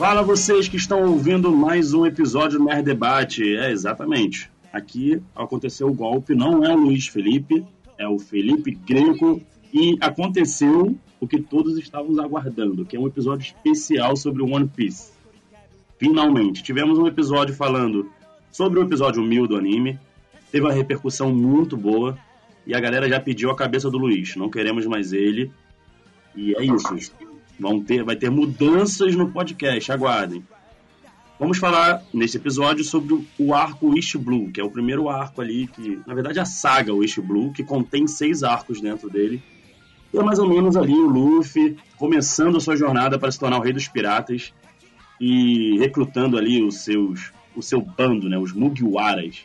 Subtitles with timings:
[0.00, 3.54] Fala vocês que estão ouvindo mais um episódio do Nerd Debate.
[3.54, 4.50] É, exatamente.
[4.72, 7.62] Aqui aconteceu o golpe, não é o Luiz Felipe,
[7.98, 9.42] é o Felipe Greco.
[9.70, 14.66] E aconteceu o que todos estávamos aguardando, que é um episódio especial sobre o One
[14.66, 15.12] Piece.
[15.98, 18.10] Finalmente, tivemos um episódio falando
[18.50, 19.98] sobre o episódio 1000 do anime.
[20.50, 22.18] Teve uma repercussão muito boa.
[22.66, 24.34] E a galera já pediu a cabeça do Luiz.
[24.34, 25.52] Não queremos mais ele.
[26.34, 27.12] E é isso.
[27.60, 30.42] Vão ter, vai ter mudanças no podcast, aguardem.
[31.38, 35.66] Vamos falar nesse episódio sobre o arco East Blue, que é o primeiro arco ali,
[35.66, 39.42] que na verdade é a saga East Blue, que contém seis arcos dentro dele.
[40.12, 43.58] E é mais ou menos ali o Luffy começando a sua jornada para se tornar
[43.58, 44.54] o rei dos piratas
[45.20, 49.44] e recrutando ali os seus, o seu bando, né, os Mugiwaras.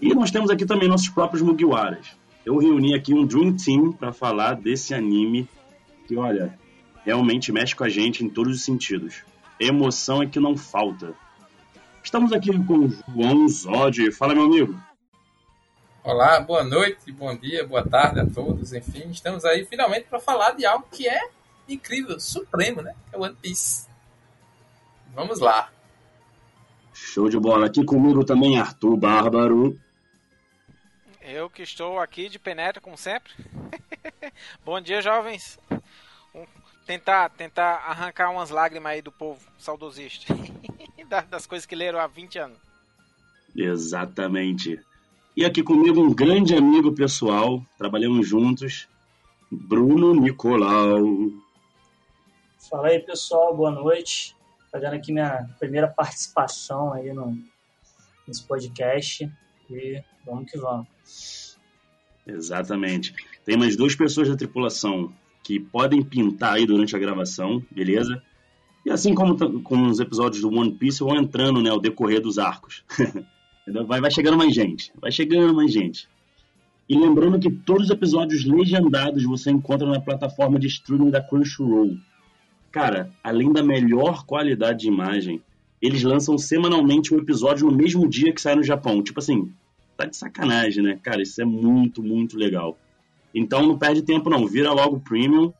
[0.00, 2.16] E nós temos aqui também nossos próprios Mugiwaras.
[2.44, 5.48] Eu reuni aqui um Dream Team para falar desse anime
[6.08, 6.60] que, olha,
[7.04, 9.24] realmente mexe com a gente em todos os sentidos.
[9.58, 11.14] Emoção é que não falta.
[12.02, 14.10] Estamos aqui com o João Zod.
[14.12, 14.80] Fala, meu amigo.
[16.02, 18.72] Olá, boa noite, bom dia, boa tarde a todos.
[18.72, 21.28] Enfim, estamos aí finalmente para falar de algo que é
[21.68, 22.94] incrível, supremo, né?
[23.12, 23.86] É One Piece.
[25.14, 25.70] Vamos lá.
[26.92, 27.66] Show de bola.
[27.66, 29.78] Aqui comigo também Arthur Bárbaro.
[31.20, 33.32] Eu que estou aqui de penetra, como sempre.
[34.64, 35.56] Bom dia, jovens.
[36.86, 40.34] Tentar, tentar arrancar umas lágrimas aí do povo saudosista.
[41.30, 42.58] das coisas que leram há 20 anos.
[43.54, 44.80] Exatamente.
[45.36, 48.88] E aqui comigo um grande amigo pessoal, trabalhamos juntos,
[49.50, 51.02] Bruno Nicolau.
[52.70, 54.34] Fala aí, pessoal, boa noite.
[54.70, 57.36] Fazendo aqui minha primeira participação aí no,
[58.26, 59.30] nesse podcast.
[59.70, 61.58] E vamos que vamos.
[62.26, 63.14] Exatamente.
[63.44, 68.22] Tem mais duas pessoas da tripulação que podem pintar aí durante a gravação, beleza?
[68.84, 72.38] E assim como com os episódios do One Piece, vão entrando, né, ao decorrer dos
[72.38, 72.84] arcos.
[73.86, 76.08] vai, vai chegando mais gente, vai chegando mais gente.
[76.88, 81.96] E lembrando que todos os episódios legendados você encontra na plataforma de streaming da Crunchyroll.
[82.70, 85.40] Cara, além da melhor qualidade de imagem,
[85.80, 89.02] eles lançam semanalmente um episódio no mesmo dia que sai no Japão.
[89.02, 89.52] Tipo assim,
[89.96, 90.98] tá de sacanagem, né?
[91.02, 92.76] Cara, isso é muito, muito legal.
[93.34, 95.52] Então não perde tempo não, vira logo Premium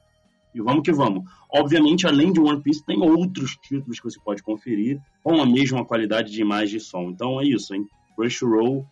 [0.55, 1.25] e vamos que vamos.
[1.51, 5.85] Obviamente, além de One Piece, tem outros títulos que você pode conferir com a mesma
[5.85, 7.11] qualidade de imagem e som.
[7.11, 7.87] Então é isso, hein?
[8.15, 8.87] Crunchyroll,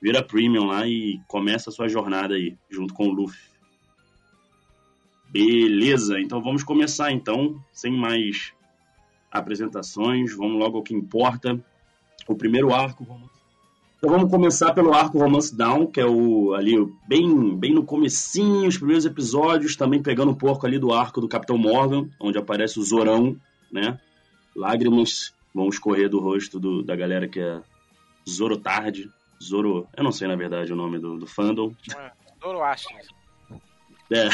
[0.00, 3.38] vira Premium lá e começa a sua jornada aí, junto com o Luffy.
[5.30, 8.52] Beleza, então vamos começar então, sem mais
[9.30, 11.60] apresentações, vamos logo ao que importa.
[12.28, 13.33] O primeiro arco, vamos
[14.04, 16.74] então vamos começar pelo arco Romance Down, que é o ali
[17.08, 21.28] bem, bem no comecinho, os primeiros episódios, também pegando um pouco ali do arco do
[21.28, 23.34] Capitão Morgan, onde aparece o Zorão,
[23.72, 23.98] né?
[24.54, 27.62] Lágrimas vão escorrer do rosto do, da galera que é
[28.28, 29.10] Zoro Tarde,
[29.42, 31.72] Zoro, eu não sei na verdade o nome do, do fandom.
[31.96, 32.58] É, Zoro.
[34.10, 34.28] É.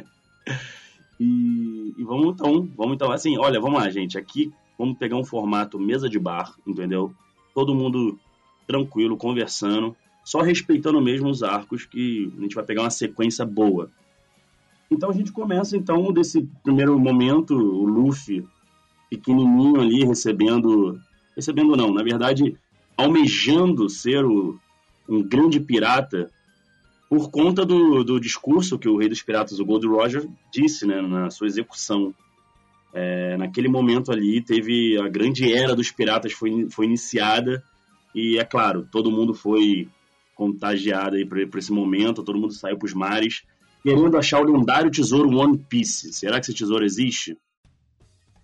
[1.20, 5.24] e, e vamos então, vamos então, assim, olha, vamos lá, gente, aqui vamos pegar um
[5.26, 7.14] formato mesa de bar, entendeu?
[7.54, 8.18] Todo mundo
[8.66, 13.90] tranquilo, conversando, só respeitando mesmo os arcos que a gente vai pegar uma sequência boa.
[14.90, 18.46] Então a gente começa então desse primeiro momento, o Luffy
[19.10, 20.98] pequenininho ali recebendo,
[21.36, 22.56] recebendo não, na verdade
[22.96, 24.58] almejando ser o,
[25.08, 26.30] um grande pirata
[27.08, 31.00] por conta do, do discurso que o rei dos piratas, o Gold Roger, disse né,
[31.00, 32.14] na sua execução.
[32.92, 37.62] É, naquele momento ali teve a grande era dos piratas foi, foi iniciada
[38.14, 39.88] e é claro, todo mundo foi
[40.34, 43.42] contagiado aí por, esse momento, todo mundo saiu para os mares
[43.84, 46.10] querendo achar o lendário tesouro One Piece.
[46.14, 47.36] Será que esse tesouro existe?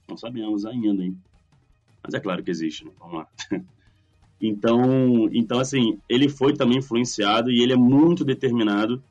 [0.06, 1.16] Não sabemos ainda, hein?
[2.04, 2.90] Mas é claro que existe, né?
[2.98, 3.26] Vamos lá.
[4.42, 9.04] Então, então, assim, ele foi também influenciado e ele é muito determinado.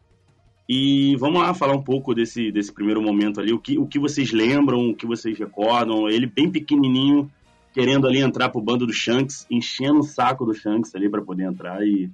[0.68, 3.54] E vamos lá falar um pouco desse, desse primeiro momento ali.
[3.54, 6.10] O que, o que vocês lembram, o que vocês recordam.
[6.10, 7.32] Ele bem pequenininho,
[7.74, 11.44] querendo ali entrar pro bando do Shanks, enchendo o saco do Shanks ali para poder
[11.44, 12.10] entrar e,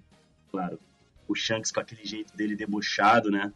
[0.52, 0.80] claro,
[1.28, 3.52] o Shanks com aquele jeito dele debochado, né?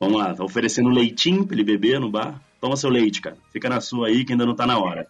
[0.00, 2.40] Vamos lá, tá oferecendo leitinho pra ele beber no bar.
[2.60, 3.36] Toma seu leite, cara.
[3.52, 5.06] Fica na sua aí que ainda não tá na hora.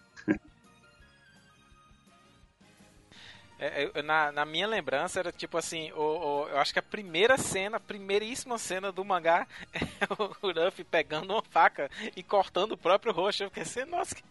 [4.05, 7.77] Na, na, minha lembrança era tipo assim, o, o, eu acho que a primeira cena,
[7.77, 13.13] a primeiríssima cena do mangá é o Ruffy pegando uma faca e cortando o próprio
[13.13, 13.43] rosto.
[13.43, 14.23] Eu fiquei assim, nossa, que,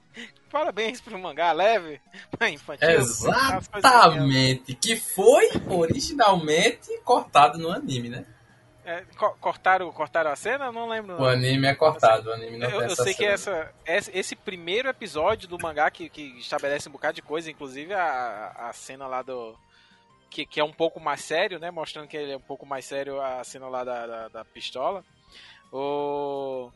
[0.50, 2.00] parabéns pro mangá, leve,
[2.50, 2.90] infantil.
[2.90, 8.26] Exatamente, que foi originalmente cortado no anime, né?
[8.88, 10.68] É, co cortaram, cortaram a cena?
[10.68, 11.22] Eu não lembro.
[11.22, 13.74] O anime é cortado, o anime não Eu, eu sei que cena.
[13.86, 18.56] essa, esse primeiro episódio do mangá que, que estabelece um bocado de coisa, inclusive a,
[18.58, 19.60] a cena lá do.
[20.30, 21.70] Que, que é um pouco mais sério, né?
[21.70, 25.04] Mostrando que ele é um pouco mais sério a cena lá da, da, da pistola.
[25.70, 26.72] O,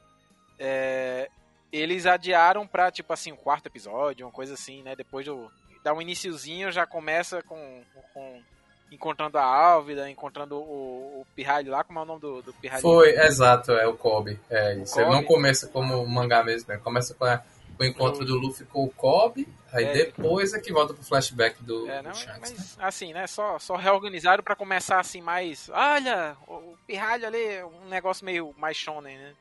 [0.60, 1.30] é,
[1.72, 4.98] eles adiaram pra, tipo assim, o quarto episódio, uma coisa assim, né?
[4.98, 5.50] Depois do.
[5.82, 7.84] Dá um iniciozinho, já começa com.
[8.14, 8.44] com
[8.92, 12.82] encontrando a Álvida, encontrando o, o Pirralho lá, como é o nome do, do Pirralho?
[12.82, 14.40] Foi, exato, é o Kobe.
[14.50, 15.00] É isso.
[15.00, 15.28] Ele não Kobe.
[15.28, 16.78] começa como mangá mesmo, né?
[16.78, 17.38] Começa com, a-
[17.78, 19.94] com o encontro do Luffy com o Kobe, aí É.
[19.94, 22.52] depois é que volta pro flashback do, É, do não, Shanks.
[22.52, 22.58] né?
[22.60, 23.26] mas assim, né?
[23.28, 25.70] Só, só reorganizaram pra começar assim mais.
[25.74, 29.34] Olha, o pirralho ali, um negócio meio mais shonen, né?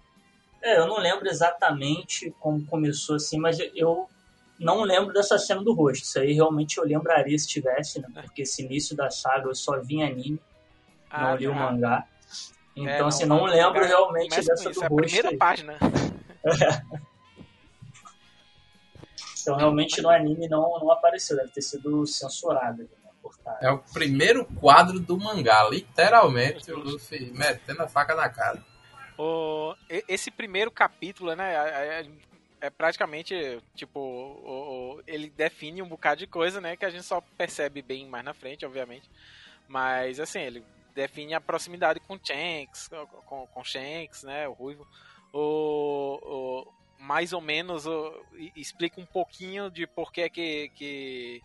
[0.63, 4.09] É, eu não lembro exatamente como começou assim, mas eu
[4.61, 6.05] não lembro dessa cena do rosto.
[6.05, 8.09] Isso aí realmente eu lembraria se tivesse, né?
[8.15, 10.41] Porque esse início da saga eu só vi anime,
[11.13, 11.57] não li o tá.
[11.59, 12.07] mangá.
[12.77, 15.03] Então, É, não, assim, não o lembro mangá realmente dessa isso, do é a rosto.
[15.05, 15.37] primeira aí.
[15.37, 15.79] página.
[19.43, 22.89] Então, realmente no anime não, não apareceu, deve ter sido censurado, né?
[23.63, 28.63] É o primeiro quadro do mangá, literalmente o Luffy metendo a faca na cara.
[29.19, 29.75] O,
[30.07, 32.05] esse primeiro capítulo, né?
[32.61, 33.35] É, é- é praticamente,
[33.75, 36.77] tipo, o- o- ele define um bocado de coisa, né?
[36.77, 39.09] Que a gente só percebe bem mais na frente, obviamente.
[39.69, 40.65] Mas, assim, ele
[40.95, 42.89] define a proximidade com Shanks,
[43.27, 44.49] com, com Shanks, né?
[44.49, 44.87] O Ruivo.
[45.33, 46.19] O,
[46.67, 48.27] o- mais ou menos o-
[48.57, 51.43] explica um pouquinho de por que que, que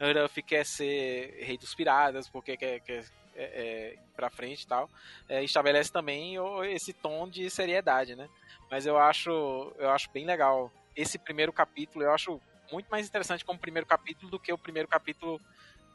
[0.00, 3.04] Ruffy quer ser rei dos piratas, por que quer, quer
[3.34, 4.90] é, é, ir pra frente e tal
[5.28, 6.34] é, estabelece também
[6.66, 8.28] esse tom de seriedade, né?
[8.70, 9.30] Mas eu acho,
[9.78, 12.04] eu acho bem legal esse primeiro capítulo.
[12.04, 15.40] Eu acho muito mais interessante como primeiro capítulo do que o primeiro capítulo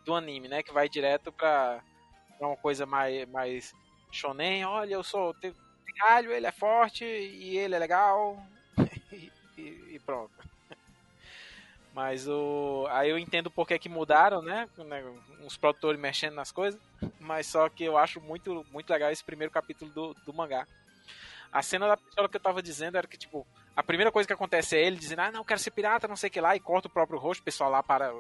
[0.06, 0.64] do anime, né?
[0.64, 1.82] Que vai direto pra,
[2.38, 3.74] pra uma coisa mais, mais
[4.12, 4.66] shonen.
[4.66, 5.34] Olha, eu sou
[5.86, 8.38] pirralho, ele é forte e ele é legal
[9.12, 10.32] e, e- pronto.
[11.94, 12.88] Mas o.
[12.90, 14.68] Aí eu entendo por que, que mudaram, né?
[14.78, 15.04] né,
[15.46, 16.82] Os produtores mexendo nas coisas.
[17.20, 20.68] Mas só que eu acho muito, muito legal esse primeiro capítulo do, do mangá.
[21.54, 23.46] A cena da pistola que eu tava dizendo era que, tipo,
[23.76, 26.28] a primeira coisa que acontece é ele dizendo, ah, não, quero ser pirata, não sei
[26.28, 28.12] o que lá, e corta o próprio rosto, o pessoal lá para,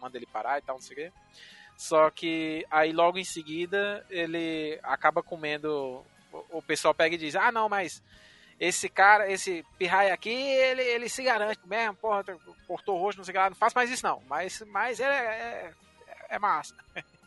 [0.00, 1.12] manda ele parar e tal, não sei o que.
[1.76, 6.02] Só que aí logo em seguida ele acaba comendo.
[6.50, 8.02] O, pessoal pega e diz, ah, não, mas
[8.58, 12.24] esse cara, esse pirraia aqui, ele, ele se garante mesmo, porra,
[12.66, 14.98] cortou o rosto, não sei o que lá, não faz mais isso não, mas, mas
[14.98, 15.72] ele é, é,
[16.30, 16.74] é massa.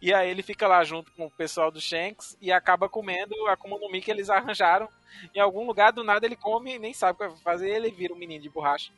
[0.00, 3.52] E aí ele fica lá junto com o pessoal do Shanks e acaba comendo a
[3.52, 4.88] Akuma no Mi que eles arranjaram.
[5.34, 7.90] Em algum lugar, do nada, ele come e nem sabe o que vai fazer, ele
[7.90, 8.92] vira um menino de borracha.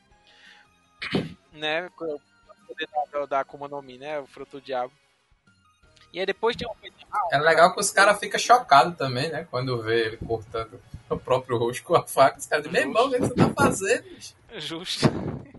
[1.52, 1.86] né?
[1.98, 2.20] O
[2.66, 4.20] poder da, da Akuma no Mi, né?
[4.20, 4.92] O fruto do diabo.
[6.12, 6.94] E aí depois tem uma coisa...
[7.32, 9.46] É legal que os caras ficam chocados também, né?
[9.50, 10.78] Quando vê ele cortando
[11.08, 12.38] o próprio rosto com a faca.
[12.38, 14.02] Os caras dizem, meu irmão, o que você tá fazendo?
[14.04, 15.06] bicho?" Justo.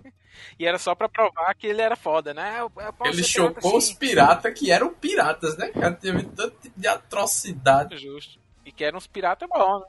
[0.60, 2.58] E era só pra provar que ele era foda, né?
[2.60, 3.30] Eu- eu posso Ele pirata,
[3.62, 3.96] chocou os sim.
[3.96, 5.68] piratas que eram piratas, né?
[5.70, 7.98] Cara, teve tanto tipo de atrocidade.
[7.98, 8.40] Justo.
[8.66, 9.86] E que eram uns piratas bons, né?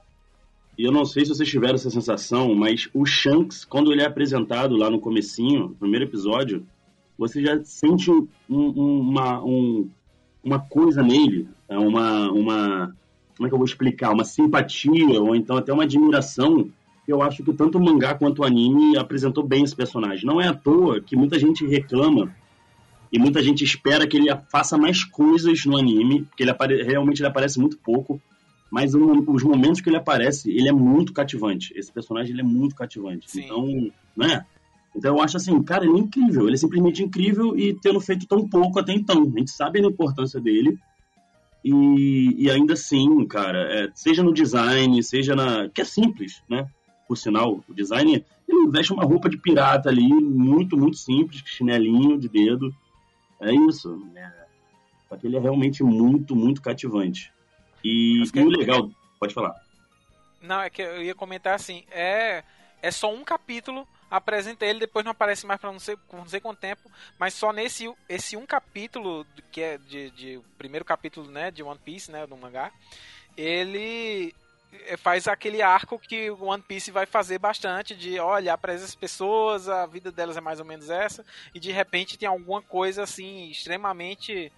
[0.76, 4.06] E eu não sei se vocês tiveram essa sensação, mas o Shanks, quando ele é
[4.06, 6.66] apresentado lá no comecinho, no primeiro episódio,
[7.16, 9.88] você já sente um- um- uma, um-
[10.42, 12.96] uma coisa nele, é uma, uma...
[13.36, 14.10] Como é que eu vou explicar?
[14.12, 16.68] Uma simpatia, ou então até uma admiração,
[17.06, 20.24] eu acho que tanto o mangá quanto o anime apresentou bem esse personagem.
[20.24, 22.34] Não é à toa que muita gente reclama
[23.12, 27.20] e muita gente espera que ele faça mais coisas no anime, porque ele apare- realmente
[27.20, 28.20] ele aparece muito pouco,
[28.70, 31.72] mas os momentos que ele aparece, ele é muito cativante.
[31.76, 33.30] Esse personagem ele é muito cativante.
[33.30, 33.44] Sim.
[33.44, 34.44] Então, né?
[34.96, 38.26] Então eu acho assim, cara, ele é incrível, ele é simplesmente incrível e tendo feito
[38.26, 39.22] tão pouco até então.
[39.34, 40.78] A gente sabe da importância dele.
[41.64, 45.68] E, e ainda assim, cara, é, seja no design, seja na.
[45.68, 46.66] que é simples, né?
[47.06, 52.18] Por sinal, o design, ele veste uma roupa de pirata ali, muito, muito simples, chinelinho
[52.18, 52.74] de dedo.
[53.40, 53.96] É isso.
[54.12, 54.32] né?
[55.08, 57.32] Só que ele é realmente muito, muito cativante.
[57.84, 59.54] E, e o legal, pode falar.
[60.40, 62.42] Não, é que eu ia comentar assim, é,
[62.82, 66.28] é só um capítulo, apresenta ele, depois não aparece mais pra não sei, por não
[66.28, 71.30] sei quanto tempo, mas só nesse esse um capítulo, que é de, de primeiro capítulo,
[71.30, 72.70] né, de One Piece, né, do mangá,
[73.36, 74.34] ele
[74.98, 79.86] faz aquele arco que One Piece vai fazer bastante de olhar para essas pessoas, a
[79.86, 84.52] vida delas é mais ou menos essa, e de repente tem alguma coisa assim extremamente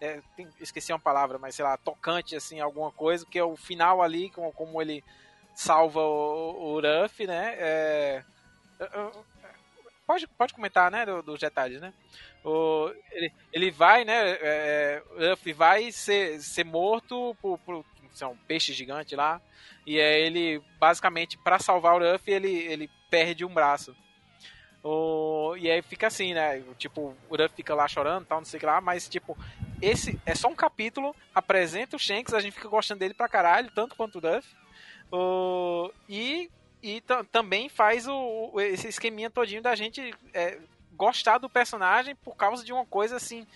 [0.00, 3.56] é, tem- esqueci uma palavra, mas sei lá, tocante assim, alguma coisa, que é o
[3.56, 5.02] final ali, como, como ele
[5.54, 7.54] salva o, o Ruff, né?
[7.58, 8.24] É,
[8.80, 9.10] é, é,
[10.06, 11.92] pode, pode comentar, né, do- dos detalhes, né?
[12.44, 14.30] O, ele, ele vai, né?
[14.40, 17.84] É, Ruff vai ser, ser morto por, por-
[18.18, 19.40] são um peixe gigante lá.
[19.86, 23.94] E é ele, basicamente, para salvar o Ruff, ele, ele perde um braço.
[24.82, 26.62] O, e aí fica assim, né?
[26.76, 29.36] Tipo, o Ruff fica lá chorando tal, não sei o que lá, mas tipo,
[29.80, 33.70] esse é só um capítulo, apresenta o Shanks, a gente fica gostando dele pra caralho,
[33.72, 34.48] tanto quanto o Duff.
[35.10, 36.50] O, e
[36.82, 37.00] e
[37.30, 40.58] também faz o, esse esqueminha todinho da gente é,
[40.94, 43.46] gostar do personagem por causa de uma coisa assim,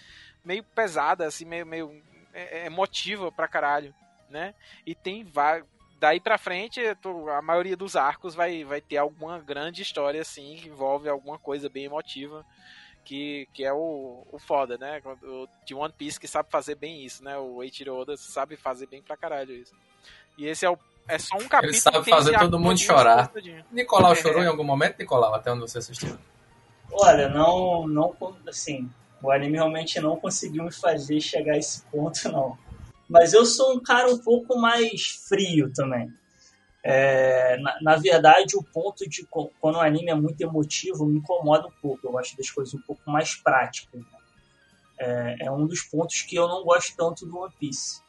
[0.44, 3.92] meio pesada, assim, meio, meio é, é emotiva pra caralho,
[4.30, 4.54] né?
[4.86, 5.62] E tem vai
[5.98, 6.80] daí pra frente,
[7.36, 11.68] a maioria dos arcos vai, vai ter alguma grande história assim, que envolve alguma coisa
[11.68, 12.44] bem emotiva.
[13.04, 15.00] Que, que é o, o foda, né?
[15.22, 17.38] O, de One Piece que sabe fazer bem isso, né?
[17.38, 19.72] O Eiichiro Oda sabe fazer bem pra caralho isso.
[20.36, 20.76] E esse é o
[21.08, 21.66] é só um capítulo.
[21.66, 23.30] Ele sabe fazer todo mundo chorar.
[23.70, 26.18] Nicolau chorou em algum momento, Nicolau, até onde você assistiu?
[26.90, 28.14] Olha, não, não,
[28.48, 28.90] assim,
[29.22, 32.58] o anime realmente não conseguiu me fazer chegar a esse ponto, não.
[33.08, 36.12] Mas eu sou um cara um pouco mais frio também.
[36.82, 41.66] É, na, na, verdade, o ponto de quando o anime é muito emotivo me incomoda
[41.66, 42.06] um pouco.
[42.06, 44.00] Eu gosto das coisas um pouco mais práticas.
[44.00, 44.18] Né?
[44.98, 48.00] É, é, um dos pontos que eu não gosto tanto do One Piece.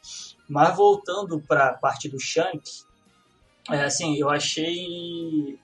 [0.47, 2.61] Mas voltando para a parte do Shank,
[3.71, 5.59] é, assim, eu achei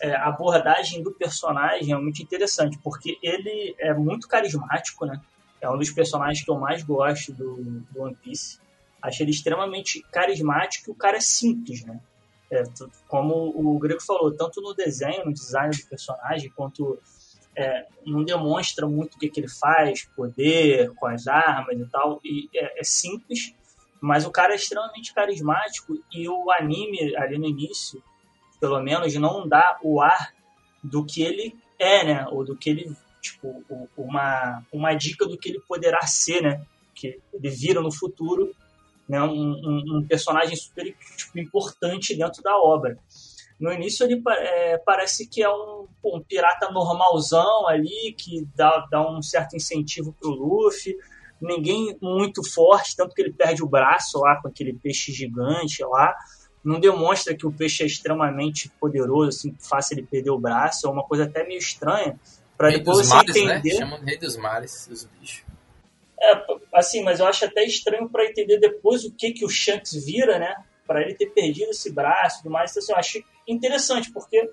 [0.00, 5.20] é, a abordagem do personagem realmente interessante, porque ele é muito carismático, né?
[5.62, 7.54] É um dos personagens que eu mais gosto do,
[7.90, 8.58] do One Piece.
[9.00, 12.00] Achei ele extremamente carismático e o cara é simples, né?
[12.50, 12.64] É,
[13.08, 16.98] como o Grego falou, tanto no desenho, no design do personagem, quanto
[17.56, 22.20] é, não demonstra muito o que, que, ele faz, poder, com as armas e tal.
[22.24, 23.54] E é, é simples,
[24.00, 28.02] mas o cara é extremamente carismático e o anime ali no início,
[28.60, 30.34] pelo menos, não dá o ar
[30.82, 32.26] do que ele é, né?
[32.30, 33.64] Ou do que ele, tipo,
[33.96, 36.62] uma, uma dica do que ele poderá ser, né?
[36.94, 38.54] Que ele vira no futuro
[39.08, 39.22] né?
[39.22, 42.98] um, um, um personagem super tipo, importante dentro da obra.
[43.60, 49.08] No início ele é, parece que é um, um, pirata normalzão ali, que dá, dá
[49.08, 50.96] um certo incentivo pro Luffy,
[51.40, 56.16] ninguém muito forte, tanto que ele perde o braço lá com aquele peixe gigante lá.
[56.64, 60.90] Não demonstra que o peixe é extremamente poderoso, assim, fácil ele perder o braço, é
[60.90, 62.18] uma coisa até meio estranha.
[62.56, 63.56] Para depois você mares, né?
[63.56, 63.74] entender.
[63.74, 63.78] Né?
[63.78, 65.44] Chamam de rei dos mares, os bichos.
[66.20, 66.44] É,
[66.74, 70.38] assim, mas eu acho até estranho para entender depois o que que o Shanks vira,
[70.38, 70.54] né?
[70.86, 72.70] Para ele ter perdido esse braço e tudo mais.
[72.70, 74.50] Então, assim, eu achei interessante, porque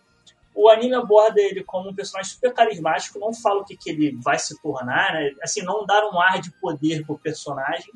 [0.54, 4.18] o anime aborda ele como um personagem super carismático, não fala o que, que ele
[4.22, 5.32] vai se tornar, né?
[5.42, 7.94] assim, não dar um ar de poder pro personagem,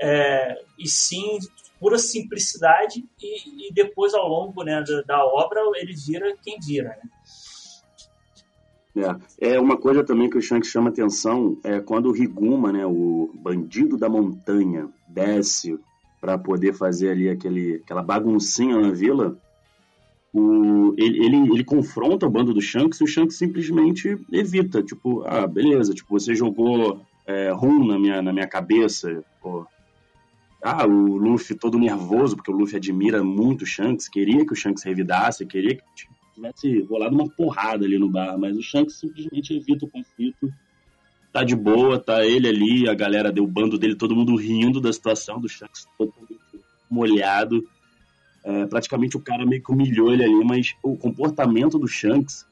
[0.00, 1.38] é, e sim
[1.78, 6.90] pura simplicidade, e, e depois ao longo né, da, da, obra ele vira quem vira.
[6.90, 7.10] Né?
[8.94, 12.84] É, é uma coisa também que o Shanks chama atenção é quando o Riguma, né,
[12.84, 15.78] o bandido da montanha, desce
[16.20, 19.36] para poder fazer ali aquele, aquela baguncinha na vila
[20.32, 24.82] o, ele, ele, ele, confronta o bando do Shanks e o Shanks simplesmente evita.
[24.82, 29.22] Tipo, ah, beleza, tipo, você jogou é, rum na minha, na minha cabeça.
[29.42, 29.66] Pô.
[30.62, 34.56] Ah, o Luffy todo nervoso, porque o Luffy admira muito o Shanks, queria que o
[34.56, 35.82] Shanks revidasse, queria que
[36.34, 40.52] tivesse rolado uma porrada ali no bar, mas o Shanks simplesmente evita o conflito.
[41.32, 44.80] Tá de boa, tá ele ali, a galera deu o bando dele, todo mundo rindo
[44.80, 46.40] da situação do Shanks totalmente
[46.90, 47.66] molhado
[48.44, 52.44] é, praticamente o cara meio que humilhou ele ali, mas o comportamento do Shanks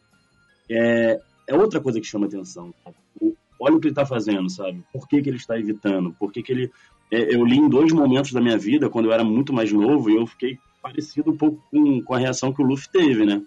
[0.71, 2.73] é, é outra coisa que chama atenção.
[3.21, 4.83] O, olha o que ele está fazendo, sabe?
[4.93, 6.15] Por que, que ele está evitando?
[6.19, 6.71] Por que, que ele.
[7.11, 10.09] É, eu li em dois momentos da minha vida, quando eu era muito mais novo,
[10.11, 13.43] e eu fiquei parecido um pouco com, com a reação que o Luffy teve, né?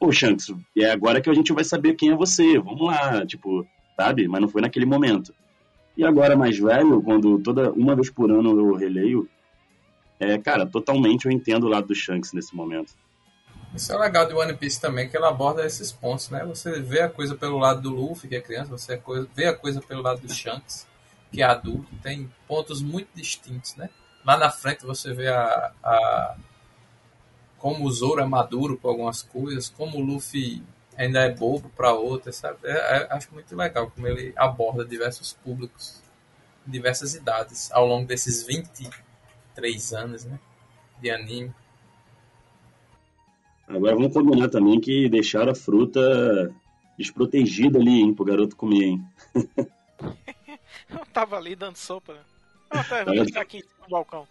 [0.00, 0.46] Pô, Shanks,
[0.78, 4.26] é agora que a gente vai saber quem é você, vamos lá, tipo, sabe?
[4.26, 5.34] Mas não foi naquele momento.
[5.94, 9.28] E agora, mais velho, quando toda uma vez por ano eu releio,
[10.18, 12.94] é, cara, totalmente eu entendo o lado do Shanks nesse momento.
[13.74, 16.46] Isso é legal de One Piece também, que ela aborda esses pontos, né?
[16.46, 19.00] Você vê a coisa pelo lado do Luffy, que é criança, você
[19.34, 20.86] vê a coisa pelo lado do Shanks,
[21.30, 23.90] que é adulto, tem pontos muito distintos, né?
[24.24, 26.36] Lá na frente você vê a, a
[27.60, 30.62] como o Zoro é maduro para algumas coisas, como o Luffy
[30.96, 32.58] ainda é bobo para outras, sabe?
[32.64, 36.02] É, é, acho muito legal como ele aborda diversos públicos,
[36.66, 38.90] diversas idades, ao longo desses 20
[39.54, 40.38] três anos, né?
[41.00, 41.52] De anime.
[43.68, 46.52] Agora vamos combinar também que deixaram a fruta
[46.98, 49.04] desprotegida ali, hein, pro garoto comer, hein?
[50.90, 52.20] Eu tava ali dando sopa, né?
[52.70, 54.26] Ah, tá, vou ficar aqui no balcão.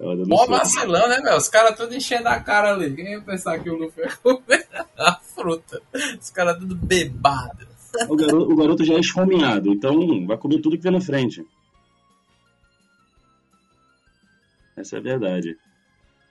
[0.00, 1.36] Mó vacilão, né, meu?
[1.36, 2.94] Os caras tudo enchendo a cara ali.
[2.94, 4.66] Quem ia pensar que o Luffy ia comer
[4.98, 5.80] a fruta?
[6.20, 7.68] Os caras tudo bebados.
[8.08, 11.46] O garoto, o garoto já é esfomeado, então vai comer tudo que vem na frente.
[14.76, 15.56] Essa é a verdade.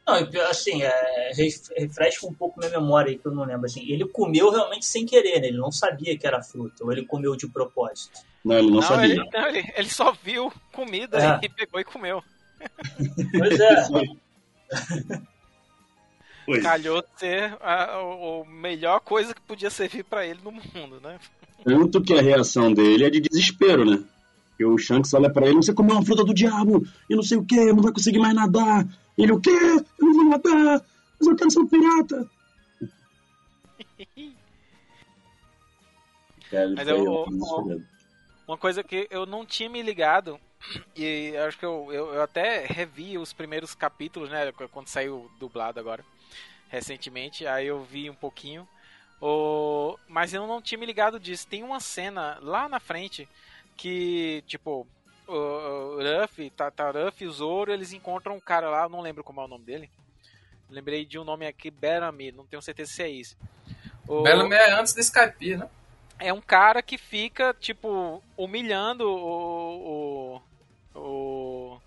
[0.06, 0.16] Não,
[0.50, 1.32] assim, é,
[1.78, 3.66] refresca um pouco minha memória aí, que eu não lembro.
[3.66, 5.48] Assim, ele comeu realmente sem querer, né?
[5.48, 8.20] Ele não sabia que era fruta, ou ele comeu de propósito.
[8.44, 9.06] Não, ele não, Não, sabia.
[9.14, 11.46] ele, não, ele, ele só viu comida É.
[11.46, 12.22] e pegou e comeu.
[13.38, 15.22] Pois é.
[16.46, 16.62] Pois.
[16.62, 21.18] Calhou ser a, o, o melhor coisa que podia servir pra ele no mundo, né?
[21.64, 24.04] Tanto que a reação dele é de desespero, né?
[24.58, 27.38] Que o Shanks olha pra ele, você comeu uma fruta do diabo, e não sei
[27.38, 28.86] o que, não vai conseguir mais nadar.
[29.18, 29.52] Ele, o quê?
[29.52, 30.82] Eu não vou nadar,
[31.18, 32.30] mas eu quero ser um pirata.
[36.76, 37.82] Mas eu- eu- eu-
[38.48, 40.40] Uma coisa que eu não tinha me ligado,
[40.96, 44.52] e acho que eu, eu, eu até revi os primeiros capítulos, né?
[44.72, 46.04] Quando saiu dublado agora,
[46.70, 48.68] recentemente, aí eu vi um pouquinho.
[49.22, 51.48] O, mas eu não tinha me ligado disso.
[51.48, 53.28] Tem uma cena lá na frente
[53.78, 54.86] que, tipo,
[55.28, 59.02] o, o Ruff, tá, tá Ruff e o Zoro, eles encontram um cara lá, não
[59.02, 59.90] lembro como é o nome dele.
[60.70, 63.38] Lembrei de um nome aqui, Bellamy, não tenho certeza se é isso.
[64.08, 65.70] O- Bellamy é antes do Skype, né?
[66.20, 70.36] é um cara que fica, tipo, humilhando o.
[70.38, 70.42] o.
[70.96, 71.78] o.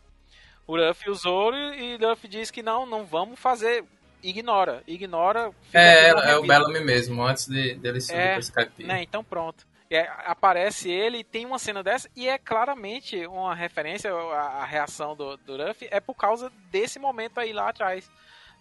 [0.67, 3.85] o Ruff e o Zoro e o Ruff diz que não, não vamos fazer.
[4.23, 5.53] Ignora, ignora.
[5.73, 6.47] É, na é o.
[6.47, 8.85] Bellamy mesmo, antes de, dele subir É, Skype.
[8.85, 9.67] Né, então pronto.
[9.91, 15.15] Aí aparece ele, tem uma cena dessa, e é claramente uma referência, a, a reação
[15.15, 18.11] do, do Ruff é por causa desse momento aí lá atrás,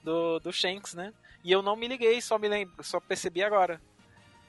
[0.04, 1.12] do, do Shanks, né?
[1.44, 3.82] E eu não me liguei, só me lembro, só percebi agora.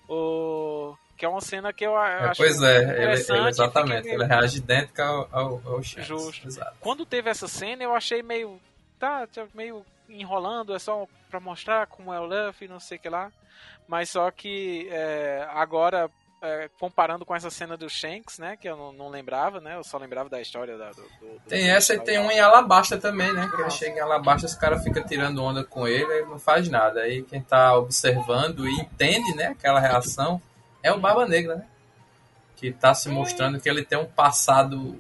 [0.09, 0.95] O...
[1.17, 4.07] Que é uma cena que eu, É, acho pois é, ele, ele- exatamente.
[4.09, 6.07] Ele reage idêntico ao, ao, ao Shanks.
[6.07, 6.47] Justo.
[6.47, 6.77] Exato.
[6.81, 8.61] Quando teve essa cena, eu achei meio.
[8.99, 13.01] Tá, tá meio enrolando, é só pra mostrar como é o Luffy, não sei o
[13.01, 13.31] que lá.
[13.89, 16.11] Mas só que é, agora,
[16.43, 18.57] é, comparando com essa cena do Shanks, né?
[18.57, 19.77] Que eu não, não lembrava, né?
[19.77, 22.99] Eu só lembrava da história da, do, do- Tem essa e tem um em Alabasta
[22.99, 23.51] também, né?
[23.55, 26.69] Que ele chega em Alabasta, os caras ficam tirando onda com ele e não faz
[26.69, 27.01] nada.
[27.01, 30.41] Aí quem tá observando e entende, né, aquela reação
[30.87, 31.67] é o Barba Negra, né?
[32.57, 34.97] Que tá se mostrando que ele tem um passado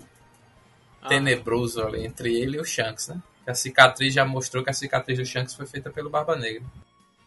[1.03, 3.21] Ah, tenebroso ali entre ele e o Shanks, né?
[3.45, 6.63] Que a cicatriz já mostrou que a cicatriz do Shanks foi feita pelo Barba Negra.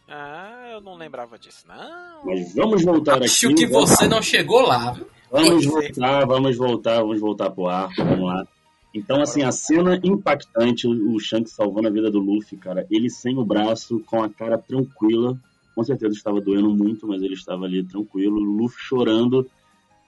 [0.08, 2.26] Ah, eu não lembrava disso, não.
[2.26, 3.56] Mas vamos voltar Acho aqui.
[3.56, 5.08] que vamos- você não chegou lá, viu?
[5.32, 5.69] Vamos ser.
[5.69, 8.48] voltar, vamos voltar, vamos voltar pro arco, vamos lá.
[8.93, 13.08] Então, assim, a cena impactante, o o Shanks salvando a vida do Luffy, cara, ele
[13.10, 15.38] sem o braço, com a cara tranquila,
[15.75, 19.49] com certeza estava doendo muito, mas ele estava ali tranquilo, Luffy chorando,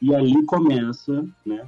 [0.01, 1.67] e ali começa, né,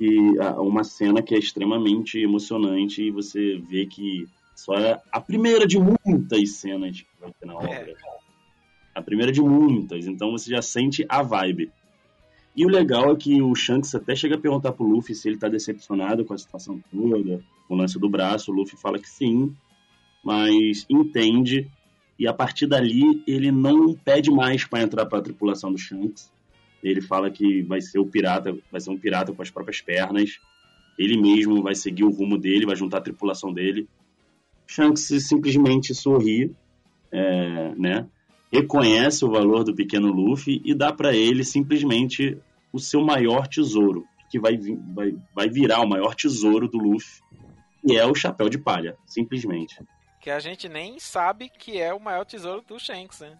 [0.00, 5.66] e uma cena que é extremamente emocionante, e você vê que só é a primeira
[5.66, 7.94] de muitas cenas que vai ter na obra.
[8.94, 11.70] A primeira de muitas, então você já sente a vibe.
[12.54, 15.38] E o legal é que o Shanks até chega a perguntar pro Luffy se ele
[15.38, 18.52] tá decepcionado com a situação toda, com o lance do braço.
[18.52, 19.56] O Luffy fala que sim,
[20.22, 21.70] mas entende.
[22.22, 26.32] E a partir dali, ele não pede mais para entrar para a tripulação do Shanks.
[26.80, 30.38] Ele fala que vai ser o pirata, vai ser um pirata com as próprias pernas.
[30.96, 33.88] Ele mesmo vai seguir o rumo dele, vai juntar a tripulação dele.
[34.68, 36.54] Shanks simplesmente sorri,
[37.10, 38.06] é, né?
[38.52, 42.38] reconhece o valor do pequeno Luffy e dá pra ele simplesmente
[42.72, 44.56] o seu maior tesouro, que vai,
[44.94, 47.20] vai, vai virar o maior tesouro do Luffy,
[47.84, 49.74] que é o chapéu de palha, simplesmente.
[50.22, 53.36] Que a gente nem sabe que é o maior tesouro do Shanks, né?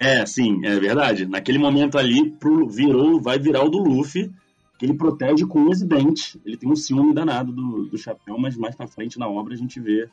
[0.00, 1.26] É, sim, é verdade.
[1.26, 4.32] Naquele momento ali, pro, virou, vai virar o do Luffy,
[4.78, 6.36] que ele protege com os dentes.
[6.44, 9.56] Ele tem um ciúme danado do, do chapéu, mas mais pra frente na obra a
[9.56, 10.08] gente vê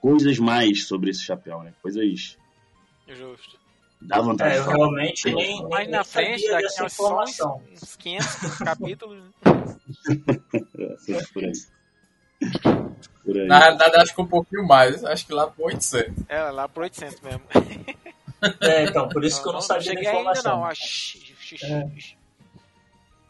[0.00, 1.72] coisas mais sobre esse chapéu, né?
[1.82, 2.38] Coisas
[3.08, 3.58] Justo.
[4.00, 4.76] dá vontade É, de eu falar.
[4.76, 7.62] realmente nem, nem, Mais nem na frente, daqui a só uns, informação.
[7.72, 9.18] uns 500 capítulos.
[9.24, 9.30] né?
[11.08, 11.52] É, por aí.
[13.24, 13.46] Por.
[13.46, 15.04] Na realidade, acho que um pouquinho mais.
[15.04, 16.24] Acho que lá pro 800.
[16.28, 17.42] É, lá pro 800 mesmo.
[18.58, 20.60] É, então, por isso que eu não sabia da cheguei ainda informação.
[20.62, 20.74] não.
[20.74, 21.58] Xixi.
[21.62, 21.90] É.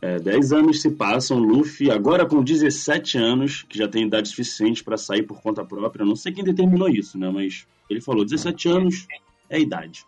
[0.03, 4.83] É, 10 anos se passam, Luffy, agora com 17 anos, que já tem idade suficiente
[4.83, 6.03] pra sair por conta própria.
[6.03, 7.29] Eu não sei quem determinou isso, né?
[7.29, 9.07] Mas ele falou: 17 anos
[9.49, 10.07] é idade.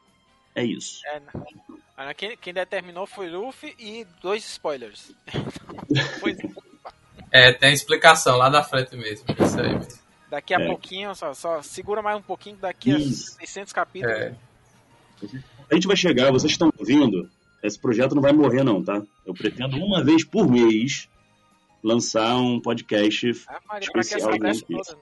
[0.55, 1.01] É isso.
[1.07, 2.15] É, não.
[2.15, 5.13] Quem, quem determinou foi Luffy e dois spoilers.
[6.21, 6.39] Pois,
[7.33, 9.25] É, tem explicação lá na frente mesmo.
[9.41, 10.03] Isso aí mesmo.
[10.31, 10.67] daqui a É.
[10.67, 13.37] pouquinho, só, só segura mais um pouquinho, daqui a Isso.
[13.39, 14.17] 600 capítulos.
[14.17, 14.35] É.
[15.71, 17.29] A gente vai chegar, vocês estão ouvindo?
[17.63, 19.03] Esse projeto não vai morrer, não, tá?
[19.27, 21.09] Eu pretendo uma vez por mês
[21.83, 24.99] lançar um podcast Ah, Maria, pra que essa Especial toda?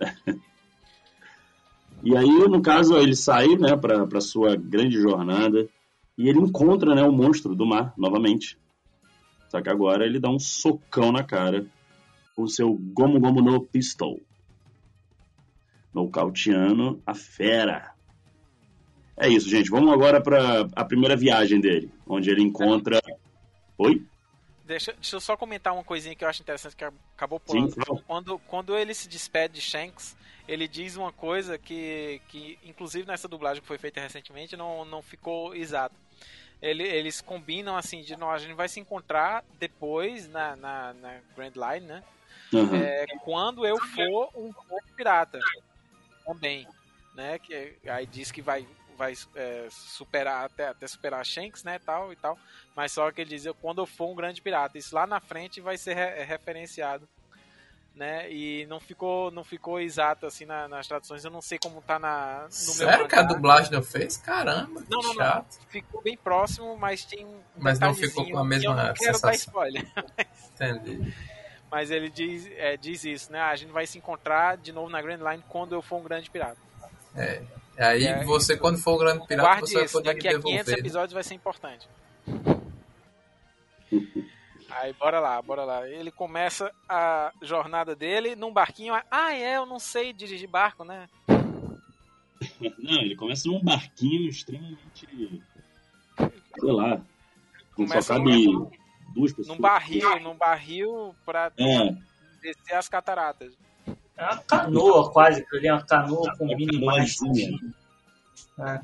[2.04, 5.68] E aí, no caso, ele sai, né, pra, pra sua grande jornada
[6.16, 8.56] e ele encontra, né, o monstro do mar, novamente.
[9.48, 11.66] Só que agora ele dá um socão na cara,
[12.34, 14.20] com seu Gomu Gomu no Pistol.
[15.92, 17.94] Nocauteando a fera.
[19.16, 19.70] É isso, gente.
[19.70, 23.00] Vamos agora para a primeira viagem dele, onde ele encontra.
[23.76, 24.04] Oi?
[24.64, 27.72] Deixa, deixa eu só comentar uma coisinha que eu acho interessante que acabou pulando.
[27.72, 30.14] Sim, quando, quando ele se despede de Shanks,
[30.46, 35.02] ele diz uma coisa que, que inclusive nessa dublagem que foi feita recentemente, não, não
[35.02, 35.94] ficou exato.
[36.60, 41.20] Ele, eles combinam assim, de nós, a gente vai se encontrar depois na, na, na
[41.36, 42.04] Grand Line, né?
[42.52, 42.74] Uhum.
[42.74, 44.52] É, quando eu for um
[44.96, 45.38] pirata
[46.24, 46.66] também,
[47.14, 47.38] né?
[47.38, 48.66] Que aí diz que vai
[48.98, 52.36] vai é, superar até, até superar Shanks, né, tal e tal.
[52.74, 55.60] Mas só que ele dizia quando eu for um grande pirata, isso lá na frente
[55.60, 57.08] vai ser re referenciado,
[57.98, 58.32] né?
[58.32, 61.24] E não ficou não ficou exato assim na, nas traduções.
[61.24, 64.16] Eu não sei como tá na no Sério que a dublagem não fez?
[64.16, 68.44] Caramba, não, não, não, Ficou bem próximo, mas tem um Mas não ficou com a
[68.44, 69.30] mesma eu não quero sensação.
[69.30, 69.86] dar spoiler.
[70.54, 71.12] Entendi.
[71.70, 73.40] Mas ele diz, é, diz isso, né?
[73.40, 76.30] A gente vai se encontrar de novo na Grand Line quando eu for um grande
[76.30, 76.56] pirata.
[77.14, 77.42] É.
[77.76, 80.40] Aí é, você, quando for o grande pirata, Guarde você vai isso, poder daqui a
[80.40, 81.88] 500 episódios vai ser importante.
[84.70, 85.88] Aí, bora lá, bora lá.
[85.88, 88.94] Ele começa a jornada dele num barquinho.
[89.10, 91.08] Ah, é, eu não sei dirigir barco, né?
[92.78, 95.08] Não, ele começa num barquinho extremamente.
[96.16, 97.00] Sei lá.
[97.76, 98.70] Não só cabe num,
[99.14, 99.56] duas pessoas.
[99.56, 101.96] Num barril, num barril pra é.
[102.40, 103.54] descer as cataratas.
[104.16, 107.16] É uma canoa quase, que ali é uma canoa com mini mais.
[108.58, 108.80] É.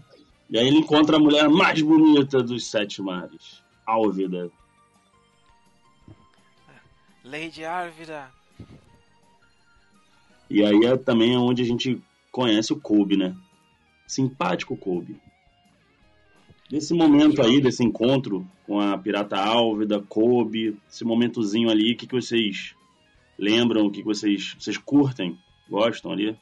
[0.50, 4.50] E aí ele encontra a mulher mais bonita dos sete mares, Álvida.
[7.24, 8.30] Lady Álvida.
[10.50, 13.34] E aí é também onde a gente conhece o Kobe, né?
[14.06, 15.18] Simpático Kobe.
[16.68, 22.06] Desse momento aí, desse encontro com a pirata Álvida, Kobe, esse momentozinho ali, o que,
[22.06, 22.74] que vocês
[23.38, 26.38] lembram, o que vocês, vocês curtem, gostam ali?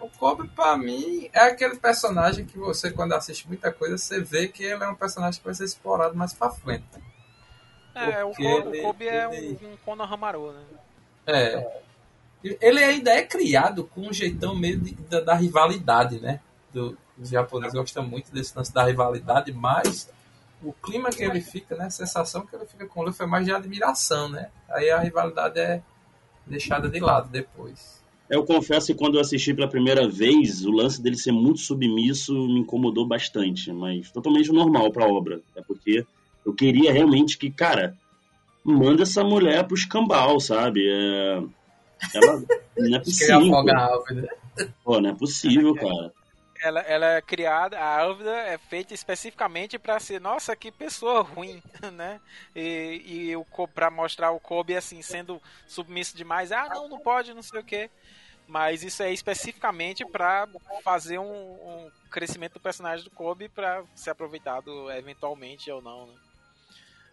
[0.00, 4.48] O Kobe, pra mim, é aquele personagem que você, quando assiste muita coisa, você vê
[4.48, 6.84] que ele é um personagem que vai ser explorado mais pra frente.
[7.98, 9.58] É, o Kobe, ele, o Kobe é ele...
[9.62, 10.62] um, um Konohamaru, né?
[11.26, 11.80] É.
[12.42, 16.40] Ele ainda é criado com um jeitão meio de, da, da, rivalidade, né?
[16.72, 20.08] Do, os japoneses gostam muito desse lance da rivalidade, mas
[20.62, 21.86] o clima que ele fica, né?
[21.86, 24.50] A sensação que ele fica com o Luffy é mais de admiração, né?
[24.68, 25.82] Aí a rivalidade é
[26.46, 27.98] deixada de lado depois.
[28.30, 32.34] Eu confesso que quando eu assisti pela primeira vez, o lance dele ser muito submisso
[32.34, 35.40] me incomodou bastante, mas totalmente normal para a obra.
[35.56, 36.06] É porque
[36.48, 37.96] eu queria realmente que, cara,
[38.64, 40.88] manda essa mulher pro escambau, sabe?
[40.88, 41.42] É...
[42.14, 42.42] Ela
[42.76, 43.52] não é possível.
[44.82, 46.12] Pô, não é possível, cara
[46.60, 51.62] ela, ela é criada, a Álvida é feita especificamente para ser, nossa, que pessoa ruim,
[51.92, 52.20] né?
[52.54, 57.34] E, e o para mostrar o Kobe assim sendo submisso demais, ah, não, não pode,
[57.34, 57.90] não sei o quê.
[58.46, 60.48] Mas isso é especificamente para
[60.82, 66.14] fazer um, um, crescimento do personagem do Kobe para ser aproveitado eventualmente ou não, né?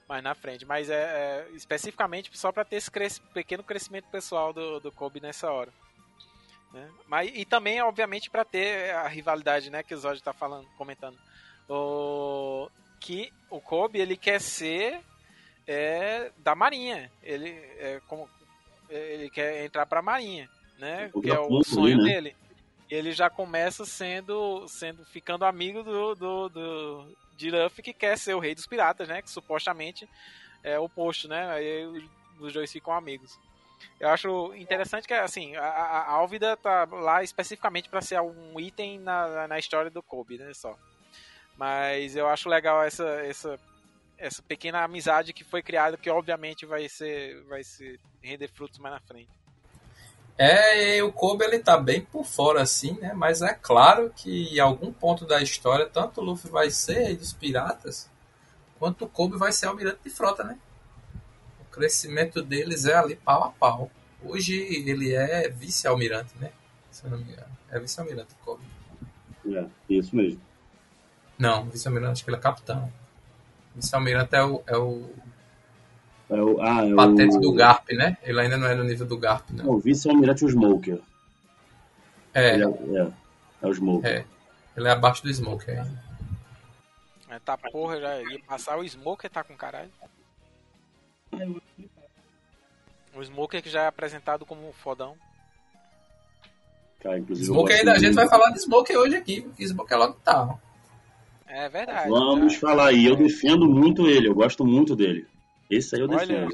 [0.08, 0.66] Mais na frente.
[0.66, 5.20] Mas é, é especificamente só para ter esse cres pequeno crescimento pessoal do, do Kobe
[5.20, 5.72] nessa hora.
[6.74, 6.90] Né?
[7.08, 11.18] Mas, e também, obviamente, para ter a rivalidade né, que o Zod está falando, comentando.
[11.70, 15.02] O, que o Kobe ele quer ser
[15.68, 17.12] é, da Marinha.
[17.24, 18.30] Ele, é, como,
[18.90, 21.12] ele quer entrar para a Marinha, né?
[21.22, 22.04] que é o sonho né?
[22.04, 22.36] dele.
[22.90, 28.34] Ele já começa sendo, sendo ficando amigo do, do, do de Luffy que quer ser
[28.34, 29.22] o rei dos piratas, né?
[29.22, 30.08] Que supostamente
[30.64, 31.50] é o oposto, né?
[31.52, 33.38] Aí os dois ficam amigos.
[34.00, 39.48] Eu acho interessante que, assim, a, Álvida tá lá especificamente para ser um item na,
[39.48, 40.78] na história do Kobe, né, só.
[41.58, 43.60] Mas eu acho legal essa, essa,
[44.18, 48.96] essa pequena amizade que foi criada, que obviamente vai ser, vai ser render frutos mais
[48.96, 49.32] na frente.
[50.38, 53.14] É, o Kobe ele tá bem por fora assim, né?
[53.14, 57.16] Mas é claro que em algum ponto da história, tanto o Luffy vai ser rei
[57.16, 58.10] dos piratas,
[58.78, 60.58] quanto o Kobe vai ser almirante de frota, né?
[61.76, 63.92] crescimento deles é ali pau a pau.
[64.24, 66.52] Hoje ele é vice-almirante, né?
[66.90, 67.52] Se eu não me engano.
[67.70, 68.64] É vice-almirante, Kobe.
[69.46, 70.40] É, isso mesmo.
[71.38, 72.92] Não, vice-almirante, acho que ele é capitão.
[73.76, 74.64] Vice-almirante é o.
[74.66, 75.10] É o...
[76.30, 77.40] É o, ah, é patente o...
[77.40, 78.18] do Garp, né?
[78.24, 79.70] Ele ainda não é no nível do Garp, não.
[79.70, 81.00] O vice-almirante é o Smoker.
[82.34, 82.56] É.
[82.56, 82.62] é.
[82.62, 83.12] É,
[83.62, 84.12] é o Smoker.
[84.12, 84.26] É.
[84.76, 86.04] Ele é abaixo do Smoker ainda.
[87.30, 89.92] É, tá porra, já ia passar o Smoker, tá com caralho.
[93.14, 95.16] O Smoker que já é apresentado como um fodão.
[97.02, 100.14] Cara, Smoker ainda, a gente vai falar de Smoker hoje aqui, porque Smoker é logo
[100.24, 100.58] tá.
[101.48, 102.10] É verdade.
[102.10, 105.28] Vamos falar aí, eu defendo muito ele, eu gosto muito dele.
[105.70, 106.50] Esse aí eu defendo.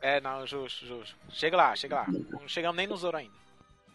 [0.00, 1.16] É, não, justo, justo.
[1.30, 2.06] Chega lá, chega lá.
[2.30, 3.36] Não chegamos nem no Zoro ainda.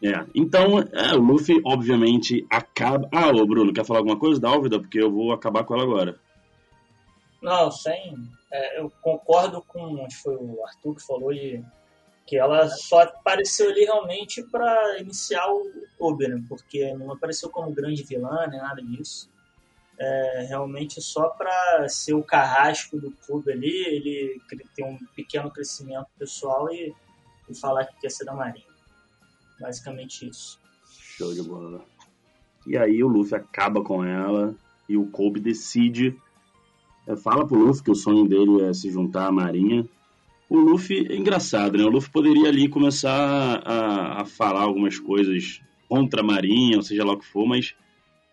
[0.03, 3.07] É, então, é, o Luffy, obviamente, acaba.
[3.11, 4.79] Ah, ô Bruno, quer falar alguma coisa da Álvida?
[4.79, 6.19] Porque eu vou acabar com ela agora.
[7.41, 8.15] Não, sem.
[8.51, 10.03] É, eu concordo com.
[10.05, 11.63] Acho que foi o Arthur que falou de,
[12.25, 15.45] que ela só apareceu ali realmente para iniciar
[15.99, 16.43] o né?
[16.47, 19.29] Porque não apareceu como grande vilã nem nada disso.
[19.99, 25.51] É, realmente só para ser o carrasco do Kobe ali, ele, ele tem um pequeno
[25.51, 26.93] crescimento pessoal e,
[27.47, 28.65] e falar que quer ser da Marinha.
[29.59, 30.59] Basicamente isso.
[30.85, 31.85] Show de bola.
[32.65, 34.55] E aí o Luffy acaba com ela
[34.89, 36.17] e o Kobe decide.
[37.07, 39.87] é, Fala pro Luffy que o sonho dele é se juntar à Marinha.
[40.49, 41.83] O Luffy é engraçado, né?
[41.83, 47.05] O Luffy poderia ali começar a, a falar algumas coisas contra a Marinha, ou seja
[47.05, 47.75] lá o que for, mas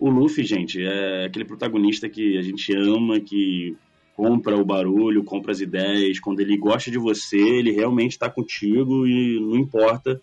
[0.01, 3.77] o Luffy, gente, é aquele protagonista que a gente ama, que
[4.17, 6.19] compra o barulho, compra as ideias.
[6.19, 10.21] Quando ele gosta de você, ele realmente está contigo e não importa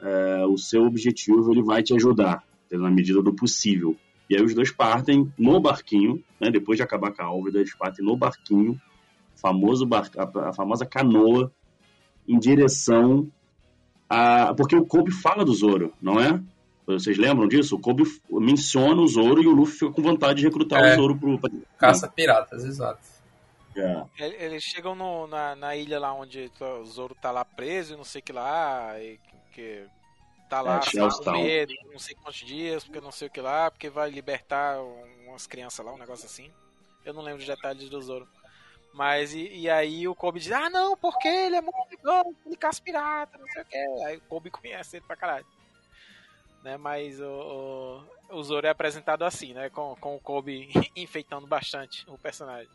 [0.00, 3.96] é, o seu objetivo, ele vai te ajudar, na medida do possível.
[4.30, 7.74] E aí os dois partem no barquinho, né, depois de acabar com a Álvida, eles
[7.74, 8.80] partem no barquinho,
[9.34, 11.50] famoso bar, a, famosa canoa,
[12.28, 13.28] em direção
[14.08, 14.54] a...
[14.54, 16.40] Porque o Kobe fala do Zoro, não é?
[16.94, 17.76] Vocês lembram disso?
[17.76, 20.92] O Kobe menciona o Zoro e o Luffy fica com vontade de recrutar É.
[20.92, 21.38] o Zoro pro...
[21.76, 23.00] Caça piratas, exato.
[23.76, 24.04] É.
[24.18, 27.96] Ele- Eles chegam no- na, na ilha lá onde o Zoro tá lá preso e
[27.96, 29.18] não sei o que lá, e
[29.52, 29.84] que
[30.48, 33.70] tá lá É, com medo, não sei quantos dias, porque não sei o que lá,
[33.70, 34.78] porque vai libertar
[35.26, 36.50] umas crianças lá, um negócio assim.
[37.04, 38.26] Eu não lembro os detalhes do Zoro.
[38.94, 42.56] Mas e, e aí o Kobe diz, ah não, porque ele é muito legal, ele
[42.56, 43.76] caça pirata, não sei o que.
[44.04, 45.46] Aí o Kobe conhece ele pra caralho.
[46.62, 49.70] Né, mas o, o, o Zoro é apresentado assim, né?
[49.70, 52.68] Com, com o Kobe enfeitando bastante o personagem.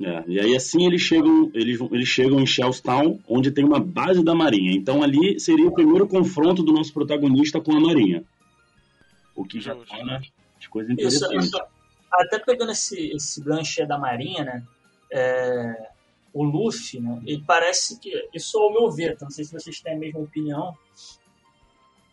[0.00, 3.80] É, e aí assim eles chegam, eles, vão- eles chegam em Shellstown, onde tem uma
[3.80, 4.72] base da Marinha.
[4.72, 8.24] Então ali seria o primeiro confronto do nosso protagonista com a Marinha.
[9.34, 10.22] O que já torna
[10.56, 11.46] as coisas Isso, interessantes.
[11.46, 11.60] isso.
[12.12, 14.66] Até pegando esse, esse gancho aí da Marinha, né?
[15.10, 15.90] é,
[16.32, 17.20] o Luffy, né?
[17.26, 19.24] Ele parece que, isso ao meu ver, tá?
[19.24, 20.76] não sei se vocês têm a mesma opinião,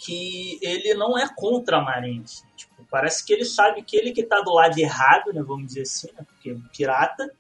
[0.06, 2.22] que ele não é contra a Marinha.
[2.24, 2.46] assim.
[2.56, 5.42] Tipo, parece que ele sabe que ele que tá do lado errado, né?
[5.42, 6.26] Vamos dizer assim, né?
[6.28, 7.34] Porque é pirata,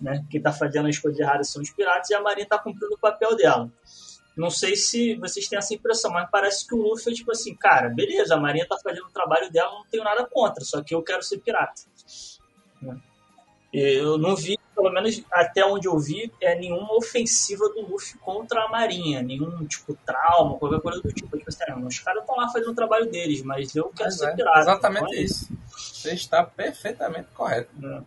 [0.00, 0.24] né?
[0.30, 2.98] Quem tá fazendo as coisas erradas são os piratas e a Marinha tá cumprindo o
[2.98, 3.70] papel dela.
[4.36, 7.54] Não sei se vocês têm essa impressão, mas parece que o Luffy é tipo assim,
[7.54, 10.94] cara, beleza, a Marinha tá fazendo o trabalho dela, não tenho nada contra, só que
[10.94, 11.82] eu quero ser pirata.
[12.82, 13.00] Né?
[13.72, 18.62] Eu não vi, pelo menos até onde eu vi, é nenhuma ofensiva do Luffy contra
[18.64, 21.36] a Marinha, nenhum tipo trauma, qualquer coisa do tipo.
[21.36, 24.18] Tipo assim, ah, os caras estão lá fazendo o trabalho deles, mas eu quero Mas
[24.18, 24.60] ser é, pirata.
[24.60, 25.48] exatamente Então, isso.
[25.76, 27.70] Você está perfeitamente correto.
[27.76, 28.02] né?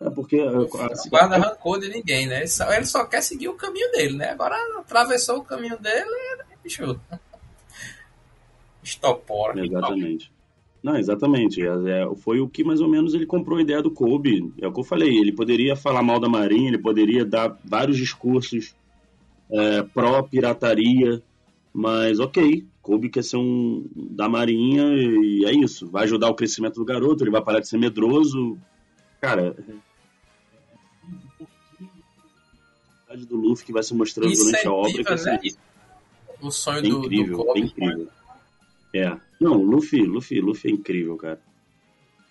[0.00, 2.38] É porque assim, Não guarda rancor de ninguém, né?
[2.38, 4.30] Ele só, ele só quer seguir o caminho dele, né?
[4.30, 6.10] Agora atravessou o caminho dele
[6.50, 6.98] e bicho.
[8.82, 9.64] Estopora.
[9.64, 10.32] Exatamente.
[10.82, 11.62] Não, exatamente.
[11.62, 14.52] É, é, foi o que mais ou menos ele comprou a ideia do Kobe.
[14.60, 15.16] É o que eu falei.
[15.16, 18.74] Ele poderia falar mal da Marinha, ele poderia dar vários discursos
[19.50, 21.22] é, pró-pirataria,
[21.72, 22.66] mas ok.
[22.82, 25.88] Kobe quer ser um da Marinha e é isso.
[25.88, 28.58] Vai ajudar o crescimento do garoto, ele vai parar de ser medroso.
[29.20, 29.54] Cara.
[33.08, 35.02] é do Luffy que vai se mostrando durante a obra.
[35.02, 35.16] né?
[35.16, 35.56] ser
[36.40, 37.60] O sonho é do, do incrível, Kobe.
[37.60, 38.08] é incrível.
[38.94, 39.16] É.
[39.40, 41.40] Não, Luffy, Luffy, Luffy é incrível, cara.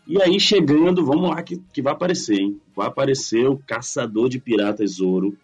[0.08, 2.62] E aí, chegando, vamos lá que, que vai aparecer, hein?
[2.76, 5.38] Vai aparecer o caçador de piratas Zoro.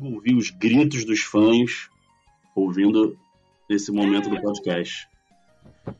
[0.00, 1.88] Ouvir os gritos dos fãs
[2.54, 3.16] ouvindo
[3.68, 5.08] esse momento do podcast.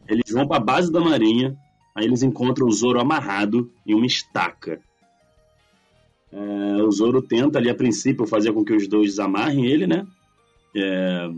[0.09, 1.57] Eles vão pra base da marinha,
[1.95, 4.81] aí eles encontram o Zoro amarrado em uma estaca.
[6.33, 10.07] É, o Zoro tenta ali a princípio fazer com que os dois desamarrem ele, né?
[10.77, 11.31] É,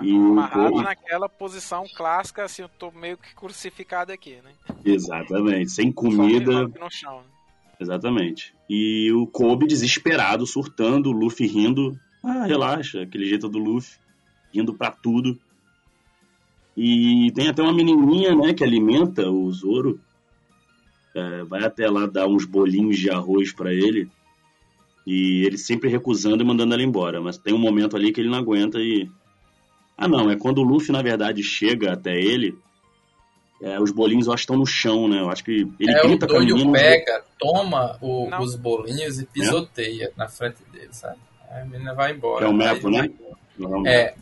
[0.00, 4.52] E o Amarrado naquela posição clássica, assim, eu tô meio que crucificado aqui, né?
[4.84, 7.18] exatamente, sem comida, no chão.
[7.18, 7.24] né?
[7.80, 8.54] exatamente.
[8.68, 11.98] E o Kobe desesperado, surtando, o Luffy rindo.
[12.22, 13.98] Ah, relaxa, aquele jeito do Luffy,
[14.52, 15.38] rindo pra tudo.
[16.76, 20.00] E tem até uma menininha, né, que alimenta o Zoro.
[21.14, 24.08] É, vai até lá dar uns bolinhos de arroz pra ele.
[25.06, 27.20] E ele sempre recusando e mandando ela embora.
[27.20, 29.10] Mas tem um momento ali que ele não aguenta e.
[30.00, 32.56] Ah, não, é quando o Luffy, na verdade, chega até ele.
[33.62, 35.20] é, os bolinhos eu acho que estão no chão, né?
[35.20, 36.72] Eu acho que ele é, o grita com a doido menina.
[36.78, 41.18] pega, toma o- os bolinhos e pisoteia na frente dele, sabe?
[41.50, 42.46] Aí a menina vai embora.
[42.46, 42.98] É o Aí Mepo, né?
[43.00, 43.12] vai-
[43.58, 44.14] Não, É.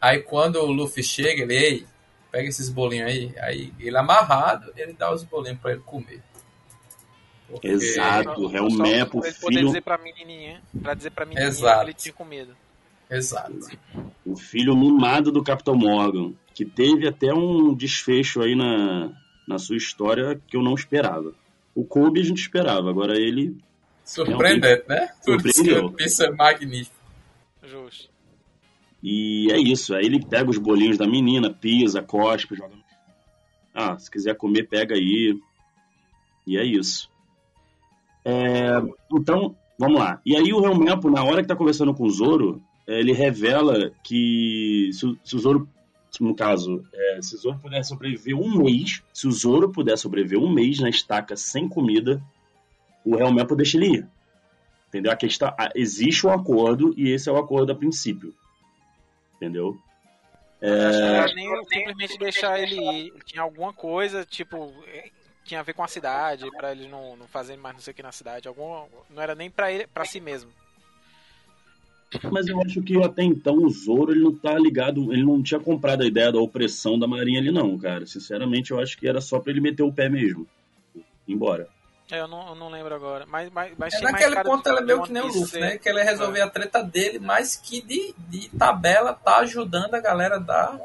[0.00, 1.86] Aí quando o Luffy chega, ele, ei,
[2.30, 3.34] pega esses bolinhos aí.
[3.40, 6.22] Aí ele amarrado, ele dá os bolinhos pra ele comer.
[7.48, 8.70] Porque- Exato, pra ele
[9.10, 11.78] poder filho, dizer pra menininha, pra dizer pra menininha Exato.
[11.80, 12.56] que ele tinha com medo.
[13.10, 13.68] Exato.
[14.24, 19.12] o filho mimado do Capitão Morgan, que teve até um desfecho aí na,
[19.46, 21.32] na sua história que eu não esperava.
[21.74, 23.56] O Kobe a gente esperava, agora ele
[24.04, 25.04] Surpreendente, né?
[25.20, 25.86] Isso Surpreendeu.
[25.86, 26.96] o Piece é magnífico.
[27.62, 28.08] Justo.
[29.02, 29.94] E é isso.
[29.94, 32.74] Aí ele pega os bolinhos da menina, pisa, cospe, joga.
[32.74, 32.82] no-
[33.74, 35.38] Ah, se quiser comer, pega aí.
[36.46, 37.10] E é isso.
[38.24, 38.70] É,
[39.12, 40.20] então, vamos lá.
[40.24, 44.90] E aí o Helmepo, na hora que tá conversando com o Zoro, ele revela que
[44.92, 45.68] se, o- se o Zoro,
[46.20, 50.38] no caso, é, se o Zoro puder sobreviver um mês, se o Zoro puder sobreviver
[50.38, 52.22] um mês na estaca sem comida,
[53.04, 54.08] o Helmepo deixa ele ir.
[54.88, 55.12] Entendeu?
[55.12, 58.32] A questão, a- existe um acordo e esse é o acordo a princípio.
[59.36, 59.76] Entendeu?
[60.62, 63.12] Acho que não era nem simplesmente deixar ele ir.
[63.26, 65.10] Tinha alguma coisa, tipo, eh,
[65.44, 67.94] tinha a ver com a cidade, pra eles não, não fazerem mais não sei o
[67.94, 68.48] que na cidade.
[68.48, 70.50] Algum, não era nem pra ele, para si mesmo.
[72.30, 75.58] Mas eu acho que até então o Zoro ele não tá ligado, ele não tinha
[75.58, 78.06] comprado a ideia da opressão da marinha ali não, cara.
[78.06, 80.46] Sinceramente, eu acho que era só pra ele meter o pé mesmo.
[81.26, 81.68] Embora.
[82.10, 83.26] É, eu não, eu não lembro agora.
[83.26, 85.76] Mas, mas, mas É naquele ponto ela é meio que nem o Luffy, né?
[85.76, 90.38] Que ela resolver a treta dele, mas que de, de tabela tá ajudando a galera
[90.38, 90.78] da,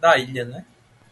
[0.00, 0.64] da ilha, né?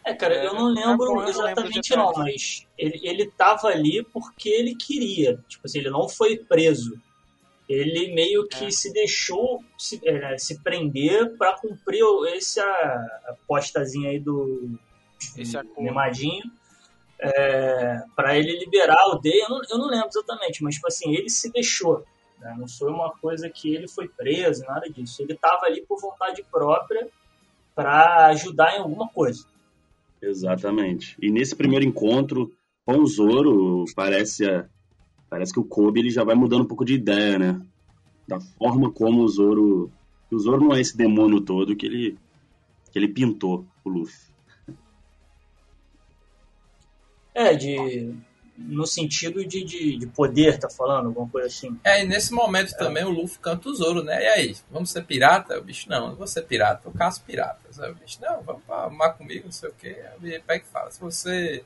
[0.04, 3.68] É, cara, eu não É, lembro eu não lembro exatamente não, mas ele, ele tava
[3.68, 5.38] ali porque ele queria.
[5.48, 7.00] Tipo assim, ele não foi preso.
[7.72, 8.70] Ele meio que É.
[8.70, 12.62] se deixou se, é, se prender pra cumprir o- essa
[13.26, 14.70] apostazinha aí do,
[15.36, 15.56] Esse.
[15.78, 16.42] Nemadinho.
[17.18, 21.14] É, para ele liberar a aldeia, eu não, eu não lembro exatamente, mas tipo assim,
[21.14, 22.04] ele se deixou.
[22.40, 22.54] né?
[22.58, 25.22] Não foi uma coisa que ele foi preso, nada disso.
[25.22, 27.08] Ele tava ali por vontade própria
[27.76, 29.46] pra ajudar em alguma coisa.
[30.20, 31.16] Exatamente.
[31.22, 32.52] E nesse primeiro encontro
[32.84, 34.66] com o Zoro, parece a-
[35.32, 37.58] parece que o Kobe ele já vai mudando um pouco de ideia, né?
[38.28, 39.90] Da forma como o Zoro,
[40.28, 42.18] que o Zoro não é esse demônio todo que ele
[42.90, 44.30] que ele pintou o Luffy.
[47.34, 48.14] É, de.
[48.58, 51.06] No sentido de, de, de poder, tá falando?
[51.06, 51.80] Alguma coisa assim.
[51.82, 54.22] É, e nesse momento também o Luffy canta o Zoro, né?
[54.22, 55.58] E aí, vamos ser pirata?
[55.58, 57.80] O bicho, não, não vou ser pirata, eu caço piratas.
[57.80, 59.96] Aí o bicho, não, vamos pra mar comigo, não sei o quê.
[60.04, 61.64] Aí ele pega e fala, se você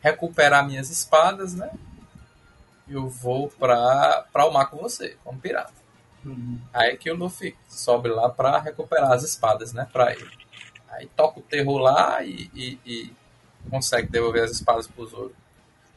[0.00, 1.72] recuperar minhas espadas, né?
[2.92, 5.72] Eu vou pra, pra o mar com você, como pirata.
[6.72, 9.88] Aí que o Luffy sobe lá pra recuperar as espadas, né?
[9.92, 10.30] Pra ele.
[10.88, 13.12] Aí toca o terror lá e, e- e
[13.70, 15.34] consegue devolver as espadas pro Zoro.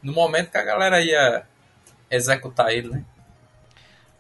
[0.02, 1.46] No momento que a galera ia
[2.10, 3.06] executar ele, né?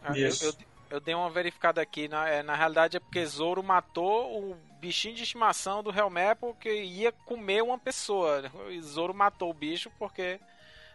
[0.04, 0.54] Ah, eu, eu,
[0.92, 2.08] eu dei uma verificada aqui.
[2.08, 6.70] Na, é, na realidade é porque Zoro matou o bichinho de estimação do Helmepo que
[6.84, 8.44] ia comer uma pessoa.
[8.70, 10.40] E Zoro matou o bicho porque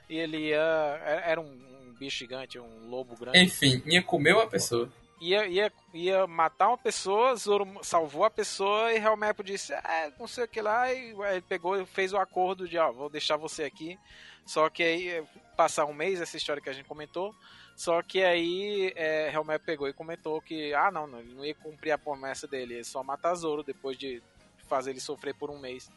[0.08, 0.58] ele ia.
[1.04, 3.38] Era era um, um bicho gigante, um lobo grande.
[3.38, 4.90] Enfim, ia comer uma pessoa.
[5.20, 10.26] Ia, ia, ia matar uma pessoa, Zoro salvou a pessoa e Helmepo disse, é, não
[10.26, 13.36] sei o que lá, e ele pegou e fez o acordo de, ó, vou deixar
[13.36, 13.98] você aqui.
[14.46, 15.24] Só que aí, eh,
[15.56, 17.34] passar um mês, essa história que a gente comentou,
[17.76, 21.54] só que aí é, Helmepo pegou e comentou que, ah, não, não, ele não ia
[21.54, 24.22] cumprir a promessa dele, ia só matar Zoro depois de
[24.66, 25.90] fazer ele sofrer por um mês.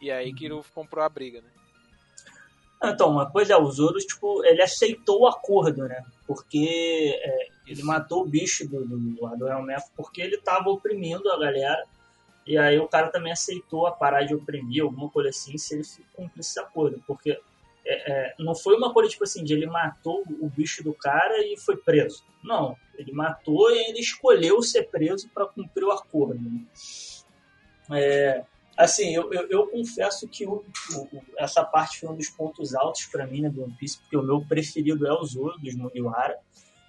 [0.00, 1.48] E aí que Luffy comprou a briga, né?
[2.90, 6.04] Então, uma coisa é, o Zoro, tipo, ele aceitou o acordo, né?
[6.26, 11.38] Porque é, ele matou o bicho do, do, do Helmef porque ele tava oprimindo a
[11.38, 11.84] galera.
[12.46, 15.84] E aí o cara também aceitou a parar de oprimir, alguma coisa assim, se ele
[16.14, 17.02] cumprisse esse acordo.
[17.06, 17.38] Porque
[17.86, 21.38] é, é, não foi uma coisa, tipo assim, de ele matou o bicho do cara
[21.46, 22.22] e foi preso.
[22.42, 26.40] Não, ele matou e ele escolheu ser preso para cumprir o acordo.
[26.40, 26.60] Né?
[27.92, 28.44] É,
[28.76, 33.06] assim, eu, eu, eu confesso que o, o- essa parte foi um dos pontos altos
[33.06, 36.36] para mim né, do One Piece, porque o meu preferido é o Zoro, dos Mugiwara,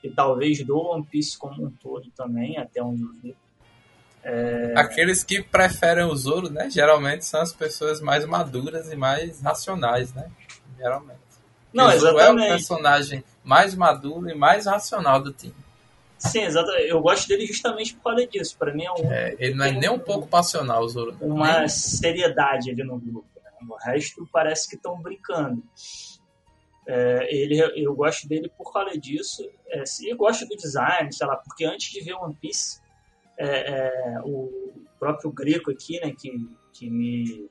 [0.04, 3.36] e talvez do One Piece como um todo também, até onde eu vi.
[4.76, 6.70] Aqueles que preferem o Zoro, né?
[6.70, 10.30] Geralmente são as pessoas mais maduras e mais racionais, né?
[10.78, 11.20] Geralmente.
[11.72, 12.50] Não, o Zoro é o exatamente.
[12.50, 15.54] personagem mais maduro e mais racional do time.
[16.18, 16.88] Sim, exatamente.
[16.88, 18.56] Eu gosto dele justamente por causa disso.
[18.58, 21.16] Para mim é um, É, ele não é nem um pouco passional, o Zoro.
[21.22, 23.28] uma seriedade ali no grupo.
[23.44, 23.52] né?
[23.70, 25.62] O resto parece que estão brincando.
[26.88, 29.50] É, ele, eu gosto dele por causa disso.
[29.68, 32.80] É, e eu gosto do design, sei lá, porque antes de ver One Piece,
[33.38, 36.32] é, é, o próprio Greco aqui, né, que,
[36.72, 37.50] que me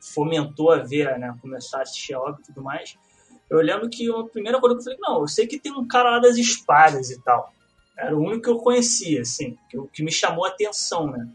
[0.00, 2.96] fomentou a ver, né, começar a assistir a obra e tudo mais,
[3.50, 5.86] eu lembro que a primeira coisa que eu falei, não, eu sei que tem um
[5.86, 7.52] cara lá das espadas e tal.
[8.00, 11.28] Era o único que eu conhecia, assim, que, que me chamou a atenção, né?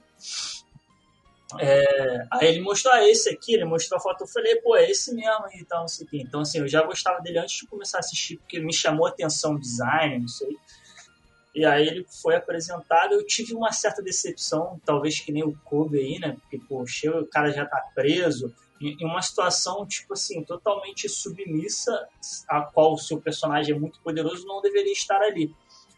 [1.59, 4.89] É, aí ele mostrou, ah, esse aqui, ele mostrou a foto, eu falei, pô, é
[4.89, 6.17] esse mesmo e tal, não sei o quê.
[6.21, 9.09] Então, assim, eu já gostava dele antes de começar a assistir, porque me chamou a
[9.09, 10.57] atenção o design, não sei.
[11.53, 15.99] E aí ele foi apresentado, eu tive uma certa decepção, talvez que nem o Kobe
[15.99, 16.35] aí, né?
[16.41, 22.07] Porque, poxa, o cara já tá preso, em uma situação, tipo assim, totalmente submissa,
[22.49, 25.55] a qual o seu personagem é muito poderoso, não deveria estar ali.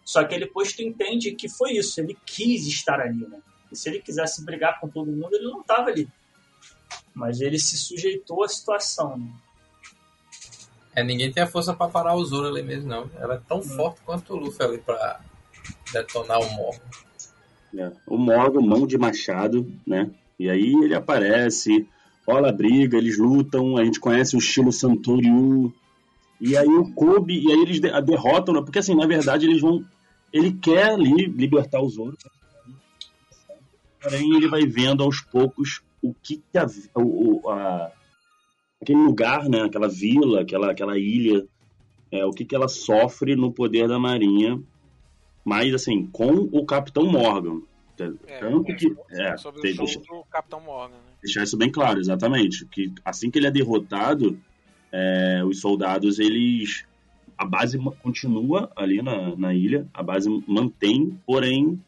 [0.08, 3.40] Só que depois tu entende que foi isso, ele quis estar ali, né?
[3.70, 6.08] E se ele quisesse brigar com todo mundo, ele não estava ali.
[7.14, 9.30] Mas ele se sujeitou à situação, né?
[10.96, 13.12] É, ninguém tem a força para parar o Zoro ali mesmo, não.
[13.18, 13.64] Ela é tão hum.
[13.64, 15.20] forte quanto o Luffy ali pra
[15.92, 16.80] detonar o Morgan.
[17.78, 20.10] É, o Morgan, mão de machado, né?
[20.40, 21.86] E aí ele aparece,
[22.26, 25.74] rola a briga, eles lutam, a gente conhece o estilo Santoryu.
[26.40, 28.62] E aí o Kobe, e aí eles derrotam, né?
[28.62, 29.84] porque assim, na verdade eles vão.
[30.32, 32.18] Ele quer ali libertar o Zoro.
[34.02, 36.66] Porém, ele vai vendo aos poucos o que, que a,
[36.96, 37.92] o, a,
[38.82, 39.64] aquele lugar, né?
[39.64, 41.46] Aquela vila, aquela, aquela ilha,
[42.12, 44.62] é, o que, que ela sofre no poder da Marinha.
[45.44, 47.62] Mas assim, com o Capitão Morgan.
[48.28, 48.96] É, Tanto que.
[49.12, 50.96] É, sobre o deixa, do Capitão Morgan.
[50.96, 51.14] Né?
[51.24, 52.66] Deixar isso bem claro, exatamente.
[52.68, 54.40] Que assim que ele é derrotado,
[54.92, 56.86] é, os soldados, eles.
[57.38, 61.80] A base continua ali na, na ilha, a base mantém, porém,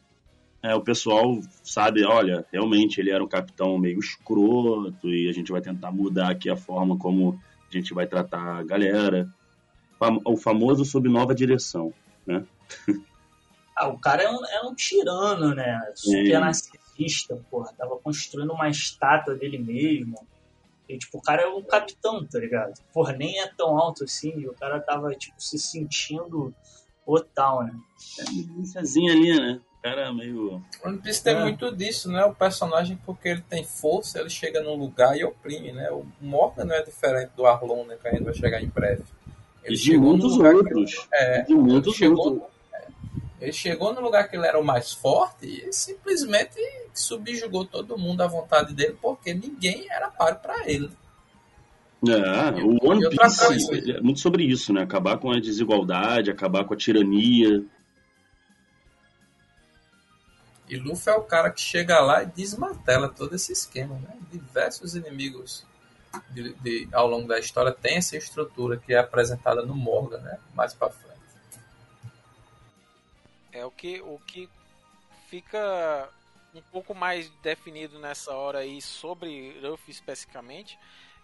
[0.61, 5.51] é, o pessoal sabe, olha, realmente ele era um capitão meio escroto e a gente
[5.51, 7.39] vai tentar mudar aqui a forma como
[7.69, 9.27] a gente vai tratar a galera.
[10.25, 11.93] O famoso sob nova direção,
[12.25, 12.45] né?
[13.75, 15.79] Ah, o cara é um, é um tirano, né?
[15.95, 16.39] Super é.
[16.39, 17.71] narcisista, porra.
[17.77, 20.15] Tava construindo uma estátua dele mesmo.
[20.89, 22.73] E, tipo, o cara é um capitão, tá ligado?
[22.91, 24.33] Porra, nem é tão alto assim.
[24.39, 26.51] E o cara tava, tipo, se sentindo
[27.05, 27.73] o tal, né?
[28.19, 29.61] É milíciazinha ali, né?
[29.77, 30.63] O cara é meio.
[30.83, 31.41] One Piece tem é.
[31.43, 32.25] muito disso, né?
[32.25, 35.91] O personagem, porque ele tem força, ele chega num lugar e oprime, né?
[35.91, 37.95] O Morgan não é diferente do Arlon, né?
[38.01, 39.03] Que a gente vai chegar em breve.
[39.63, 40.95] Ele e de muitos outros.
[40.95, 41.07] Que...
[41.15, 42.17] É, de muitos chegou...
[42.17, 42.58] outros
[43.39, 46.59] ele chegou no lugar que ele era o mais forte e simplesmente
[46.93, 50.91] subjugou todo mundo à vontade dele, porque ninguém era páreo para ele.
[52.07, 54.83] É, o One Piece é muito sobre isso, né?
[54.83, 57.63] Acabar com a desigualdade, acabar com a tirania.
[60.69, 64.15] E Luffy é o cara que chega lá e desmantela todo esse esquema, né?
[64.31, 65.65] Diversos inimigos
[66.29, 70.37] de, de, ao longo da história têm essa estrutura que é apresentada no Morgan, né?
[70.53, 71.08] Mais pra frente.
[73.59, 74.49] É o que, o que
[75.29, 76.09] fica
[76.53, 80.77] um pouco mais definido nessa hora aí sobre Ruff especificamente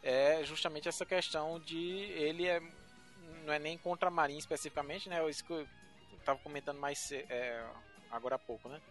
[0.03, 2.61] é justamente essa questão de ele é
[3.43, 5.27] não é nem contra a Marinha especificamente, né?
[5.29, 5.67] Isso que eu
[6.17, 7.63] estava comentando mais é,
[8.11, 8.81] agora há pouco, né?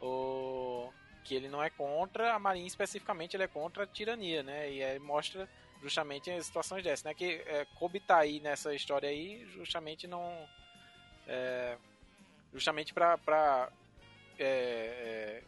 [0.00, 0.92] O,
[1.24, 4.70] que ele não é contra a Marinha especificamente, ele é contra a tirania, né?
[4.70, 5.48] E aí mostra
[5.82, 7.14] justamente as situações dessas, né?
[7.14, 10.48] Que é, Kobe tá aí nessa história aí justamente não
[11.26, 11.76] é,
[12.52, 13.70] justamente para
[14.38, 15.42] é,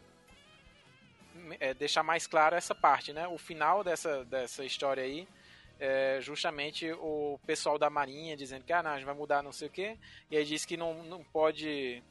[1.49, 3.27] é, é, deixar mais claro essa parte, né?
[3.27, 5.27] O final dessa, dessa história aí
[5.79, 9.51] é justamente o pessoal da Marinha dizendo que ah, não, a gente vai mudar não
[9.51, 9.97] sei o que,
[10.29, 12.03] e aí diz que não, não pode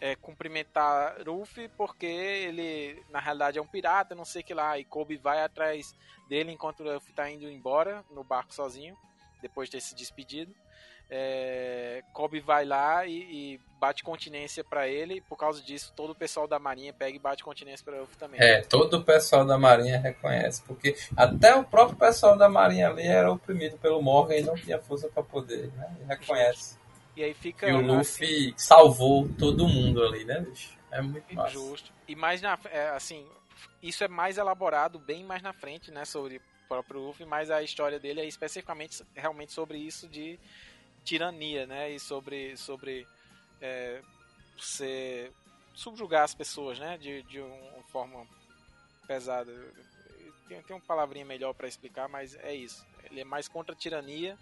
[0.00, 4.78] é, cumprimentar Ruffy porque ele na realidade é um pirata, não sei o que lá,
[4.78, 5.94] e Kobe vai atrás
[6.28, 8.96] dele enquanto o está indo embora no barco sozinho,
[9.42, 10.54] depois de ter se despedido
[11.10, 16.10] é, Kobe vai lá e, e bate continência para ele, e por causa disso todo
[16.10, 18.40] o pessoal da Marinha pega e bate continência para Luffy também.
[18.40, 23.06] É, todo o pessoal da Marinha reconhece, porque até o próprio pessoal da Marinha ali
[23.06, 25.96] era oprimido pelo Morgan e não tinha força para poder, né?
[26.00, 26.78] E reconhece.
[27.14, 27.68] E aí fica.
[27.68, 30.72] E o Luffy assim, salvou todo mundo ali, né, bicho?
[30.90, 31.50] É muito massa.
[31.50, 31.92] Justo.
[32.08, 32.58] E mais na.
[32.70, 33.26] É, assim,
[33.82, 37.62] isso é mais elaborado bem mais na frente, né, sobre o próprio Luffy, mas a
[37.62, 40.40] história dele é especificamente realmente sobre isso de
[41.04, 41.90] tirania, né?
[41.90, 43.06] E sobre, sobre
[43.64, 44.02] é,
[44.58, 45.32] você
[45.74, 46.98] subjugar as pessoas, né?
[46.98, 48.26] De, de uma forma
[49.06, 49.50] pesada.
[50.46, 52.84] Tem, tem uma palavrinha melhor para explicar, mas é isso.
[53.10, 54.36] Ele é mais contra a tirania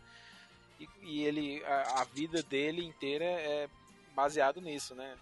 [0.80, 3.68] e, e ele a, a, vida dele inteira é
[4.14, 5.16] baseado nisso, né?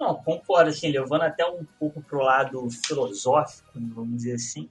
[0.00, 4.68] Não, concordo, assim, levando até um pouco pro lado filosófico, vamos dizer assim,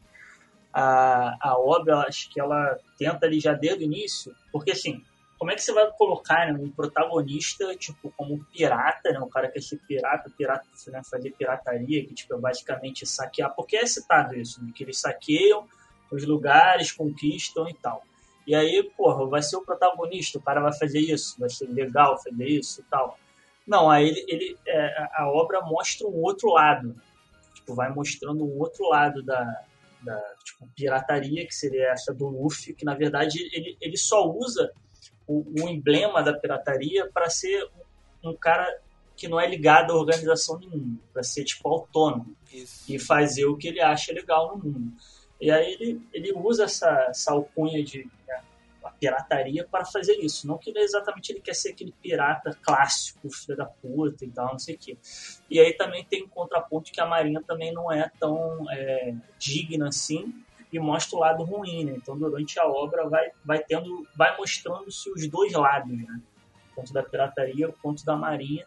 [0.73, 5.05] a, a obra, acho que ela tenta ali já desde o início, porque assim,
[5.41, 9.19] como é que você vai colocar né, um protagonista, tipo, como um pirata, né?
[9.19, 13.51] Um cara que quer ser pirata, pirata, né, fazer pirataria, que, tipo, é basicamente saquear.
[13.55, 14.71] Porque é citado isso, né?
[14.75, 15.67] Que eles saqueiam
[16.11, 18.03] os lugares, conquistam e tal.
[18.45, 22.21] E aí, porra, vai ser o protagonista, o cara vai fazer isso, vai ser legal
[22.21, 23.17] fazer isso e tal.
[23.65, 26.95] Não, aí ele, ele é, a obra mostra um outro lado.
[27.55, 29.63] tipo, vai mostrando um outro lado da,
[30.03, 34.71] da tipo, pirataria, que seria essa do Luffy, que na verdade ele, ele só usa
[35.31, 37.69] o, o emblema da pirataria para ser
[38.23, 38.67] um cara
[39.15, 42.91] que não é ligado a organização nenhuma, para ser tipo autônomo Isso.
[42.91, 44.93] e fazer o que ele acha legal no mundo.
[45.39, 48.41] E aí ele, ele usa essa, essa alcunha de né,
[48.99, 50.47] pirataria para fazer isso.
[50.47, 54.51] Não que ele, exatamente ele quer ser aquele pirata clássico, filho da puta e tal,
[54.51, 54.97] não sei o quê.
[55.49, 59.87] E aí também tem um contraponto que a Marinha também não é tão é, digna
[59.87, 61.93] assim e mostra o lado ruim, né?
[61.97, 66.19] Então durante a obra vai, vai tendo, vai mostrando-se os dois lados, né?
[66.75, 68.65] Tanto da pirataria quanto da Marinha.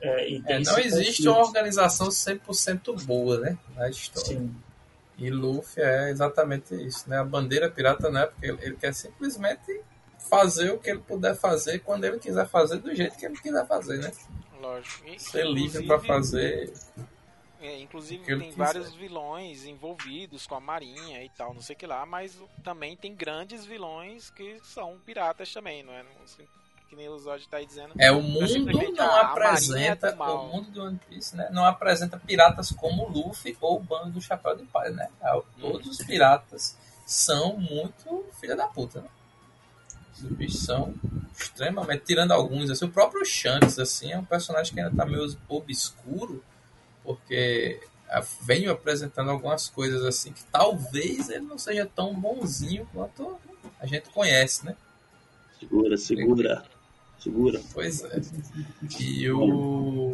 [0.00, 1.30] É, e É, não existe conflito.
[1.30, 3.58] uma organização 100% boa, né?
[3.74, 4.28] Na história.
[4.38, 4.54] Sim,
[5.18, 7.18] E Luffy é exatamente isso, né?
[7.18, 9.80] A bandeira pirata não é porque ele, ele quer simplesmente
[10.28, 13.66] fazer o que ele puder fazer quando ele quiser fazer do jeito que ele quiser
[13.66, 14.12] fazer, né?
[14.60, 15.04] Lógico.
[15.18, 16.72] Ser livre pra fazer.
[17.60, 21.86] É, inclusive tem vários vilões envolvidos com a marinha e tal, não sei o que
[21.86, 26.04] lá, mas também tem grandes vilões que são piratas também, não é?
[26.88, 27.94] Que nem o Zod tá aí dizendo.
[27.98, 30.44] É, o mundo não a- a apresenta, do mal.
[30.44, 31.48] o mundo do One Piece, né?
[31.50, 35.08] Não apresenta piratas como Luffy ou o bando do Chapéu de Palha, né?
[35.20, 39.08] Ah, Todos os piratas são muito filha da puta, né?
[40.12, 40.94] Os bichos são
[41.36, 45.26] extremamente, tirando alguns, assim, o próprio Shanks, assim, é um personagem que ainda tá meio
[45.48, 46.42] obscuro,
[47.06, 53.38] porque ah, venho apresentando algumas coisas assim que talvez ele não seja tão bonzinho quanto
[53.80, 54.76] a gente conhece, né?
[55.58, 56.64] Segura, segura.
[57.18, 57.60] Segura.
[57.72, 58.20] Pois é.
[59.00, 60.12] E o.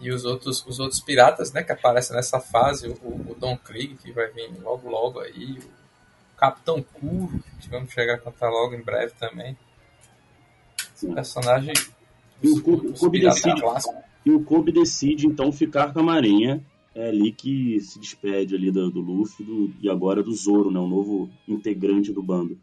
[0.00, 3.94] E os outros, os outros piratas, né, que aparecem nessa fase, o, o Don Krieg,
[3.96, 8.74] que vai vir logo logo aí, o Capitão Kuro, que vamos chegar a contar logo
[8.74, 9.56] em breve também.
[10.92, 11.74] Esse personagem.
[12.42, 14.11] E o os Kobe piratas clássicos.
[14.24, 16.64] E o Kobe decide então ficar com a Marinha.
[16.94, 20.78] É ali que se despede ali do, do Luffy do- e agora do Zoro, né?
[20.78, 22.58] O novo integrante do bando.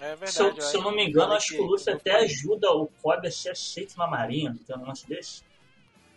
[0.00, 0.32] É verdade.
[0.32, 3.26] Se eu, se eu não me engano, acho que o Luffy até ajuda o Kobe
[3.26, 4.54] a ser aceito na Marinha.
[4.66, 5.42] Tem um lance desse?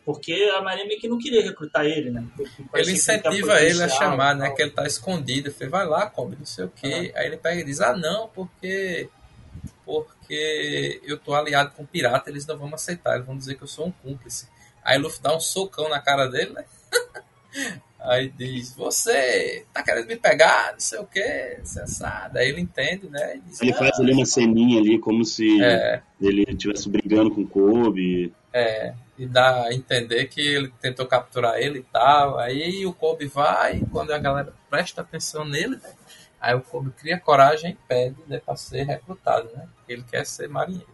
[0.05, 2.25] Porque a Marinha meio que não queria recrutar ele, né?
[2.35, 4.45] Porque Ele tá incentiva ele a chamar, né?
[4.47, 4.55] tal.
[4.55, 5.47] Que ele tá escondido.
[5.47, 7.11] Ele fala, vai lá, Kobe, não sei o quê.
[7.15, 9.09] Aí ele pega e diz, ah, não, porque.
[9.89, 13.67] Porque eu tô aliado com pirata, eles não vão aceitar, eles vão dizer que eu
[13.67, 14.47] sou um cúmplice.
[14.83, 16.63] Aí Luffy dá um socão na cara dele, né?
[17.99, 22.39] Aí diz, você tá querendo me pegar, não sei o quê, cessada.
[22.39, 23.35] Aí ele entende, né?
[23.37, 27.29] E diz, Ele "Ah, faz ali uma ceninha ali, como se É, ele estivesse brigando
[27.31, 28.33] com o Kobe.
[28.53, 32.37] É, e dá a entender que ele tentou capturar ele e tal.
[32.39, 35.91] Aí o Kobe vai, quando a galera presta atenção nele, né?
[36.39, 39.67] Aí o Kobe cria coragem e pede né, para ser recrutado, né?
[39.87, 40.87] Ele quer ser marinheiro.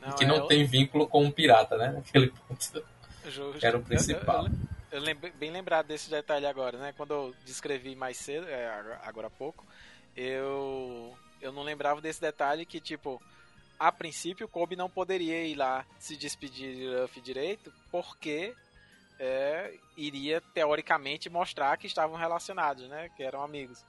[0.00, 1.88] Não, que é não o- tem vínculo com um pirata, né?
[1.92, 2.84] Naquele ponto.
[3.26, 3.64] Justo.
[3.66, 4.46] era o principal.
[4.46, 4.58] Eu, eu,
[4.92, 6.94] eu lembrei- bem lembrado desse detalhe agora, né?
[6.96, 9.66] Quando eu descrevi mais cedo, é, agora- agora há pouco,
[10.16, 13.20] eu, eu não lembrava desse detalhe que, tipo,
[13.78, 18.54] a princípio o Kobe não poderia ir lá se despedir de Luffy direito, porque
[19.18, 23.10] é, iria teoricamente mostrar que estavam relacionados, né?
[23.16, 23.84] Que eram amigos.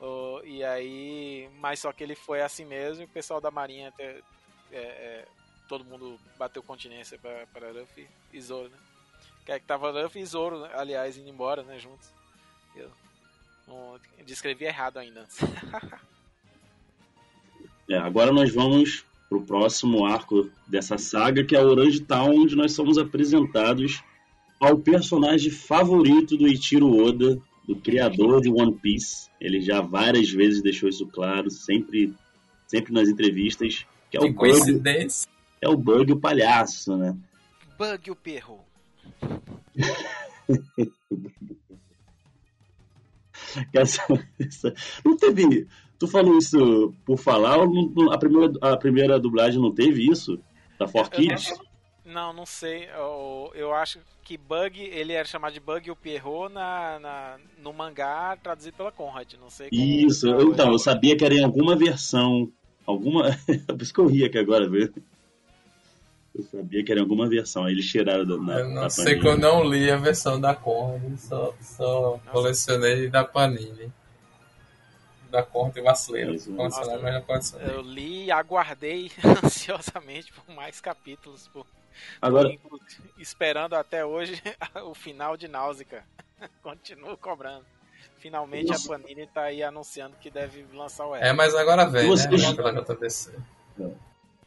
[0.00, 3.88] O- e aí, mas só que ele foi assim mesmo, e o pessoal da Marinha
[3.88, 4.20] até,
[4.70, 5.28] é, é,
[5.68, 8.76] todo mundo bateu continência para para Luffy e Zoro, né?
[9.44, 10.70] Que é que tava Luffy e Zoro, né?
[10.74, 12.08] aliás, indo embora, né, juntos.
[12.74, 12.90] Eu
[13.66, 15.26] não, eu descrevi errado ainda.
[17.88, 22.56] É, agora nós vamos pro próximo arco dessa saga, que é o Orange Town, onde
[22.56, 24.02] nós somos apresentados
[24.58, 29.28] ao personagem favorito do Ichiro Oda, do criador de One Piece.
[29.40, 32.14] Ele já várias vezes deixou isso claro, sempre,
[32.66, 35.28] sempre nas entrevistas, que é o Que Bug, coincidência.
[35.60, 37.16] é o Bug o palhaço, né?
[37.78, 38.60] Bug o perro.
[43.72, 44.02] Essa,
[44.38, 45.66] essa- não teve.
[45.98, 50.38] Tu falou isso por falar ou não- a, primeira, a primeira dublagem não teve isso?
[50.78, 51.52] Da For Eu- eu Kids?
[52.06, 52.88] Não, não sei.
[52.94, 57.72] Eu, eu acho que Bug, ele era chamado de Bug o Pierrot na, na, no
[57.72, 59.34] mangá traduzido pela Conrad.
[59.34, 59.82] Não sei como.
[59.82, 62.50] Isso, eu- então, eu sabia que era em alguma versão.
[62.86, 63.36] Alguma.
[63.66, 64.92] Por isso que eu ri aqui agora, viu?
[66.34, 68.90] Eu sabia que era em alguma versão, aí eles tiraram da, na, Eu não da
[68.90, 69.20] sei Panini.
[69.22, 73.90] que eu não li a versão da Conrad, só, só colecionei da Panini.
[75.30, 76.34] Da Conrad e vacilei.
[76.34, 76.52] Isso.
[76.54, 77.68] Colecionei, mas não colecionei.
[77.74, 79.10] Eu li e aguardei
[79.44, 81.48] ansiosamente por mais capítulos.
[81.48, 81.66] Por,
[82.20, 82.56] Agora,
[83.18, 84.42] esperando até hoje
[84.84, 86.04] o final de Náusica.
[86.62, 87.64] Continuo cobrando.
[88.18, 88.94] Finalmente Nossa.
[88.94, 91.36] a Panini tá aí anunciando que deve lançar o É, L.
[91.36, 92.54] mas agora vem, Vocês- né?
[92.54, 93.32] Pela JBC.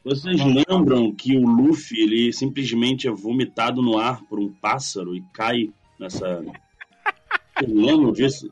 [0.03, 5.21] Vocês lembram que o Luffy ele simplesmente é vomitado no ar por um pássaro e
[5.33, 5.69] cai
[5.99, 6.41] nessa.
[7.57, 8.51] Vocês lembram disso?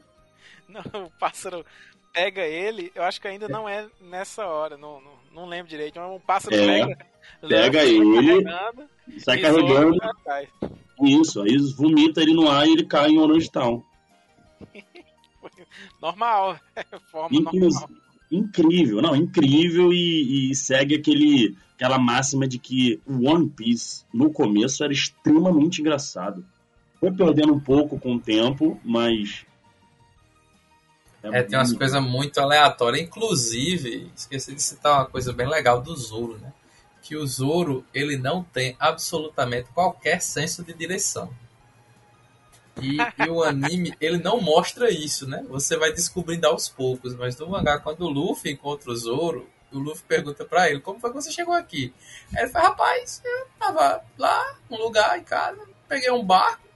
[0.68, 1.66] Não, o pássaro
[2.14, 6.00] pega ele, eu acho que ainda não é nessa hora, não, não, não lembro direito,
[6.00, 7.06] mas um pássaro É, pega,
[7.48, 8.44] pega ele,
[9.20, 9.98] Sai carregando.
[11.02, 13.84] Isso, aí vomita ele no ar e ele cai em Orange Town.
[16.02, 16.60] Normal,
[17.12, 17.90] forma Inclu- normal.
[18.30, 24.32] Incrível, não, incrível e, e segue aquele, aquela máxima de que o One Piece no
[24.32, 26.46] começo era extremamente engraçado.
[27.00, 29.46] Foi perdendo um pouco com o tempo, mas.
[31.24, 33.02] É, tem umas coisas muito aleatórias.
[33.06, 36.52] Inclusive, esqueci de citar uma coisa bem legal do Zoro, né?
[37.08, 41.34] Que o Zoro, ele não tem absolutamente qualquer senso de direção.
[42.82, 45.42] E, e o anime, ele não mostra isso, né?
[45.48, 47.16] Você vai descobrindo aos poucos.
[47.16, 51.00] Mas no mangá, quando o Luffy encontra o Zoro, o Luffy pergunta pra ele, como
[51.00, 51.94] foi que você chegou aqui?
[52.36, 56.68] Aí ele fala, rapaz, eu tava lá, num lugar em casa, peguei um barco,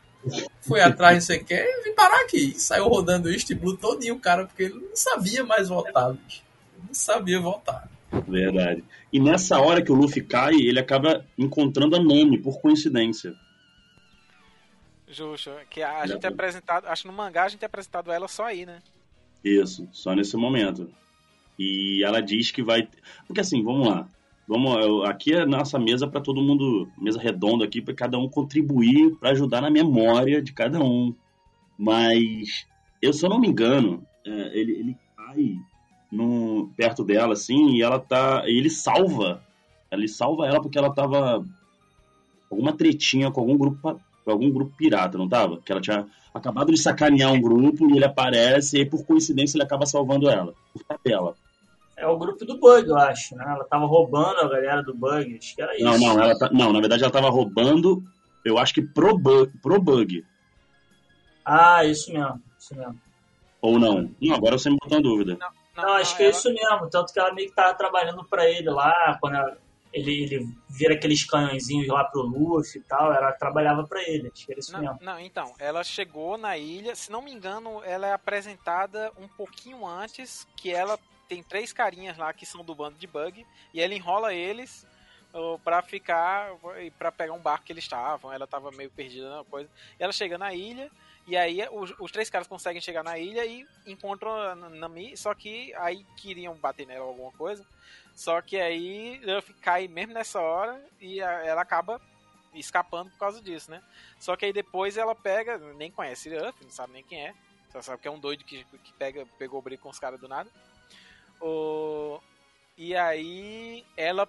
[0.62, 2.58] fui atrás, não sei o que, e vim parar aqui.
[2.58, 6.42] Saiu rodando o East Blue todinho, cara, porque ele não sabia mais voltar, bicho.
[6.78, 7.91] Ele não sabia voltar.
[8.28, 8.84] Verdade.
[9.12, 13.34] E nessa hora que o Luffy cai, ele acaba encontrando a Nami, por coincidência.
[15.08, 18.12] Justo, que a, a gente é apresentado, acho que no mangá a gente é apresentado
[18.12, 18.82] ela só aí, né?
[19.44, 20.90] Isso, só nesse momento.
[21.58, 22.88] E ela diz que vai.
[23.28, 24.08] Porque assim, vamos lá.
[24.48, 29.16] Vamos, aqui é nossa mesa para todo mundo, mesa redonda aqui, para cada um contribuir
[29.18, 31.16] para ajudar na memória de cada um.
[31.78, 32.68] Mas,
[33.02, 35.56] eu se eu não me engano, é, ele, ele cai
[36.12, 38.44] no, perto dela, assim, e ela tá.
[38.46, 39.42] e ele salva.
[39.92, 41.46] Ele salva ela porque ela tava.
[42.50, 45.60] alguma tretinha com algum grupo com algum grupo pirata, não tava?
[45.62, 49.58] Que ela tinha acabado de sacanear um grupo e ele aparece e aí, por coincidência
[49.58, 51.36] ele acaba salvando ela, por tabela.
[51.98, 53.44] É o grupo do Bug, eu acho, né?
[53.48, 55.84] Ela tava roubando a galera do Bug, acho que era isso.
[55.84, 58.04] Não, não, ela tá, não, na verdade ela tava roubando,
[58.46, 60.26] eu acho que pro bug, pro bug
[61.46, 63.00] Ah, isso mesmo, isso mesmo.
[63.62, 64.10] ou não.
[64.20, 65.38] Não, agora você me botou uma dúvida.
[65.40, 66.90] Não, acho que é ela- isso mesmo.
[66.90, 69.58] Tanto que ela meio que tava trabalhando pra ele lá, quando ela-
[69.94, 74.32] ele, ele vira aqueles canhõezinhos lá pro Luffy e tal, ela trabalhava pra ele.
[74.34, 74.98] Acho que era isso Não, mesmo.
[75.02, 79.86] não, então, ela chegou na ilha, se não me engano, ela é apresentada um pouquinho
[79.86, 80.98] antes, que ela
[81.28, 84.86] tem três carinhas lá que são do bando de Bug, e ela enrola eles
[85.34, 86.52] ó, pra ficar,
[86.98, 89.70] pra pegar um barco que eles estavam, ela tava meio perdida na coisa.
[90.00, 90.90] E ela chega na ilha,
[91.28, 95.34] e aí os, os três caras conseguem chegar na ilha e encontram a Nami, só
[95.34, 97.66] que aí queriam bater nela alguma coisa,
[98.14, 102.02] só que aí Luffy cai mesmo nessa hora e a- ela acaba
[102.54, 103.82] escapando por causa disso, né?
[104.20, 107.34] Só que aí depois ela pega, nem conhece Luffy, não sabe nem quem é.
[107.72, 110.28] Só sabe que é um doido que, que pega, pegou briga com os caras do
[110.28, 110.50] nada.
[111.40, 112.20] O...
[112.78, 114.28] E aí ela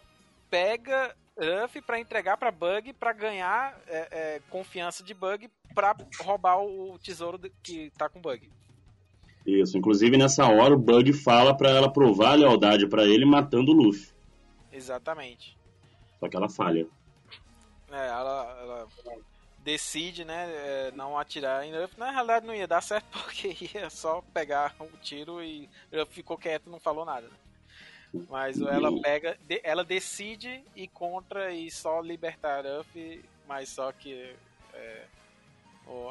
[0.49, 6.63] pega Luffy pra entregar pra Bug pra ganhar é, é, confiança de Bug pra roubar
[6.63, 8.51] o tesouro que tá com Bug.
[9.47, 13.73] Isso, inclusive nessa hora o Bug fala pra ela provar a lealdade pra ele matando
[13.73, 14.13] o Luffy.
[14.71, 15.57] Exatamente.
[16.21, 16.87] Só que ela falha.
[17.91, 18.89] É, ela, ela
[19.59, 21.99] decide, né, é, não atirar em Luffy.
[21.99, 26.39] Na realidade não ia dar certo porque ia só pegar o tiro e Luffy ficou
[26.39, 27.27] quieto e não falou nada.
[27.27, 27.35] né?
[28.29, 34.35] Mas ela pega, ela decide ir contra e só libertar Luffy, mas só que
[34.75, 35.05] é,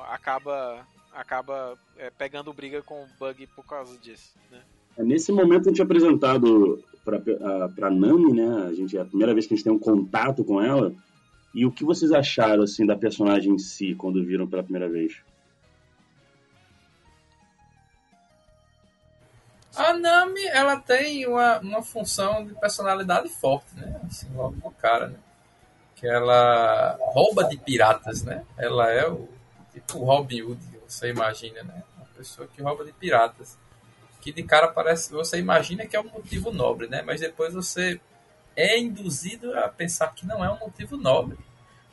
[0.10, 4.62] acaba acaba é, pegando briga com o Bug por causa disso, né?
[4.98, 8.68] É, Nesse momento a gente é apresentado pra, a- pra Nami, né?
[8.68, 10.94] A gente, é a primeira vez que a gente tem um contato com ela.
[11.54, 15.18] E o que vocês acharam, assim, da personagem em si, quando viram pela primeira vez?
[19.90, 24.00] A Nami, ela tem uma, uma função de personalidade forte, né?
[24.08, 25.18] Assim, logo no cara, né?
[25.96, 28.44] Que ela rouba de piratas, né?
[28.58, 29.28] Ela é o
[29.74, 31.84] tipo o Robin Hood, você imagina, né?
[31.98, 33.58] Uma pessoa que rouba de piratas.
[34.22, 37.02] Que de cara parece, você imagina que é um motivo nobre, né?
[37.02, 38.00] Mas depois você
[38.56, 41.38] é induzido a pensar que não é um motivo nobre.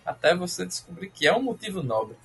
[0.05, 2.17] Até você descobrir que é um motivo nobre.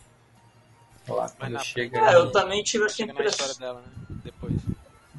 [1.08, 4.03] Olha lá, quando chega É, eu também tive essa impressão dela, né?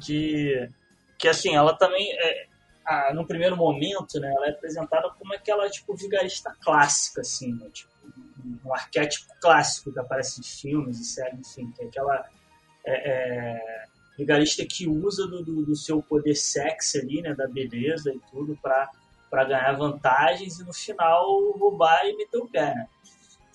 [0.05, 0.69] De
[1.17, 2.47] que assim, ela também é,
[3.13, 7.91] no primeiro momento, né, ela é apresentada como aquela tipo vigarista clássica assim, né, tipo,
[8.63, 12.29] um arquétipo clássico que aparece em filmes e séries, enfim, que é aquela
[12.85, 13.85] é, é,
[14.17, 18.57] vigarista que usa do, do, do seu poder sexy ali, né, da beleza e tudo
[18.61, 18.89] para
[19.27, 22.87] para ganhar vantagens e no final roubar e meter o pé, né?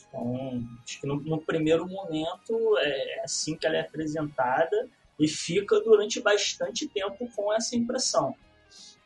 [0.09, 4.89] Então, acho que no, no primeiro momento é assim que ela é apresentada
[5.21, 8.35] e fica durante bastante tempo com essa impressão.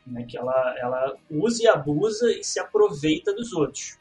[0.07, 0.25] Né?
[0.27, 3.99] Que ela, ela usa e abusa e se aproveita dos outros.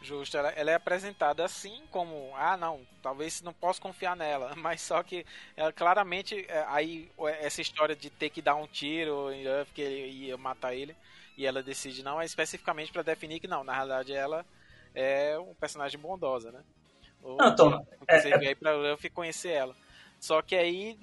[0.00, 4.80] Justo, ela, ela, é apresentada assim como, ah não, talvez não posso confiar nela, mas
[4.80, 5.24] só que
[5.56, 7.10] ela claramente, é, aí
[7.40, 10.94] essa história de ter que dar um tiro em Ruff, que ele ia matar ele,
[11.36, 14.44] e ela decide não, é especificamente para definir que não, na realidade ela
[14.94, 16.62] é um personagem bondosa, né?
[17.22, 18.38] Ou, não, então, é, você é...
[18.38, 19.74] veio pra Ruff conhecer ela.
[20.18, 20.98] Só que aí,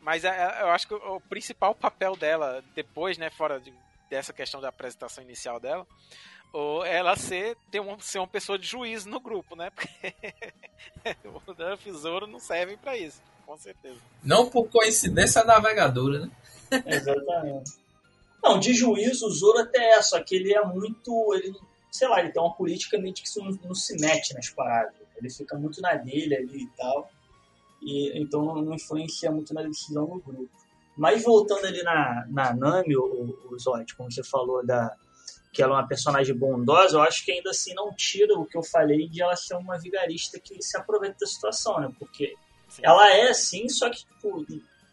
[0.00, 3.72] mas é, eu acho que o principal papel dela depois, né, fora de,
[4.08, 5.86] dessa questão da apresentação inicial dela,
[6.52, 9.70] ou ela ser, ter uma, ser uma pessoa de juízo no grupo, né?
[9.76, 9.88] Porque
[11.24, 13.98] o Duff e o Zoro não servem para isso, com certeza.
[14.22, 16.30] Não por coincidência navegadora, né?
[16.86, 17.72] Exatamente.
[18.42, 21.34] Não, de juízo o Zoro até é, só que ele é muito.
[21.34, 21.54] Ele,
[21.90, 25.05] sei lá, ele tem uma política meio que não, não se mete nas paradas.
[25.16, 27.10] Ele fica muito na dele ali e tal.
[27.82, 30.50] E, então não influencia muito na decisão do grupo.
[30.96, 34.96] Mas voltando ali na, na Nami, o, o Zod, como você falou da,
[35.56, 38.58] que ela é uma personagem bondosa, eu acho que ainda assim não tira o que
[38.58, 41.90] eu falei de ela ser uma vigarista que se aproveita da situação, né?
[41.98, 42.34] Porque
[42.68, 42.82] sim.
[42.84, 44.46] ela é assim, só que tipo,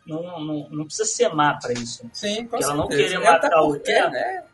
[0.05, 2.05] não, não, não precisa ser má para isso.
[2.05, 2.09] Né?
[2.13, 4.45] Sim, com ela não querer matar porque, o né?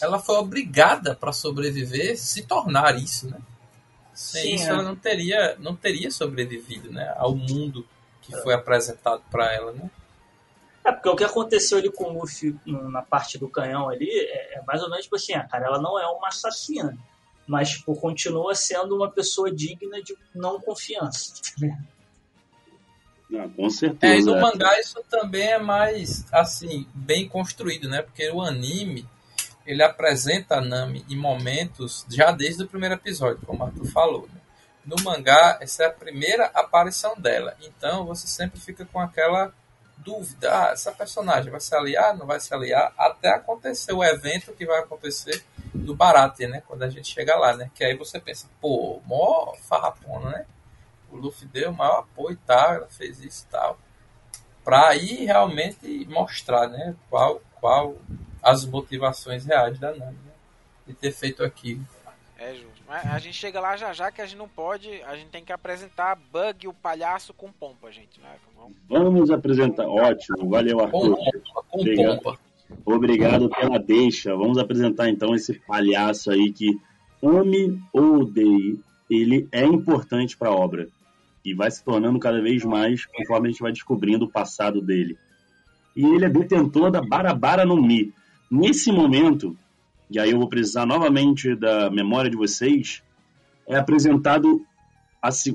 [0.00, 3.38] Ela foi obrigada para sobreviver se tornar isso, né?
[4.18, 4.70] Sem Sim, isso é.
[4.70, 7.14] ela não teria, não teria sobrevivido, né?
[7.16, 7.86] Ao mundo
[8.20, 8.42] que é.
[8.42, 9.88] foi apresentado para ela, né?
[10.84, 14.58] É, porque o que aconteceu ali com o Luffy na parte do canhão ali é,
[14.58, 16.98] é mais ou menos tipo assim, a ah, cara, ela não é uma assassina,
[17.46, 21.34] mas tipo, continua sendo uma pessoa digna de não confiança.
[23.30, 24.14] Ah, com certeza.
[24.14, 28.00] É, e no mangá isso também é mais, assim, bem construído, né?
[28.00, 29.06] Porque o anime,
[29.68, 34.40] ele apresenta a Nami em momentos, já desde o primeiro episódio, como Arthur falou, né?
[34.82, 37.54] No mangá, essa é a primeira aparição dela.
[37.60, 39.52] Então, você sempre fica com aquela
[39.98, 44.54] dúvida, ah, essa personagem vai se aliar, não vai se aliar, até acontecer o evento
[44.54, 45.44] que vai acontecer
[45.74, 46.62] do Barate, né?
[46.66, 47.70] Quando a gente chega lá, né?
[47.74, 50.46] Que aí você pensa, pô, mó farrapona, né?
[51.12, 53.78] O Luffy deu o maior apoio e tal, ela fez isso e tal.
[54.64, 56.96] Pra aí realmente mostrar, né?
[57.10, 57.96] Qual, qual
[58.42, 60.32] as motivações reais da Nami, né?
[60.86, 61.84] De ter feito aquilo.
[62.38, 62.78] É justo.
[62.88, 64.88] A gente chega lá já já que a gente não pode.
[65.02, 68.18] A gente tem que apresentar Bug, o palhaço com pompa, gente.
[68.20, 68.28] Né?
[68.56, 68.76] Vamos...
[68.88, 69.86] Vamos apresentar.
[69.86, 71.16] Ótimo, valeu, Arthur.
[71.16, 72.22] Com, com Obrigado.
[72.22, 72.38] pompa.
[72.84, 74.34] Obrigado pela deixa.
[74.34, 76.78] Vamos apresentar então esse palhaço aí que,
[77.22, 78.80] ame ou odeie,
[79.10, 80.88] ele é importante para a obra.
[81.44, 85.18] E vai se tornando cada vez mais conforme a gente vai descobrindo o passado dele.
[85.96, 88.12] E ele é detentor da Barabara no Mi.
[88.50, 89.56] Nesse momento,
[90.10, 93.02] e aí eu vou precisar novamente da memória de vocês,
[93.66, 94.64] é apresentado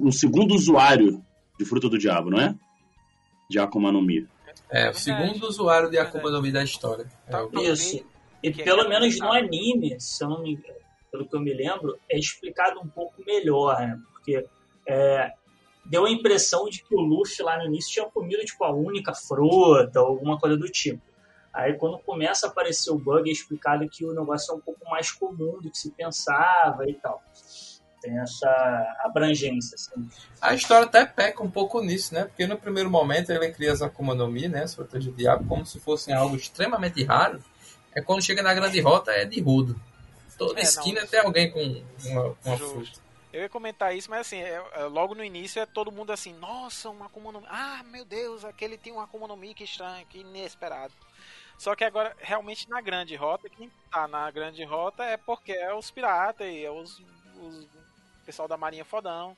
[0.02, 1.24] um segundo usuário
[1.58, 2.56] de Fruta do Diabo, não é?
[3.50, 4.28] De Akuma no Mi.
[4.70, 7.08] É, o segundo usuário de Akuma no Mi da história.
[7.28, 8.06] É Isso.
[8.44, 10.60] E pelo menos no anime, se eu não me,
[11.12, 14.00] pelo que eu me lembro, é explicado um pouco melhor, né?
[14.12, 14.46] Porque
[14.88, 15.32] é,
[15.86, 19.14] deu a impressão de que o Luffy lá no início tinha comido tipo, a única
[19.14, 21.02] fruta, ou alguma coisa do tipo.
[21.54, 24.90] Aí quando começa a aparecer o bug, é explicado que o negócio é um pouco
[24.90, 27.22] mais comum do que se pensava e tal.
[28.02, 29.76] Tem essa abrangência.
[29.76, 30.10] Assim.
[30.42, 32.26] A história até peca um pouco nisso, né?
[32.26, 34.64] Porque no primeiro momento ele cria as Akuma no Mi, né?
[34.64, 37.42] As frutas de diabo, como se fossem algo extremamente raro.
[37.96, 39.80] É quando chega na grande rota é de rudo.
[40.38, 43.04] Toda é, esquina não, tem alguém com uma, uma fruta.
[43.32, 46.34] Eu ia comentar isso, mas assim, é, é, logo no início é todo mundo assim,
[46.34, 47.48] nossa, uma Akuma no Mi.
[47.50, 50.94] Ah, meu Deus, aquele tem uma Akuma no Mi, que estranho, que inesperado.
[51.58, 55.74] Só que agora, realmente, na grande rota, quem tá na grande rota é porque é
[55.74, 57.02] os piratas e é os,
[57.42, 57.68] os
[58.26, 59.38] pessoal da marinha fodão.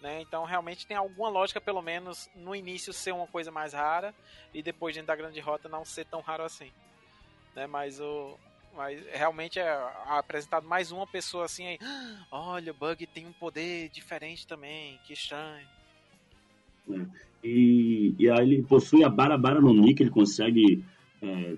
[0.00, 0.20] Né?
[0.20, 4.14] Então realmente tem alguma lógica, pelo menos no início ser uma coisa mais rara
[4.54, 6.70] e depois dentro da grande rota não ser tão raro assim.
[7.54, 7.66] Né?
[7.66, 8.36] Mas o
[8.76, 9.68] mas realmente é
[10.06, 15.00] apresentado mais uma pessoa assim aí, ah, olha, o Bug tem um poder diferente também,
[15.04, 15.66] que estranho.
[16.92, 17.06] É.
[17.42, 20.84] E, e aí ele possui a Barabara no Nick, ele consegue
[21.22, 21.54] é,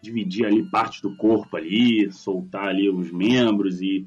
[0.00, 4.06] dividir ali parte do corpo ali, soltar ali os membros e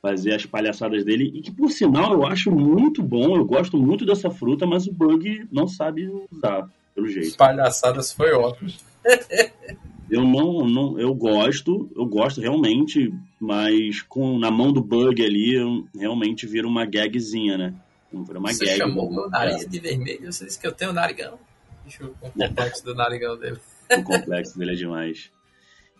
[0.00, 1.32] fazer as palhaçadas dele.
[1.34, 4.92] E que, por sinal, eu acho muito bom, eu gosto muito dessa fruta, mas o
[4.92, 7.28] Bug não sabe usar, pelo jeito.
[7.28, 8.70] As palhaçadas foi ótimo.
[10.10, 15.54] eu não, não, eu gosto, eu gosto realmente, mas com na mão do Bug ali,
[15.54, 17.74] eu realmente vira uma gagzinha, né?
[18.12, 18.78] Vira uma você gag.
[18.78, 21.38] chamou meu nariz de vermelho, você disse que eu tenho narigão.
[21.84, 23.58] Deixa eu ver o complexo do narigão dele.
[23.96, 25.30] O complexo dele é demais.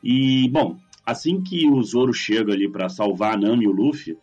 [0.02, 4.16] E, bom, assim que o Zoro chega ali para salvar a Nami e o Luffy,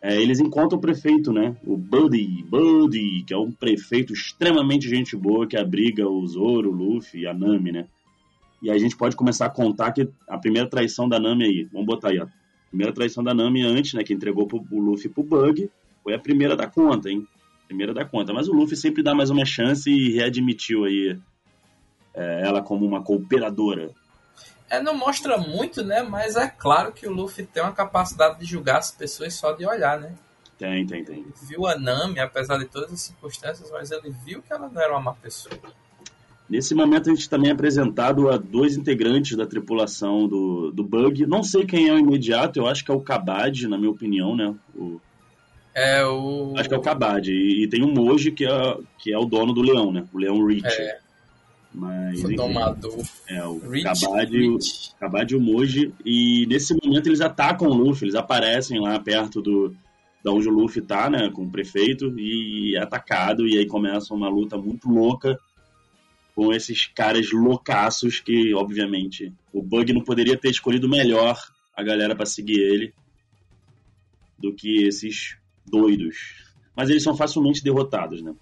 [0.00, 1.56] é, eles encontram o prefeito, né?
[1.64, 6.72] O Buddy, Buddy, que é um prefeito extremamente gente boa que abriga o Zoro, o
[6.72, 7.86] Luffy e a Nami, né?
[8.60, 11.86] E a gente pode começar a contar que a primeira traição da Nami aí, vamos
[11.86, 12.24] botar aí, ó.
[12.24, 12.28] A
[12.68, 14.02] primeira traição da Nami antes, né?
[14.02, 15.70] Que entregou pro, o Luffy pro Bug,
[16.02, 17.26] foi a primeira da conta, hein?
[17.68, 18.32] Primeira da conta.
[18.32, 21.16] Mas o Luffy sempre dá mais uma chance e readmitiu aí
[22.14, 23.90] é, ela como uma cooperadora.
[24.68, 26.02] É, não mostra muito, né?
[26.02, 29.66] Mas é claro que o Luffy tem uma capacidade de julgar as pessoas só de
[29.66, 30.14] olhar, né?
[30.58, 31.18] Tem, tem, tem.
[31.18, 34.80] Ele viu a Nami, apesar de todas as circunstâncias, mas ele viu que ela não
[34.80, 35.54] era uma má pessoa.
[36.48, 41.26] Nesse momento a gente também é apresentado a dois integrantes da tripulação do, do Bug.
[41.26, 44.36] Não sei quem é o imediato, eu acho que é o Kabad, na minha opinião,
[44.36, 44.54] né?
[44.74, 45.00] O,
[45.74, 46.54] É o.
[46.56, 47.28] acho que é o Kabad.
[47.28, 50.04] E, e tem o Moji, que é, que é o dono do leão, né?
[50.12, 50.66] O leão Rich.
[50.66, 51.00] É,
[51.74, 53.02] Mas, enfim, domador.
[53.26, 54.94] é o Rich, Kabad e o, Rich.
[55.00, 55.94] Kabad e o Moji.
[56.04, 59.74] E nesse momento eles atacam o Luffy, eles aparecem lá perto do
[60.22, 61.30] da onde o Luffy tá, né?
[61.30, 63.46] Com o prefeito, e é atacado.
[63.48, 65.38] E aí começa uma luta muito louca
[66.34, 71.36] com esses caras loucaços que, obviamente, o Bug não poderia ter escolhido melhor
[71.76, 72.94] a galera pra seguir ele
[74.38, 76.52] do que esses doidos.
[76.74, 78.34] Mas eles são facilmente derrotados, né?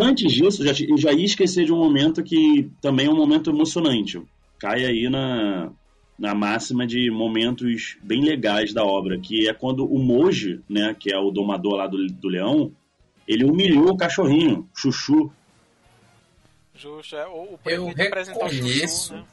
[0.00, 3.50] Antes disso, já, eu já ia esquecer de um momento que também é um momento
[3.50, 4.20] emocionante.
[4.58, 5.70] Cai aí na,
[6.18, 11.12] na máxima de momentos bem legais da obra, que é quando o Moji, né, que
[11.12, 12.72] é o domador lá do, do leão,
[13.28, 15.30] ele humilhou o cachorrinho, Chuchu,
[16.76, 17.26] Justo, é.
[17.26, 19.08] O, o Eu o reconheço.
[19.08, 19.24] Chuchu, né?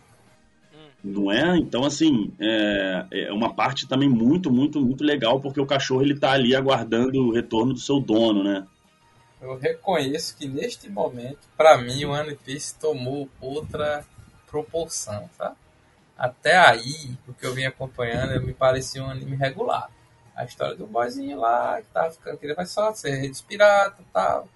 [1.03, 1.57] Não é?
[1.57, 6.17] Então, assim, é, é uma parte também muito, muito, muito legal, porque o cachorro ele
[6.17, 8.65] tá ali aguardando o retorno do seu dono, né?
[9.43, 14.05] Eu reconheço que neste momento, pra mim, o One Piece tomou outra
[14.47, 15.53] proporção, tá?
[16.17, 19.91] Até aí, o que eu vim acompanhando, me parecia um anime regular.
[20.33, 24.09] A história do boyzinho lá, que tava ficando, que ele vai só ser piratas e
[24.13, 24.47] tal.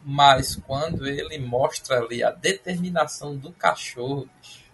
[0.00, 4.64] Mas quando ele mostra ali a determinação do cachorro, bicho,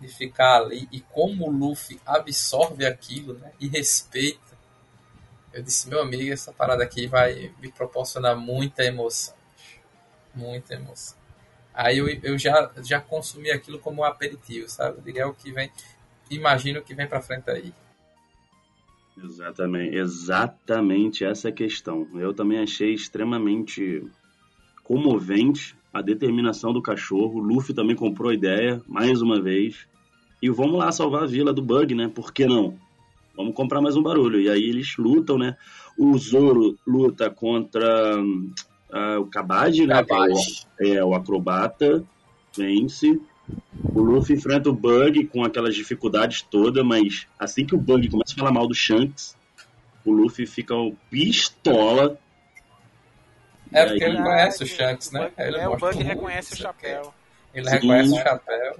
[0.00, 3.52] de ficar ali, e como o Luffy absorve aquilo, né?
[3.60, 4.49] E respeita.
[5.52, 9.34] Eu disse, meu amigo, essa parada aqui vai me proporcionar muita emoção.
[10.34, 11.18] Muita emoção.
[11.74, 15.12] Aí eu, eu já, já consumi aquilo como um aperitivo, sabe?
[15.14, 15.70] Eu é o que vem.
[16.30, 17.72] Imagino o que vem pra frente aí.
[19.22, 22.08] Exatamente, exatamente essa é questão.
[22.14, 24.04] Eu também achei extremamente
[24.84, 27.40] comovente a determinação do cachorro.
[27.40, 29.86] O Luffy também comprou a ideia, mais uma vez.
[30.40, 32.08] E vamos lá salvar a vila do Bug, né?
[32.08, 32.78] Por que não?
[33.40, 34.38] Vamos comprar mais um barulho.
[34.38, 35.56] E aí eles lutam, né?
[35.96, 38.14] O Zoro luta contra
[38.92, 40.04] ah, o Kabad, né?
[40.04, 42.04] que é o- é, o acrobata,
[42.54, 43.18] vence.
[43.94, 48.34] O Luffy enfrenta o Bug com aquelas dificuldades todas, mas assim que o Bug começa
[48.34, 49.34] a falar mal do Shanks,
[50.04, 52.18] o Luffy fica o pistola.
[53.72, 55.20] É porque aí- ele conhece o Shanks, né?
[55.20, 57.14] Bug- Ele é, o Bug reconhece o chapéu.
[57.54, 57.74] Ele Sim.
[57.76, 58.76] reconhece o chapéu.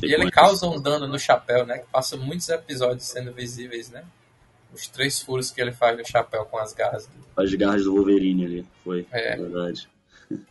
[0.00, 1.78] E ele causa um dano no chapéu, né?
[1.78, 4.04] Que passa muitos episódios sendo visíveis, né?
[4.72, 7.08] Os três furos que ele faz no chapéu com as garras.
[7.36, 9.34] as garras do Wolverine ali, foi, É.
[9.34, 9.88] é verdade.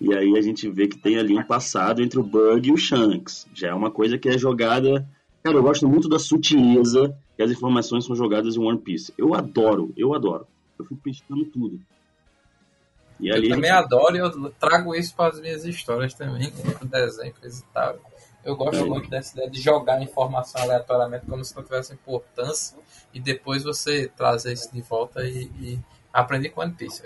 [0.00, 2.76] E aí a gente vê que tem ali um passado entre o Bug e o
[2.76, 3.48] Shanks.
[3.52, 5.04] Já é uma coisa que é jogada.
[5.42, 9.12] Cara, eu gosto muito da sutileza que as informações são jogadas em One Piece.
[9.18, 10.46] Eu adoro, eu adoro.
[10.78, 11.80] Eu fico pescando tudo.
[13.18, 16.86] E Eu ali também adoro e eu trago isso para as minhas histórias também, com
[16.86, 17.98] desenho, coisa e tal.
[18.48, 22.78] Eu gosto muito dessa ideia de jogar informação aleatoriamente como se não tivesse importância
[23.12, 25.78] e depois você trazer isso de volta e, e
[26.12, 27.02] aprender com One Piece.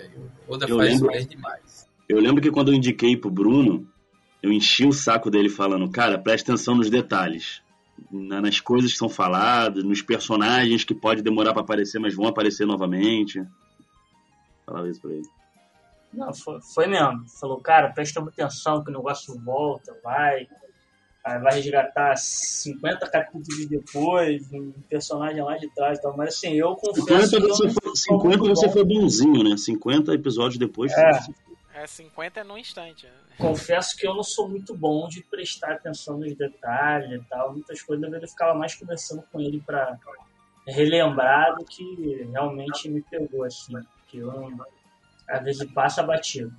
[0.47, 1.87] O Oda Eu faz isso lembro- bem demais.
[2.07, 3.85] Eu lembro que quando eu indiquei pro Bruno,
[4.41, 7.61] eu enchi o saco dele falando, cara, presta atenção nos detalhes.
[8.11, 12.27] na- Nas coisas que são faladas, nos personagens que pode demorar pra aparecer, mas vão
[12.27, 13.45] aparecer novamente.
[14.65, 15.27] Falava isso pra ele.
[16.13, 17.25] Não, foi, foi mesmo.
[17.39, 20.47] Falou, cara, presta muita atenção que o negócio volta, vai.
[21.25, 26.17] Aí vai resgatar 50 capítulos depois, um personagem lá de trás e tal.
[26.17, 29.43] Mas assim, eu confesso 50 que eu você, foi, sou 50 muito você foi bonzinho,
[29.43, 29.55] né?
[29.55, 30.91] 50 episódios depois.
[30.91, 31.13] É.
[31.13, 31.33] você-
[31.75, 33.05] É, 50 é num instante.
[33.05, 33.11] né?
[33.37, 37.51] Confesso que eu não sou muito bom de prestar atenção nos detalhes e tal.
[37.53, 39.97] Muitas coisas eu ficava mais conversando com ele pra
[40.67, 43.73] relembrar do que realmente me pegou, assim.
[44.07, 44.51] Que eu,
[45.27, 46.53] às vezes passa batido.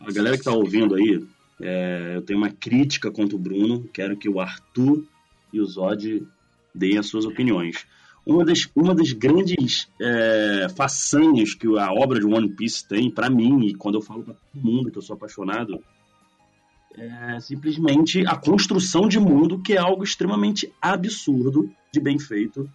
[0.00, 1.24] A galera que tá ouvindo aí,
[1.62, 3.88] é, eu tenho uma crítica contra o Bruno.
[3.92, 5.04] Quero que o Arthur
[5.52, 6.26] e o Zod
[6.74, 7.86] deem as suas opiniões.
[8.26, 13.30] Uma das, uma das grandes é, façanhas que a obra de One Piece tem, pra
[13.30, 15.82] mim, e quando eu falo pra todo mundo que eu sou apaixonado,
[16.96, 22.68] é simplesmente a construção de mundo, que é algo extremamente absurdo de bem feito.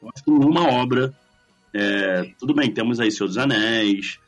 [0.00, 1.14] Eu acho que nenhuma obra.
[1.72, 4.18] É, tudo bem, temos aí dos Anéis,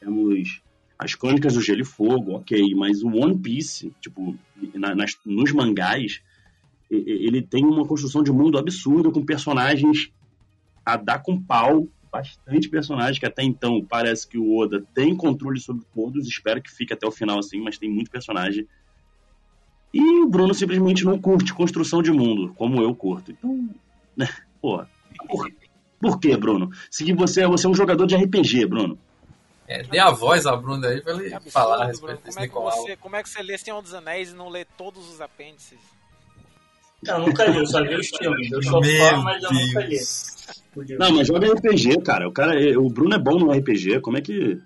[0.00, 0.62] temos
[0.98, 4.36] as Crônicas do Gelo e Fogo, ok, mas o One Piece, tipo,
[4.74, 6.22] na, nas, nos mangás,
[6.90, 10.10] ele tem uma construção de mundo absurda com personagens
[10.84, 15.60] a dar com pau, bastante personagens que até então parece que o Oda tem controle
[15.60, 18.66] sobre todos, espero que fique até o final assim, mas tem muito personagem.
[19.92, 23.32] E o Bruno simplesmente não curte construção de mundo, como eu curto.
[23.32, 23.68] Então,
[24.16, 24.28] né,
[24.60, 24.84] pô,
[25.28, 25.50] por,
[26.00, 26.70] por que, Bruno?
[26.90, 28.98] Se você, você é um jogador de RPG, Bruno.
[29.68, 32.68] É, dê a voz ao Bruno aí pra ele absurdo, falar a respeito desse como
[32.68, 35.10] é, que você, como é que você lê Senhor dos Anéis e não lê todos
[35.10, 35.78] os apêndices?
[37.04, 38.50] Eu nunca li, eu só vi os filmes.
[38.50, 39.98] Eu sou fã, mas eu nunca li.
[40.98, 42.28] Não, mas joga RPG, cara.
[42.28, 42.52] O, cara.
[42.80, 44.00] o Bruno é bom no RPG.
[44.00, 44.60] Como é que.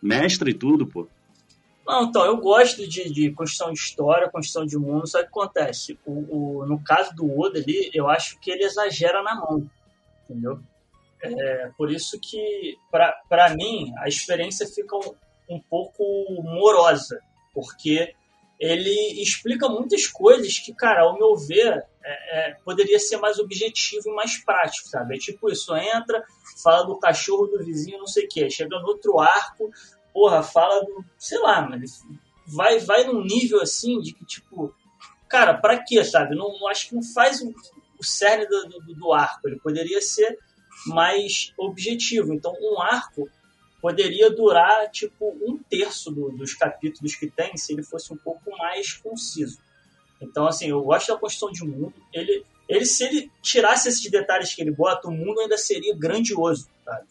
[0.00, 1.08] Mestre e tudo, pô.
[1.86, 5.98] Não, então, eu gosto de, de construção de história, construção de mundo, só que acontece,
[6.04, 9.66] o, o, no caso do Oda ali, eu acho que ele exagera na mão,
[10.28, 10.60] entendeu?
[11.22, 15.14] É, por isso que, para mim, a experiência fica um,
[15.56, 16.02] um pouco
[16.42, 17.20] morosa,
[17.52, 18.14] porque
[18.58, 24.08] ele explica muitas coisas que, cara, ao meu ver, é, é, poderia ser mais objetivo
[24.08, 25.16] e mais prático, sabe?
[25.16, 26.24] É tipo isso, entra,
[26.62, 29.70] fala do cachorro do vizinho, não sei o quê, chega no outro arco,
[30.12, 31.84] porra, fala do, sei lá, mano,
[32.46, 34.74] vai, vai num nível assim de que, tipo,
[35.28, 36.34] cara, pra quê, sabe?
[36.34, 37.54] Não, não acho que não faz o,
[37.98, 40.36] o cerne do, do, do arco, ele poderia ser
[40.88, 42.34] mais objetivo.
[42.34, 43.28] Então, um arco
[43.80, 48.50] poderia durar tipo um terço do, dos capítulos que tem se ele fosse um pouco
[48.56, 49.58] mais conciso.
[50.20, 51.94] Então, assim, eu gosto da construção de mundo.
[52.12, 56.68] Ele, ele, se ele tirasse esses detalhes que ele bota, o mundo ainda seria grandioso,
[56.84, 57.06] sabe?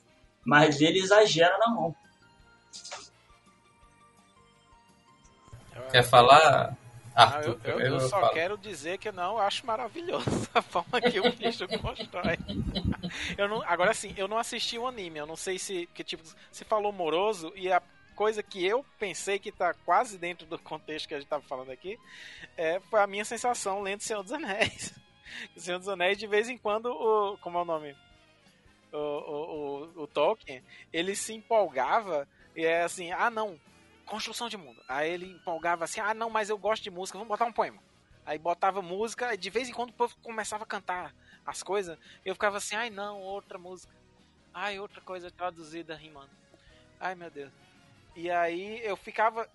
[0.45, 1.95] Mas ele exagera na mão.
[5.91, 6.77] Quer falar?
[7.15, 8.33] Ah, eu, eu, eu, só falo.
[8.33, 12.37] quero dizer que não, eu acho maravilhoso a forma que o bicho constrói.
[13.37, 15.87] Eu não, agora sim, eu não assisti o anime, eu não sei se.
[15.93, 17.81] Que, tipo, se falou moroso e a
[18.15, 21.69] coisa que eu pensei que tá quase dentro do contexto que a gente tava falando
[21.69, 21.99] aqui
[22.57, 24.93] é, foi a minha sensação lendo Senhor dos Anéis.
[25.55, 27.37] O Senhor dos Anéis, de vez em quando, o.
[27.39, 27.95] Como é o nome?
[28.91, 33.59] O, o, o, o Tolkien, ele se empolgava e é assim, ah não,
[34.07, 34.81] construção de mundo.
[34.87, 37.77] Aí ele empolgava assim: ah, não, mas eu gosto de música, vamos botar um poema.
[38.25, 41.13] Aí botava música, e de vez em quando o povo começava a cantar
[41.47, 43.93] as coisas, eu ficava assim: ai, não, outra música.
[44.53, 46.29] Ai, outra coisa traduzida rimando.
[46.99, 47.51] Ai, meu Deus.
[48.15, 49.49] E aí eu ficava.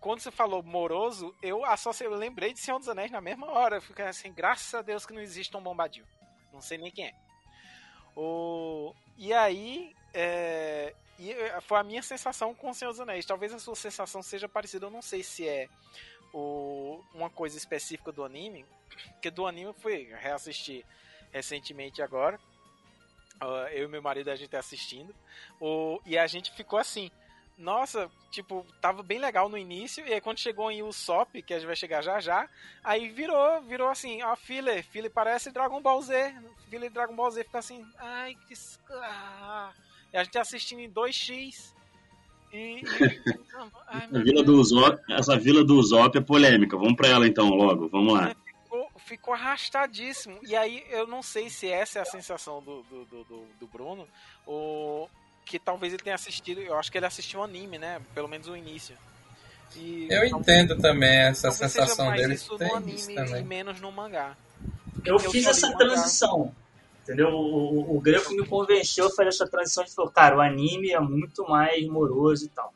[0.00, 3.76] Quando você falou moroso, eu associei, eu lembrei de Senhor dos Anéis na mesma hora.
[3.76, 6.04] Eu fiquei assim, graças a Deus que não existe um bombadil.
[6.52, 7.14] Não sei nem quem é.
[8.16, 8.94] O...
[9.18, 10.94] E aí, é...
[11.18, 13.24] E eh, foi a minha sensação com o Senhor dos Anéis.
[13.24, 15.68] Talvez a sua sensação seja parecida, eu não sei se é
[16.32, 18.66] o, uma coisa específica do anime,
[19.12, 20.84] porque do anime eu fui reassistir
[21.36, 22.40] recentemente agora.
[23.42, 25.14] Uh, eu e meu marido a gente tá assistindo.
[25.60, 27.10] O, e a gente ficou assim.
[27.58, 31.58] Nossa, tipo, tava bem legal no início, e aí quando chegou em Usopp, que a
[31.58, 32.46] gente vai chegar já já,
[32.84, 36.34] aí virou, virou assim, ó, filler, filler parece Dragon Ball Z,
[36.68, 38.52] filler Dragon Ball Z fica assim, ai, que...
[38.90, 39.72] Ah.
[40.12, 41.72] E a gente assistindo em 2x.
[42.52, 42.82] E,
[43.88, 46.76] Ai, vila do Zop, essa vila do Zop é polêmica.
[46.76, 47.88] Vamos para ela então, logo.
[47.88, 48.36] Vamos lá.
[48.76, 50.38] Ficou, ficou, arrastadíssimo.
[50.42, 54.06] E aí eu não sei se essa é a sensação do, do, do, do Bruno.
[54.44, 55.08] Ou
[55.44, 56.60] que talvez ele tenha assistido.
[56.60, 58.00] Eu acho que ele assistiu o anime, né?
[58.14, 58.96] Pelo menos o início.
[59.74, 62.34] E, eu entendo também essa sensação dele.
[62.34, 64.36] Isso no anime e menos no mangá.
[65.04, 66.54] Eu, eu fiz essa transição.
[67.02, 67.28] Entendeu?
[67.28, 70.90] O, o, o Greco me convenceu a fazer essa transição de falou, cara, o anime
[70.90, 72.74] é muito mais moroso e tal.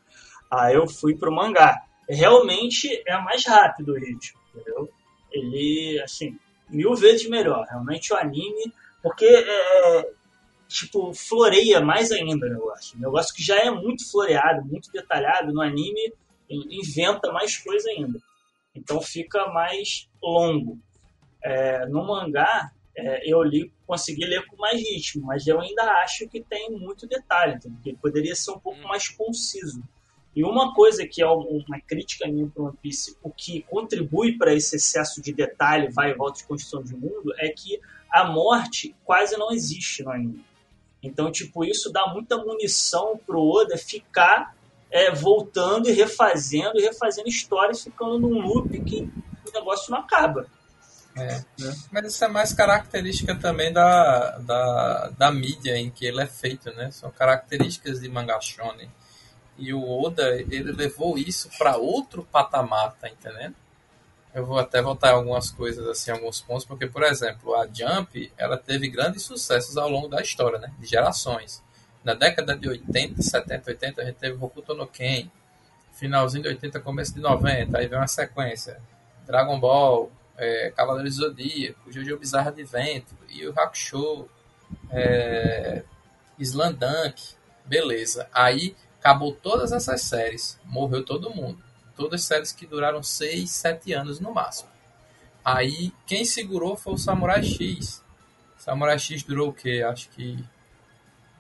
[0.51, 1.83] Aí eu fui pro mangá.
[2.09, 4.91] Realmente é mais rápido o ritmo, entendeu?
[5.33, 7.67] Ele, assim, mil vezes melhor.
[7.69, 8.73] Realmente o anime,
[9.03, 10.11] porque é,
[10.69, 12.97] tipo, floreia mais ainda o negócio.
[12.97, 16.13] O negócio que já é muito floreado, muito detalhado, no anime
[16.49, 18.19] inventa mais coisa ainda.
[18.75, 20.79] Então fica mais longo.
[21.43, 26.29] É, no mangá, é, eu li, consegui ler com mais ritmo, mas eu ainda acho
[26.29, 28.89] que tem muito detalhe, que poderia ser um pouco hum.
[28.89, 29.83] mais conciso.
[30.35, 34.55] E uma coisa que é uma crítica minha para One Piece, o que contribui para
[34.55, 38.95] esse excesso de detalhe, vai e volta de construção de mundo, é que a morte
[39.05, 40.45] quase não existe no anime.
[41.03, 44.55] Então, tipo, isso dá muita munição pro Oda ficar
[44.91, 49.11] é, voltando e refazendo e refazendo histórias, ficando num loop que
[49.49, 50.47] o negócio não acaba.
[51.17, 51.45] É.
[51.59, 51.77] Né?
[51.91, 56.71] Mas isso é mais característica também da, da, da mídia em que ele é feito,
[56.73, 56.91] né?
[56.91, 58.91] São características de manga shonen.
[59.61, 63.55] E o Oda, ele levou isso para outro patamar, tá entendendo?
[64.35, 68.57] eu vou até voltar algumas coisas, assim, alguns pontos, porque, por exemplo, a Jump, ela
[68.57, 70.73] teve grandes sucessos ao longo da história, né?
[70.79, 71.63] De gerações.
[72.05, 75.29] Na década de 80, 70, 80, a gente teve Hokuto no Ken,
[75.93, 78.81] finalzinho de 80, começo de 90, aí vem uma sequência.
[79.27, 84.29] Dragon Ball, é, Cavaleiros do Zodíaco, Jojo Bizarro Advento, Yu Hakusho,
[84.91, 85.83] é,
[86.39, 87.35] Slandunk,
[87.67, 88.29] beleza.
[88.33, 91.59] Aí acabou todas essas séries, morreu todo mundo.
[91.97, 94.69] Todas séries que duraram 6, 7 anos no máximo.
[95.45, 98.05] Aí quem segurou foi o Samurai X.
[98.59, 99.83] Samurai X durou o quê?
[99.87, 100.39] Acho que.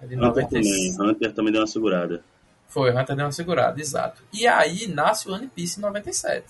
[0.02, 0.96] Hunter também.
[0.98, 2.24] Hunter também deu uma segurada.
[2.66, 4.22] Foi, Hunter deu uma segurada, exato.
[4.32, 6.46] E aí nasce o One Piece em 97.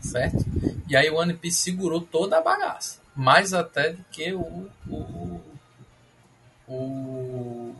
[0.00, 0.44] Certo?
[0.88, 3.00] E aí o One Piece segurou toda a bagaça.
[3.14, 5.40] Mais até do que o, o,
[6.68, 7.74] o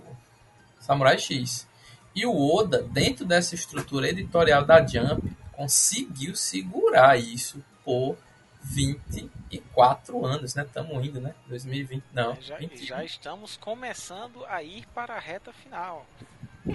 [0.80, 1.69] Samurai X.
[2.14, 8.16] E o Oda, dentro dessa estrutura editorial da Jump, conseguiu segurar isso por
[8.62, 10.62] 24 anos, né?
[10.62, 11.34] Estamos indo, né?
[11.46, 12.36] 2020, não.
[12.40, 16.06] Já, já, estamos começando a ir para a reta final.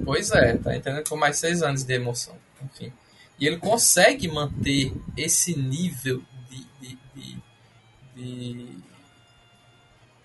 [0.03, 1.07] Pois é, tá entendendo?
[1.07, 2.35] Com mais seis anos de emoção.
[2.63, 2.91] Enfim.
[3.39, 7.37] E ele consegue manter esse nível de, de, de,
[8.15, 8.77] de,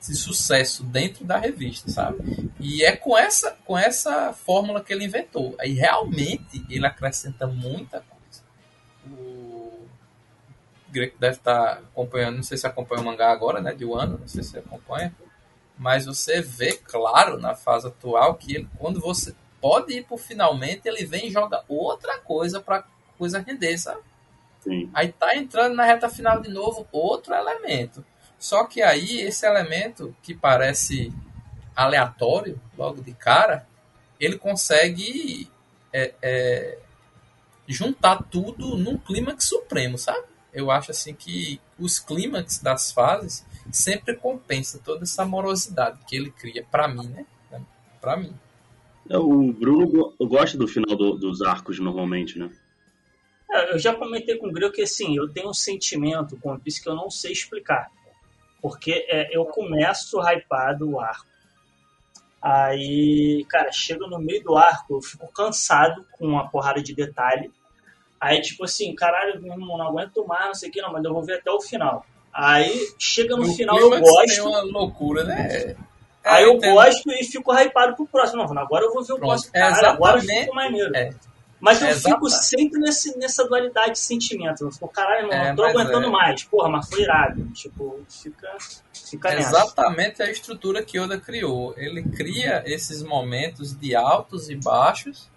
[0.01, 2.51] de sucesso dentro da revista, sabe?
[2.59, 5.55] E é com essa, com essa fórmula que ele inventou.
[5.61, 8.43] Aí realmente ele acrescenta muita coisa.
[9.07, 9.87] O
[10.89, 13.75] Greco deve estar acompanhando, não sei se acompanha o mangá agora, né?
[13.75, 15.15] De um ano, não sei se acompanha.
[15.77, 20.89] Mas você vê claro na fase atual que ele, quando você pode ir pro finalmente,
[20.89, 22.85] ele vem e joga outra coisa pra
[23.19, 24.01] coisa render, sabe?
[24.61, 24.91] Sim.
[24.95, 28.05] Aí tá entrando na reta final de novo outro elemento.
[28.41, 31.13] Só que aí esse elemento que parece
[31.77, 33.69] aleatório, logo de cara,
[34.19, 35.47] ele consegue
[35.93, 36.79] é, é,
[37.69, 40.25] juntar tudo num clímax supremo, sabe?
[40.55, 46.31] Eu acho assim que os clímax das fases sempre compensa toda essa morosidade que ele
[46.31, 47.27] cria para mim, né?
[48.01, 48.33] Para mim.
[49.11, 52.51] É, o Bruno gosta do final do, dos arcos normalmente, né?
[53.51, 56.83] É, eu já comentei com o Grego que assim, eu tenho um sentimento com Piece
[56.83, 57.91] que eu não sei explicar.
[58.61, 61.27] Porque é, eu começo hypado o arco.
[62.43, 67.53] Aí, cara, chega no meio do arco, eu fico cansado com uma porrada de detalhe.
[68.19, 71.23] Aí, tipo assim, caralho, não aguento mais, não sei o que, não, mas eu vou
[71.23, 72.05] ver até o final.
[72.33, 74.39] Aí, chega no, no final, eu gosto.
[74.39, 75.77] É uma loucura, né?
[76.25, 78.45] Aí eu gosto e fico hypado pro próximo.
[78.45, 79.29] Não, agora eu vou ver o Pronto.
[79.29, 79.53] próximo.
[79.53, 80.95] Cara, agora eu fico maneiro.
[80.95, 81.11] É.
[81.61, 84.65] Mas eu é fico sempre nesse, nessa dualidade de sentimento.
[84.65, 86.11] Eu fico, caralho, não, é, tô aguentando é.
[86.11, 86.43] mais.
[86.45, 87.47] Porra, mas foi irado.
[87.53, 88.57] Tipo, fica,
[88.93, 89.51] fica nessa.
[89.51, 91.75] Exatamente a estrutura que Oda criou.
[91.77, 95.29] Ele cria esses momentos de altos e baixos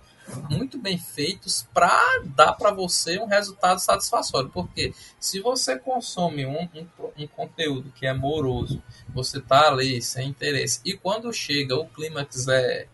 [0.49, 4.49] muito bem feitos para dar para você um resultado satisfatório.
[4.49, 10.29] Porque se você consome um, um, um, conteúdo que é moroso, você tá ali sem
[10.29, 12.87] interesse, e quando chega o clímax é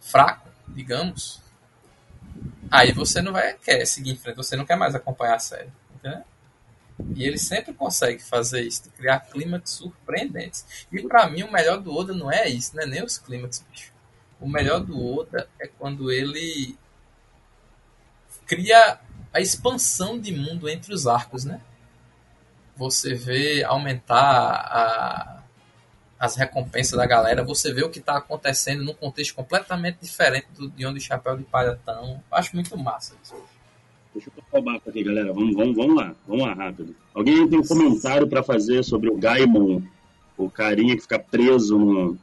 [0.00, 1.42] fraco, digamos,
[2.70, 5.70] aí você não vai querer seguir em frente, você não quer mais acompanhar a série.
[5.94, 6.22] Entendeu?
[7.16, 10.86] E ele sempre consegue fazer isso, criar clímax surpreendentes.
[10.92, 13.64] E para mim o melhor do Oda não é isso, não é nem os clímax,
[13.70, 13.90] bicho
[14.40, 16.76] o melhor do Oda é quando ele
[18.46, 18.98] cria
[19.32, 21.60] a expansão de mundo entre os arcos, né?
[22.74, 25.39] Você vê aumentar a,
[26.20, 30.68] as recompensas da galera, você vê o que está acontecendo num contexto completamente diferente do,
[30.68, 32.22] de onde o Chapéu de Palha estão.
[32.30, 33.34] Acho muito massa isso.
[34.12, 35.32] Deixa eu colocar o barco aqui, galera.
[35.32, 36.14] Vamos, vamos, vamos lá.
[36.28, 36.94] Vamos lá, rápido.
[37.14, 39.80] Alguém tem um comentário para fazer sobre o Gaimon?
[40.36, 42.18] O carinha que fica preso no,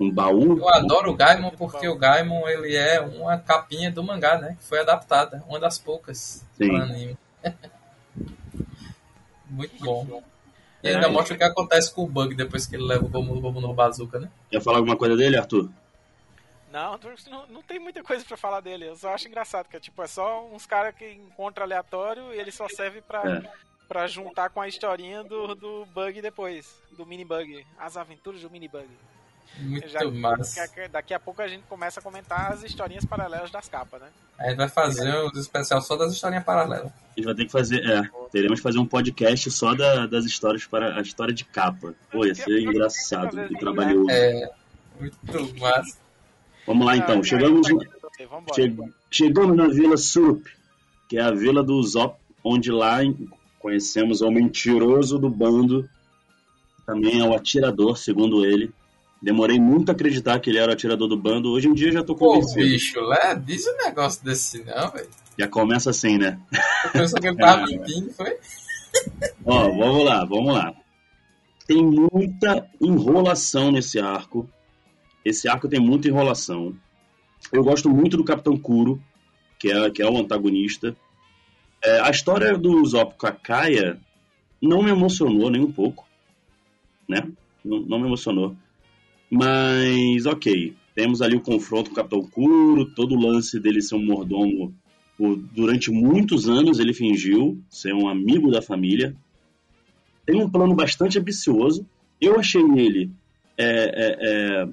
[0.00, 0.56] um baú.
[0.56, 4.56] Eu adoro o Gaimon porque o Gaimon ele é uma capinha do mangá, né?
[4.58, 6.74] Que foi adaptada, uma das poucas Sim.
[6.74, 7.18] anime.
[9.50, 10.22] Muito bom.
[10.86, 11.10] E ainda é.
[11.10, 13.74] mostra o que acontece com o Bug depois que ele leva o Gomu, Gomu no
[13.74, 14.30] Bazooka, né?
[14.50, 15.68] Quer falar alguma coisa dele, Arthur?
[16.70, 16.98] Não,
[17.30, 18.88] não, não tem muita coisa para falar dele.
[18.88, 22.38] Eu só acho engraçado que é tipo, é só uns caras que encontra aleatório e
[22.38, 23.50] ele só serve pra, é.
[23.88, 26.82] Pra juntar com a historinha do, do Bug depois.
[26.96, 27.66] Do Mini Bug.
[27.78, 28.88] As aventuras do Mini Bug.
[29.58, 30.68] Muito Já, massa.
[30.90, 34.08] Daqui a pouco a gente começa a comentar as historinhas paralelas das capas, né?
[34.38, 36.86] A gente vai fazer um especial só das historinhas paralelas.
[36.86, 40.24] A gente vai ter que fazer, é, teremos que fazer um podcast só da, das
[40.24, 41.94] histórias para a história de capa.
[42.10, 44.10] Pô, ia ser engraçado e trabalhoso.
[44.10, 44.50] É,
[45.00, 45.96] muito massa.
[46.66, 47.68] Vamos lá então, chegamos,
[48.52, 48.76] che,
[49.10, 50.44] chegamos na Vila Sup,
[51.08, 52.98] que é a vila do Zop, onde lá
[53.58, 55.88] conhecemos o mentiroso do bando,
[56.84, 58.72] também é o atirador, segundo ele,
[59.26, 61.50] Demorei muito a acreditar que ele era o atirador do bando.
[61.50, 62.60] Hoje em dia já tô Pô, convencido.
[62.60, 65.08] bicho, Lé, diz um negócio desse não, velho.
[65.36, 66.38] Já começa assim, né?
[66.84, 67.66] Eu pensei que ele tava É.
[67.66, 68.36] mentindo, foi?
[69.44, 70.72] Ó, vamos lá, vamos lá.
[71.66, 74.48] Tem muita enrolação nesse arco.
[75.24, 76.72] Esse arco tem muita enrolação.
[77.52, 79.02] Eu gosto muito do Capitão Kuro,
[79.58, 80.96] que é, que é o antagonista.
[81.82, 83.98] É, a história do Zop com a Kaia
[84.62, 86.06] não me emocionou nem um pouco,
[87.08, 87.26] né?
[87.64, 88.54] Não, não me emocionou.
[89.30, 90.74] Mas, ok.
[90.94, 94.74] Temos ali o confronto com o Capitão Kuro, todo o lance dele ser um mordomo.
[95.16, 99.14] Por, durante muitos anos ele fingiu ser um amigo da família.
[100.24, 101.86] Tem um plano bastante ambicioso.
[102.20, 103.10] Eu achei ele.
[103.58, 104.68] é, é, é,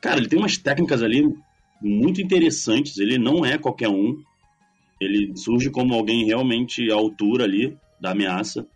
[0.00, 1.32] Cara, ele tem umas técnicas ali
[1.80, 2.98] muito interessantes.
[2.98, 4.20] Ele não é qualquer um.
[5.00, 8.66] Ele surge como alguém realmente à altura ali da ameaça.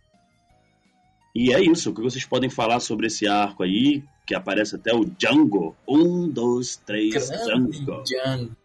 [1.34, 1.90] E é isso.
[1.90, 4.04] O que vocês podem falar sobre esse arco aí?
[4.26, 5.76] Que aparece até o Django.
[5.86, 7.44] Um, dois, três, Grande
[7.78, 8.02] Django.
[8.04, 8.56] Django.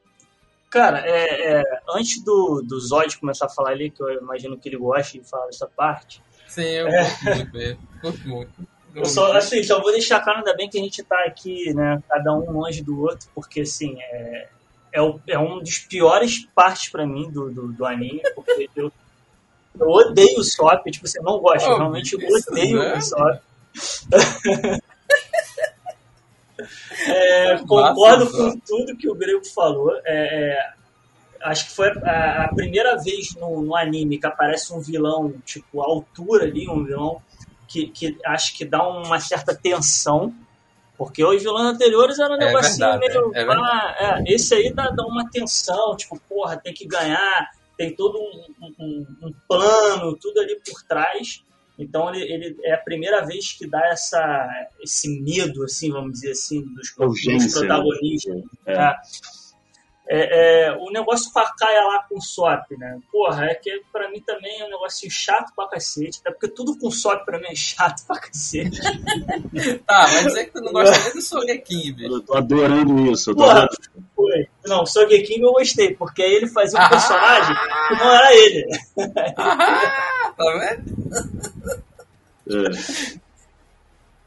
[0.69, 4.69] Cara, é, é, antes do, do Zod começar a falar ali, que eu imagino que
[4.69, 7.03] ele goste de falar dessa parte, Sim, eu É.
[7.03, 7.79] gosto muito mesmo.
[8.01, 8.51] Gosto muito.
[8.95, 12.01] eu só, assim, só vou deixar claro, ainda bem que a gente tá aqui, né,
[12.07, 14.47] cada um longe do outro, porque, assim, é,
[14.93, 18.91] é, o- é um dos piores partes pra mim do, do, do anime, porque eu,
[19.79, 22.93] eu odeio o Sop, tipo, você não gosta, eu Oh, realmente isso, odeio né?
[22.95, 23.41] o Sop.
[27.11, 29.91] É, concordo com tudo que o Grego falou.
[30.03, 30.73] É, é,
[31.41, 35.81] acho que foi a, a primeira vez no, no anime que aparece um vilão, tipo,
[35.81, 37.21] à altura ali, um vilão
[37.67, 40.33] que, que acho que dá uma certa tensão.
[40.97, 43.31] Porque os vilões anteriores eram um É negocinho verdade, meio.
[43.33, 43.95] é ah,
[44.27, 48.65] é, esse aí dá, dá uma tensão, tipo, porra, tem que ganhar, tem todo um,
[48.77, 51.41] um- um plano, tudo ali por trás.
[51.79, 56.31] Então ele, ele é a primeira vez que dá essa, esse medo, assim, vamos dizer
[56.31, 57.67] assim, dos, dos Urgência, né?
[57.67, 58.43] protagonistas.
[58.65, 58.73] É.
[58.73, 58.95] É.
[60.11, 62.99] É, é, o negócio com a Kaia lá com o Sop, né?
[63.11, 66.19] Porra, é que pra mim também é um negocinho chato pra cacete.
[66.21, 68.79] Até porque tudo com Sop pra mim é chato pra cacete.
[69.85, 72.11] Tá, vai dizer que tu não gosta nem do Sogeking, bicho.
[72.13, 73.29] Eu tô adorando isso.
[73.31, 73.77] Eu tô Porra, adorando.
[74.15, 74.47] foi.
[74.65, 76.89] Não, o Sogeking eu gostei, porque aí ele fazia um Ah!
[76.89, 77.55] personagem
[77.87, 78.67] que não era ele.
[79.37, 81.83] Ah, tá vendo?
[82.49, 83.19] É.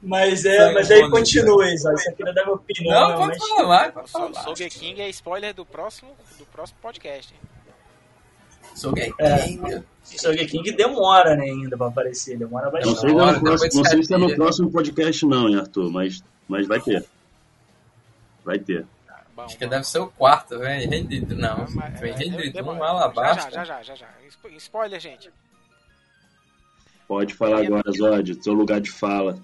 [0.03, 1.11] Mas, é, Sangue mas aí né?
[1.11, 1.97] continua, Isa.
[1.97, 3.01] Só queria dar minha opinião.
[3.01, 3.39] Não, realmente.
[3.39, 4.35] pode falar mais, pode falar.
[4.43, 7.33] Sogeking é spoiler do próximo, do próximo podcast.
[8.75, 9.15] Sogeking.
[9.21, 9.83] É.
[10.03, 12.37] Sogeking demora né, ainda pra aparecer.
[12.37, 12.99] Demora Não bastante.
[13.01, 15.91] sei, se é próximo, depois não sei se é no próximo podcast, não, hein, Arthur,
[15.93, 17.05] mas, mas vai ter.
[18.45, 18.85] Vai ter.
[19.37, 19.71] Bom, Acho que bom.
[19.71, 20.91] deve ser o quarto, velho.
[20.91, 21.65] Rendido, não.
[21.75, 22.79] Mas- Vem é, rendido, demora.
[22.79, 23.51] um alabasta.
[23.53, 24.07] Já, já, já, já, já.
[24.31, 25.31] Spo- Spoiler, gente.
[27.07, 29.39] Pode falar agora, Zod, seu lugar de fala.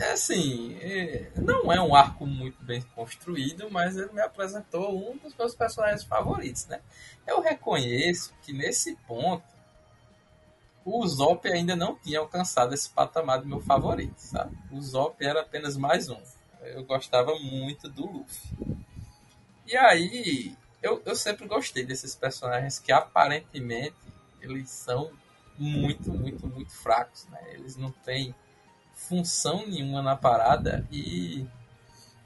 [0.00, 5.16] É assim, é, não é um arco muito bem construído, mas ele me apresentou um
[5.16, 6.80] dos meus personagens favoritos, né?
[7.26, 9.44] Eu reconheço que nesse ponto
[10.84, 14.56] o Zop ainda não tinha alcançado esse patamar do meu favorito, sabe?
[14.70, 16.20] O Zop era apenas mais um.
[16.62, 18.50] Eu gostava muito do Luffy.
[19.66, 23.96] E aí, eu, eu sempre gostei desses personagens que aparentemente
[24.40, 25.10] eles são
[25.58, 27.40] muito, muito, muito fracos, né?
[27.54, 28.32] Eles não têm
[29.08, 31.46] função nenhuma na parada e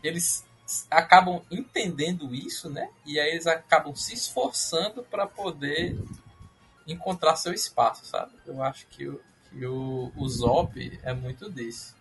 [0.03, 0.45] eles
[0.91, 2.91] acabam entendendo isso, né?
[3.05, 5.99] E aí eles acabam se esforçando para poder
[6.87, 8.33] encontrar seu espaço, sabe?
[8.47, 9.21] Eu acho que o,
[9.51, 11.95] que o, o Zop é muito disso.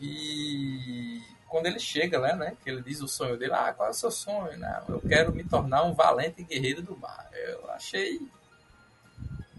[0.00, 2.56] E quando ele chega lá, né?
[2.62, 4.58] Que ele diz o sonho dele, ah, qual é o seu sonho?
[4.58, 7.28] Não, eu quero me tornar um valente guerreiro do mar.
[7.32, 8.20] Eu achei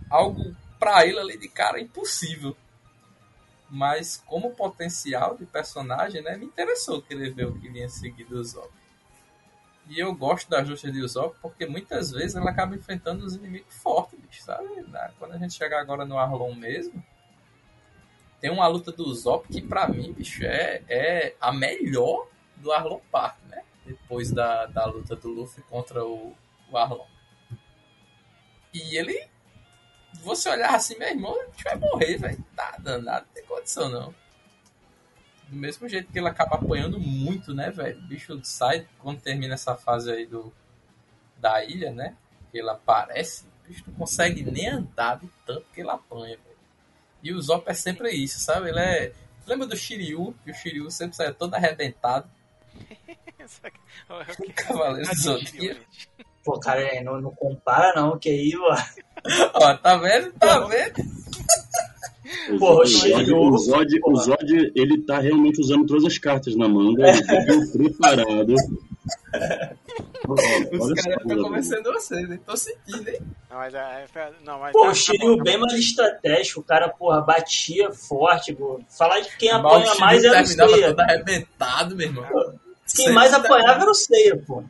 [0.09, 2.55] algo para ele ali de cara impossível
[3.73, 8.39] mas como potencial de personagem, né, me interessou querer ver o que vinha seguir do
[8.39, 8.71] Usopp.
[9.89, 13.73] E eu gosto da justa de Usopp porque muitas vezes ela acaba enfrentando os inimigos
[13.73, 14.67] fortes, bicho, sabe?
[15.17, 17.03] Quando a gente chegar agora no Arlong mesmo,
[18.39, 22.27] tem uma luta do Usopp que pra mim, bicho, é, é a melhor
[22.57, 23.63] do Arlong Park, né?
[23.83, 26.35] Depois da, da luta do Luffy contra o,
[26.71, 27.07] o Arlong.
[28.71, 29.32] E ele
[30.21, 32.45] você olhar assim, meu irmão, a gente vai morrer, velho.
[32.55, 34.15] Tá danado, não tem condição não.
[35.47, 37.99] Do mesmo jeito que ele acaba apanhando muito, né, velho?
[37.99, 40.53] O bicho sai quando termina essa fase aí do
[41.37, 42.15] da ilha, né?
[42.51, 46.57] Que ele aparece, o bicho não consegue nem andar de tanto que ele apanha, velho.
[47.21, 48.69] E o Zop é sempre isso, sabe?
[48.69, 49.13] Ele é.
[49.45, 50.33] Lembra do Shiryu?
[50.43, 52.29] Que o Shiryu sempre sai todo arrebentado.
[54.09, 54.23] O
[54.55, 55.85] Cavaleiro do Zodíaco.
[56.43, 58.75] Pô, cara, é, não, não compara não, que aí, ó.
[59.55, 60.31] Ó, tá vendo?
[60.33, 60.95] Tá vendo?
[62.59, 64.15] Porra, o Zod, Shiryu, o, Zod, o.
[64.17, 68.55] Zod, ele tá realmente usando todas as cartas na manga, ele veio preparado.
[70.27, 72.39] Os caras estão conversando vocês, hein?
[72.45, 73.19] Tô sentindo, hein?
[73.49, 75.65] Não, mas, é, é, não, mas Pô, tá- o tá Shiryu bem tá bom.
[75.67, 78.79] mais estratégico, o cara, porra, batia forte, pô.
[78.89, 80.87] Falar de quem apanha Shiryu mais era o terminava Seiya.
[80.89, 82.25] todo arrebentado, meu irmão.
[82.95, 84.63] Quem mais tá- apanhava era o Seiya, pô.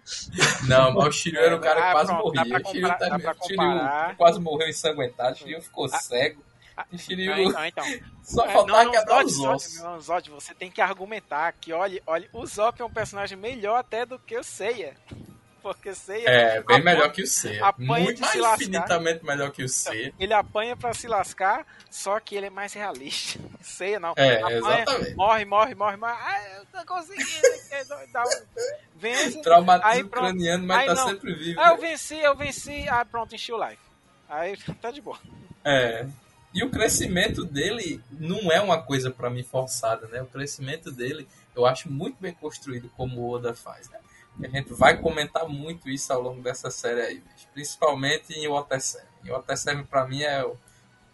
[0.68, 2.66] Não, mas o Shiryu era o cara que Ah, quase pronto, dá morria.
[2.66, 6.00] Shiryu, comparar- pra o Shiryu quase morreu ensanguentado, o Shiryu ficou Ah.
[6.00, 6.44] cego.
[6.76, 7.84] Ah, O Shiryu Então, então.
[8.24, 9.80] só É, faltava não, quebrar Zod, os Zod, ossos.
[9.84, 13.78] não, Zod, você tem que argumentar que, olha, olha, o Zop é um personagem melhor
[13.78, 14.96] até do que o Seiya.
[15.64, 17.60] Porque Seiya, É, bem Apanha- melhor que o C.
[17.78, 20.14] Muito mais infinitamente melhor que o C.
[20.20, 23.40] ele apanha pra se lascar, só que ele é mais realista.
[23.62, 24.14] Seiya não.
[24.18, 25.16] É, apanha, exatamente.
[25.16, 26.14] morre, morre, morre, morre.
[26.20, 27.32] Ah, eu tô conseguindo.
[28.12, 28.46] dá um-
[28.98, 29.42] Vence.
[29.42, 31.08] Traumatismo craniano, mas Aí tá não.
[31.08, 31.60] sempre vivo.
[31.60, 32.86] Ah, eu venci, eu venci.
[32.90, 33.82] Ah, pronto, enchi o life.
[34.28, 35.18] Aí tá de boa.
[35.64, 36.06] É.
[36.54, 40.22] E o crescimento dele não é uma coisa pra mim forçada, né?
[40.22, 43.98] O crescimento dele eu acho muito bem construído como o Oda faz, né?
[44.42, 47.48] A gente vai comentar muito isso ao longo dessa série aí, bicho.
[47.54, 48.80] principalmente em Water
[49.24, 50.58] E Water pra mim é, o-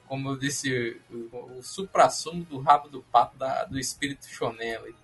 [0.07, 4.95] como eu disse, o, o supra-sumo do rabo do pato da- do espírito shonen ali.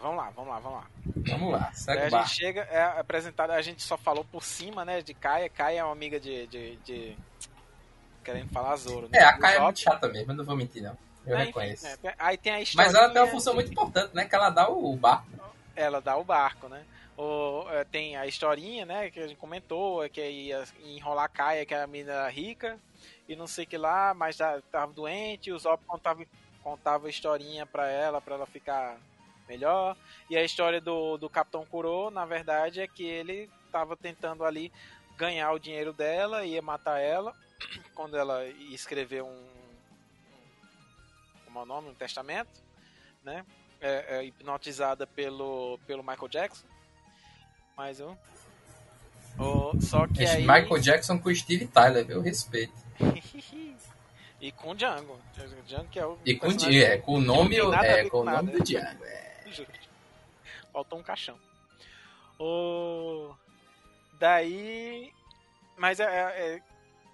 [0.00, 0.86] Vamos lá, vamos lá, vamos lá.
[1.28, 2.26] Vamos lá, segue a o barco.
[2.28, 5.48] gente chega, é apresentado, a gente só falou por cima, né, de Kaia.
[5.48, 6.46] Kaia é uma amiga de.
[6.48, 7.16] de, de-
[8.24, 9.18] Querendo falar Zoro, né?
[9.18, 10.96] É, a Kaia é muito chata mesmo, não vou mentir não.
[11.26, 11.84] Eu É, enfim, reconheço.
[11.84, 12.90] né, tem- Aí tem a história.
[12.90, 14.24] Mas ela tem uma função muito importante, né?
[14.24, 15.26] Que ela dá o barco.
[15.76, 16.84] Ela dá o barco, né?
[17.16, 21.28] O, é, tem a historinha, né, que a gente comentou, é que ia enrolar a
[21.28, 22.78] Kaia, que é a menina rica,
[23.28, 24.36] e não sei o que lá, mas
[24.70, 26.24] tava doente, o Zop contava,
[26.64, 28.96] contava a historinha pra ela, pra ela ficar
[29.46, 29.94] melhor.
[30.30, 34.72] E a história do, do Capitão Kuro, na verdade, é que ele tava tentando ali
[35.16, 37.34] ganhar o dinheiro dela, ia matar ela,
[37.94, 38.42] quando ela
[39.22, 39.61] um, um
[41.52, 42.62] como é o nome, um testamento,
[43.22, 43.44] né?
[43.80, 46.64] É, é, hipnotizada pelo, pelo Michael Jackson.
[47.76, 48.16] Mais um.
[49.38, 50.42] O, só que Esse aí.
[50.42, 52.72] Michael Jackson com o Steve Tyler, eu respeito.
[54.40, 55.18] e com o Django.
[55.36, 56.18] O Django que é o.
[56.24, 58.58] E com, personagem- é, com o nome, é, com o nome nada.
[58.58, 59.04] do Django.
[59.04, 59.42] É.
[60.72, 61.38] Faltou um caixão.
[62.38, 63.34] O...
[64.18, 65.12] Daí.
[65.76, 66.62] Mas é, é- é-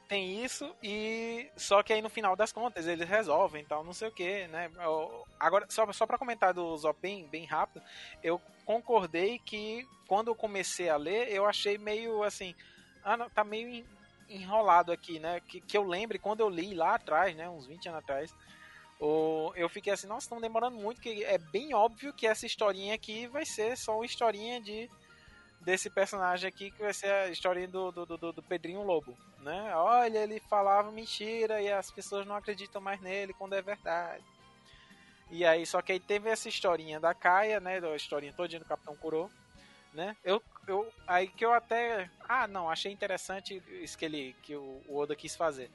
[0.08, 1.50] tem isso e.
[1.56, 4.70] Só que aí no final das contas eles resolvem tal, não sei o que, né?
[4.86, 6.98] O- Agora, só, só pra comentar do Zop
[7.30, 7.84] bem, rápido,
[8.22, 12.54] eu concordei que quando eu comecei a ler, eu achei meio assim.
[13.04, 13.86] Ah, não, tá meio en-
[14.28, 15.40] enrolado aqui, né?
[15.40, 17.48] Que, que eu lembre quando eu li lá atrás, né?
[17.48, 18.34] Uns 20 anos atrás.
[19.00, 22.94] O, eu fiquei assim, nossa, estão demorando muito, que é bem óbvio que essa historinha
[22.94, 24.90] aqui vai ser só uma historinha de
[25.60, 29.74] desse personagem aqui que vai ser a historinha do, do, do, do Pedrinho Lobo, né?
[29.74, 34.24] Olha, ele falava mentira e as pessoas não acreditam mais nele quando é verdade.
[35.30, 37.80] E aí, só que aí teve essa historinha da Kaia, né?
[37.80, 39.30] Da historinha todinha do Capitão Kuro,
[39.92, 40.16] né?
[40.24, 44.82] Eu, eu, aí que eu até, ah, não, achei interessante isso que ele, que o,
[44.88, 45.70] Oda quis fazer.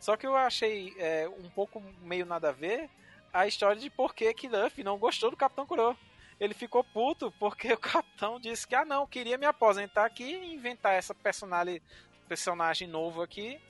[0.00, 2.90] Só que eu achei é, um pouco meio nada a ver
[3.32, 5.96] a história de por que Luffy não gostou do Capitão Kuro.
[6.38, 10.54] Ele ficou puto porque o capitão disse que, ah não, queria me aposentar aqui e
[10.54, 11.80] inventar essa personagem,
[12.28, 13.60] personagem novo aqui,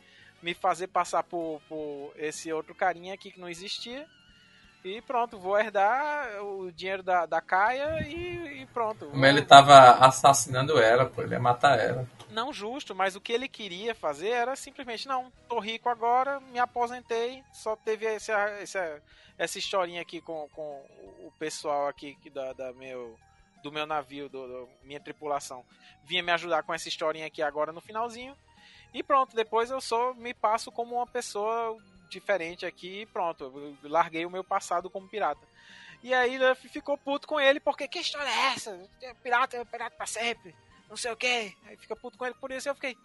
[0.42, 4.06] me fazer passar por, por esse outro carinha aqui que não existia.
[4.84, 9.06] E pronto, vou herdar o dinheiro da, da Kaia e, e pronto.
[9.06, 12.06] Como ele tava assassinando ela, pô, ele ia matar ela.
[12.30, 16.58] Não justo, mas o que ele queria fazer era simplesmente, não, tô rico agora, me
[16.58, 19.02] aposentei, só teve essa, essa,
[19.38, 20.84] essa historinha aqui com, com
[21.20, 23.16] o pessoal aqui da, da meu,
[23.62, 25.64] do meu navio, do- minha tripulação.
[26.04, 28.36] Vinha me ajudar com essa historinha aqui agora no finalzinho.
[28.92, 31.78] E pronto, depois eu só me passo como uma pessoa
[32.10, 35.46] diferente aqui e pronto, eu larguei o meu passado como pirata.
[36.02, 38.78] E aí ficou puto com ele, porque que história é essa?
[39.22, 40.54] Pirata pirata pra sempre
[40.88, 41.56] não sei o que.
[41.66, 42.68] Aí fica puto com ele por isso.
[42.68, 42.96] Eu fiquei.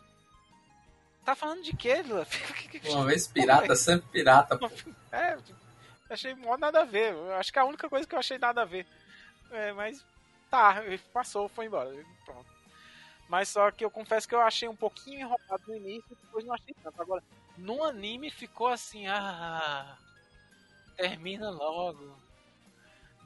[1.25, 2.41] Tá falando de quê, Luffy?
[2.89, 4.69] Uma vez pirata, sempre pirata, pô.
[5.11, 5.37] É,
[6.09, 7.13] achei mó nada a ver.
[7.13, 8.87] Eu acho que é a única coisa que eu achei nada a ver.
[9.51, 10.03] É, mas
[10.49, 10.81] tá,
[11.11, 11.91] passou, foi embora.
[12.25, 12.45] Pronto.
[13.27, 16.45] Mas só que eu confesso que eu achei um pouquinho enrolado no início e depois
[16.45, 17.01] não achei tanto.
[17.01, 17.23] Agora,
[17.57, 19.97] no anime ficou assim, ah.
[20.95, 22.17] Termina logo.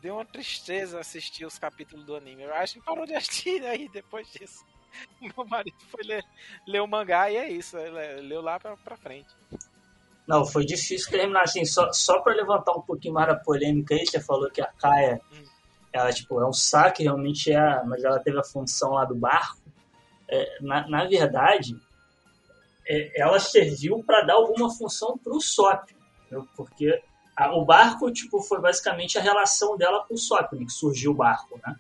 [0.02, 2.44] Deu uma tristeza assistir os capítulos do anime.
[2.44, 4.64] Eu acho que parou de assistir aí depois disso.
[5.22, 6.24] Meu marido foi ler,
[6.68, 7.78] ler o mangá e é isso.
[7.78, 9.30] Ele leu lá pra, pra frente.
[10.28, 11.66] Não, foi difícil terminar assim.
[11.66, 15.22] Só, só para levantar um pouquinho mais da polêmica aí, você falou que a Kaia,
[15.32, 15.44] Hum.
[15.94, 19.60] ela, tipo, é um saque, realmente é, mas ela teve a função lá do barco.
[20.28, 21.76] É, na, na verdade,
[22.88, 25.90] é, ela serviu para dar alguma função para o Sop,
[26.56, 27.02] porque
[27.36, 31.12] a, o barco tipo foi basicamente a relação dela com o Sop, né, que surgiu
[31.12, 31.76] o barco, né?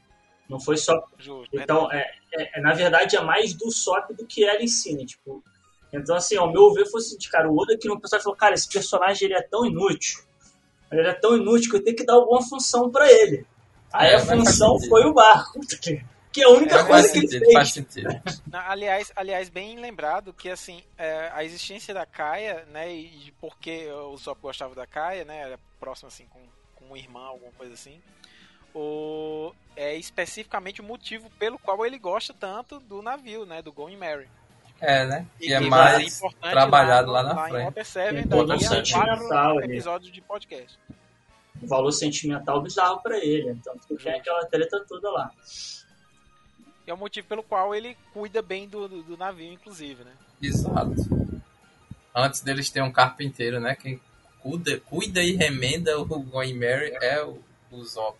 [0.49, 1.03] Não foi só.
[1.18, 4.68] Justo, Então, é, é- é- na verdade, é mais do Sop do que ela em
[4.68, 5.06] si, né?
[5.06, 5.44] Tipo,
[5.91, 8.53] então, assim, ao meu ver, fosse de cara, o Oda que no pessoal falou, cara,
[8.53, 10.23] esse personagem ele é tão inútil.
[10.91, 13.45] Ele é tão inútil que eu tenho que dar alguma função pra ele.
[13.91, 15.60] Aí É, a função foi o barco.
[16.35, 17.53] Que é a única É, coisa faz que ele sentido, fez.
[17.53, 18.09] faz sentido.
[18.51, 23.31] Na- aliás, aliás, bem lembrado que assim, é, a existência da Kaia, né, e de
[23.31, 26.41] por que o Zop gostava da Kaia, né, era próximo assim com,
[26.75, 28.01] com um irmão, alguma coisa assim.
[28.73, 33.95] O, é especificamente o motivo pelo qual ele gosta tanto do navio, né, do Going
[33.95, 34.27] Mary.
[34.81, 35.25] É, né?
[35.39, 37.65] E Que é mais importante trabalhado lá no- na em frente.
[37.67, 40.77] Water Seven Tem todo um sentimental episódios de podcast.
[41.63, 43.55] Um valor sentimental bizarro pra ele.
[43.63, 45.31] Tanto que tem aquela treta toda lá.
[46.85, 50.11] E é o motivo pelo qual ele cuida bem do, do, do navio, inclusive, né?
[50.41, 50.93] Exato.
[52.15, 53.75] Antes deles ter um carpinteiro, né?
[53.75, 53.99] Quem
[54.39, 57.39] cuida, cuida e remenda o Going Mary é o,
[57.71, 58.17] o Zop.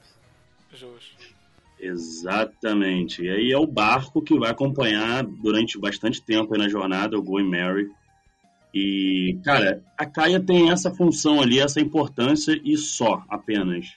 [0.74, 1.36] Justo.
[1.80, 3.24] Exatamente.
[3.24, 7.22] E aí é o barco que vai acompanhar durante bastante tempo aí na jornada, o
[7.22, 7.90] Going Mary.
[8.74, 13.94] E, cara, a Kaia tem essa função ali, essa importância e só, apenas.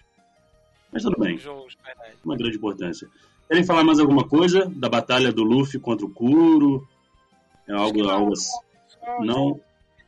[0.92, 1.38] Mas tudo bem,
[2.24, 3.08] uma grande importância.
[3.48, 6.86] Querem falar mais alguma coisa da batalha do Luffy contra o Kuro?
[7.66, 8.10] É algo, não.
[8.10, 8.58] algo assim?
[9.20, 9.60] Não?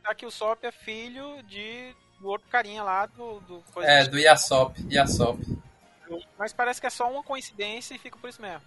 [0.03, 4.03] Tá que o Sop é filho de do outro carinha lá do, do coisa É,
[4.07, 4.79] do Yasop.
[4.91, 5.43] Yasop.
[6.37, 8.61] Mas parece que é só uma coincidência e fica por isso mesmo.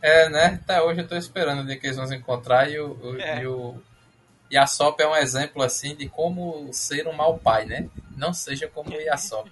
[0.00, 0.60] É, né?
[0.64, 3.42] Até hoje eu tô esperando dia que eles vão se encontrar e o, o, É.
[3.42, 3.80] e o
[4.52, 7.88] Yasop é um exemplo assim de como ser um mau pai, né?
[8.16, 9.48] Não seja como o Yasop.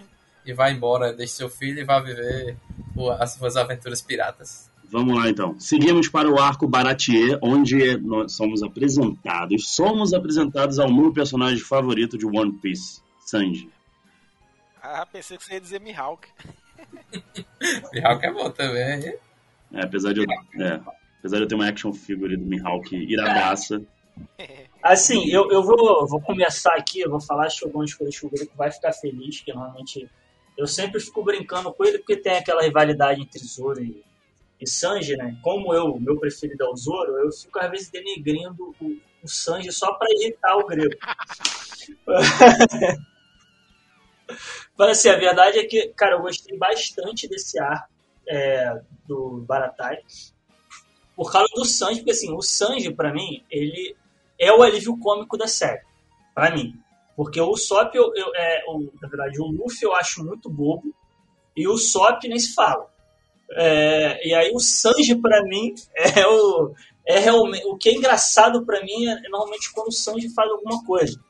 [0.51, 2.57] E vai embora, deixe seu filho e vá viver
[3.21, 4.69] as suas aventuras piratas.
[4.91, 5.55] Vamos lá então.
[5.61, 12.19] Seguimos para o arco Baratier, onde nós somos apresentados, somos apresentados ao meu personagem favorito
[12.19, 13.71] de One Piece, Sanji.
[14.83, 16.27] Ah, pensei que você ia dizer Mihawk.
[17.95, 19.15] Mihawk é bom também, hein?
[19.73, 20.27] É, apesar de eu,
[20.61, 20.81] é,
[21.21, 23.81] apesar de eu ter uma action figure do Mihawk iradaça.
[24.83, 28.31] Assim, eu, eu vou, vou começar aqui, eu vou falar que algumas coisas que o
[28.31, 30.09] grupo vai ficar feliz, que normalmente
[30.61, 34.05] eu sempre fico brincando com ele porque tem aquela rivalidade entre Zoro e,
[34.61, 35.39] e Sanji, né?
[35.43, 39.73] Como eu, meu preferido é o Zoro, eu fico às vezes denegrindo o, o Sanji
[39.73, 40.95] só pra irritar o grego.
[44.77, 47.89] Mas assim, a verdade é que, cara, eu gostei bastante desse ar
[48.29, 50.01] é, do Baratai
[51.17, 53.97] por causa do Sanji, porque assim, o Sanji, pra mim, ele
[54.39, 55.81] é o alívio cômico da série,
[56.35, 56.79] pra mim.
[57.23, 60.91] Porque o Sop, eu, eu- é, o, na verdade, o Luffy eu acho muito bobo,
[61.55, 62.87] e o Sop nem se fala.
[63.53, 66.73] É, e aí o Sanji, pra mim, é o.
[67.07, 70.83] É realmente, o que é engraçado pra mim é, normalmente quando o Sanji faz alguma
[70.85, 71.21] coisa.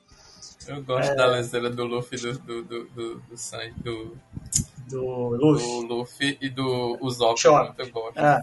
[0.68, 4.16] Eu gosto da leseira do Luffy do, do, do, do, do Sanji, do,
[4.88, 5.86] Do do Luffy.
[5.88, 7.42] Luffy e do Usopp.
[7.48, 8.18] Muito Eu gosto.
[8.20, 8.40] É.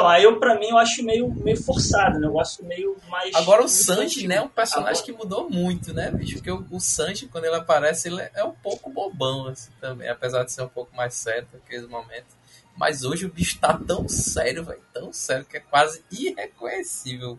[0.00, 3.34] Então, aí eu, pra mim, eu acho meio, meio forçado, um negócio meio mais.
[3.34, 3.68] Agora o.
[3.68, 6.34] Sanji, né, é um personagem Agora- que mudou muito, né, bicho?
[6.36, 10.08] Porque o, o Sanji, quando ele aparece, ele é um pouco bobão, assim, também.
[10.08, 12.34] Apesar de ser um pouco mais sério naqueles momentos.
[12.76, 17.38] Mas hoje o bicho tá tão sério, velho, tão sério, que é quase irreconhecível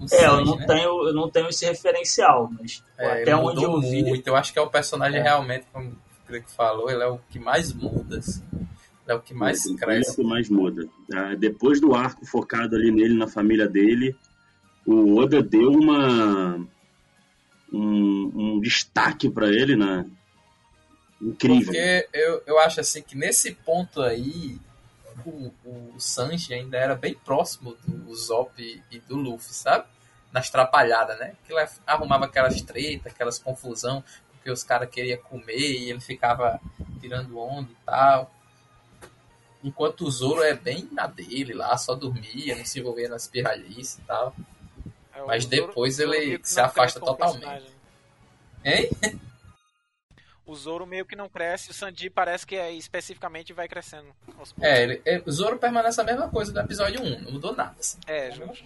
[0.00, 0.66] o É, eu não, né?
[0.66, 4.02] tenho, eu não tenho esse referencial, mas É, até ele onde eu vi.
[4.02, 4.26] muito.
[4.26, 5.22] Eu acho que é o personagem É.
[5.22, 5.96] realmente, como o
[6.26, 8.42] Greg falou, ele é o que mais muda, assim.
[9.10, 10.16] É o que mais Ele é o cresce.
[10.16, 10.88] que mais muda.
[11.12, 14.14] Ah, depois do arco focado ali nele, na família dele,
[14.86, 16.64] o Oda deu uma
[17.72, 20.06] um, um destaque pra ele, né?
[21.20, 21.64] Incrível.
[21.64, 24.56] Porque eu, eu acho assim que nesse ponto aí,
[25.26, 28.62] o, o Sanji ainda era bem próximo do Zop
[28.92, 29.86] e do Luffy, sabe?
[30.32, 31.34] Nas trapalhadas, né?
[31.44, 34.04] Que ele arrumava aquelas tretas, aquelas confusão,
[34.34, 36.60] porque os caras queriam comer e ele ficava
[37.00, 38.32] tirando onda e tal.
[39.62, 43.98] Enquanto o Zoro é bem na dele lá, só dormia, não se envolvia nas pirralhices
[43.98, 44.34] e tal.
[45.14, 47.40] É, Mas Zoro- depois Zoro ele que se afasta totalmente.
[47.40, 47.70] personagem.
[48.64, 48.90] Hein?
[50.46, 54.08] O Zoro meio que não cresce, o Sanji parece que é, especificamente vai crescendo.
[54.60, 57.76] É, ele, é, o Zoro permanece a mesma coisa do episódio 1, não mudou nada.
[57.78, 57.98] Assim.
[58.06, 58.64] É, justo.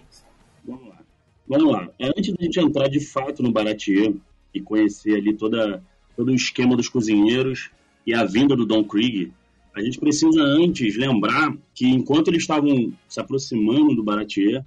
[0.64, 0.98] Vamos lá.
[1.46, 1.88] Vamos lá.
[2.00, 4.14] Antes da gente entrar de fato no Baratier
[4.54, 5.82] e conhecer ali toda,
[6.16, 7.70] todo o esquema dos cozinheiros
[8.06, 9.30] e a vinda do Don Krieg,
[9.74, 14.64] a gente precisa antes lembrar que enquanto eles estavam se aproximando do Baratier,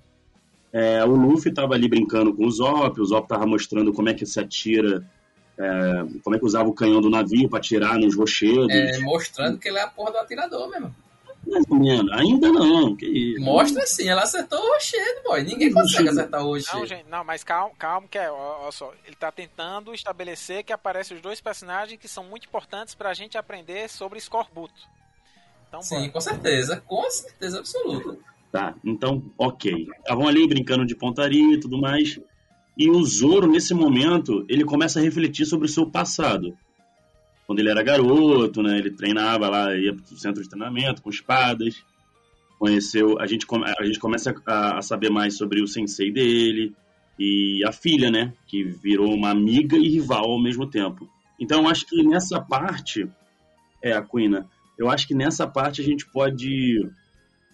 [0.72, 4.14] é, o Luffy estava ali brincando com o Zop, o Zop estava mostrando como é
[4.14, 5.10] que se atira,
[5.58, 8.70] é, como é que usava o canhão do navio para atirar nos rochedos.
[8.70, 10.94] É, mostrando que ele é a porra do atirador mesmo.
[11.48, 12.12] Mais ou menos.
[12.14, 12.96] Ainda não.
[12.96, 13.42] Que isso.
[13.42, 15.44] Mostra sim, ela acertou o Rochedo, boy.
[15.44, 19.16] Ninguém consegue acertar o Não, gente, não, mas calma, calma que é, ó só, ele
[19.16, 23.90] tá tentando estabelecer que aparecem os dois personagens que são muito importantes pra gente aprender
[23.90, 24.82] sobre Scorbuto.
[25.68, 26.10] Então, Sim, bora.
[26.12, 26.84] com certeza.
[26.86, 28.18] Com certeza absoluta.
[28.52, 29.88] Tá, então, ok.
[30.00, 32.20] Estavam ali brincando de pontaria e tudo mais.
[32.78, 36.58] E o Zoro, nesse momento, ele começa a refletir sobre o seu passado.
[37.48, 38.78] Quando ele era garoto, né?
[38.78, 41.82] Ele treinava lá, ia pro centro de treinamento com espadas.
[42.60, 43.18] Conheceu.
[43.20, 43.48] A gente,
[43.80, 46.76] a gente começa a, a saber mais sobre o sensei dele.
[47.18, 48.34] E a filha, né?
[48.46, 51.10] Que virou uma amiga e rival ao mesmo tempo.
[51.40, 53.10] Então, acho que nessa parte.
[53.82, 54.46] É, a Quina.
[54.78, 56.86] Eu acho que nessa parte a gente pode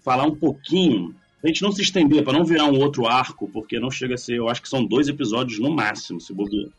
[0.03, 3.79] falar um pouquinho, pra gente não se estender, pra não virar um outro arco, porque
[3.79, 6.69] não chega a ser, eu acho que são dois episódios no máximo, se bobear.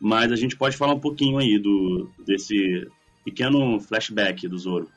[0.00, 2.86] Mas a gente pode falar um pouquinho aí do desse
[3.24, 4.88] pequeno flashback do Zoro.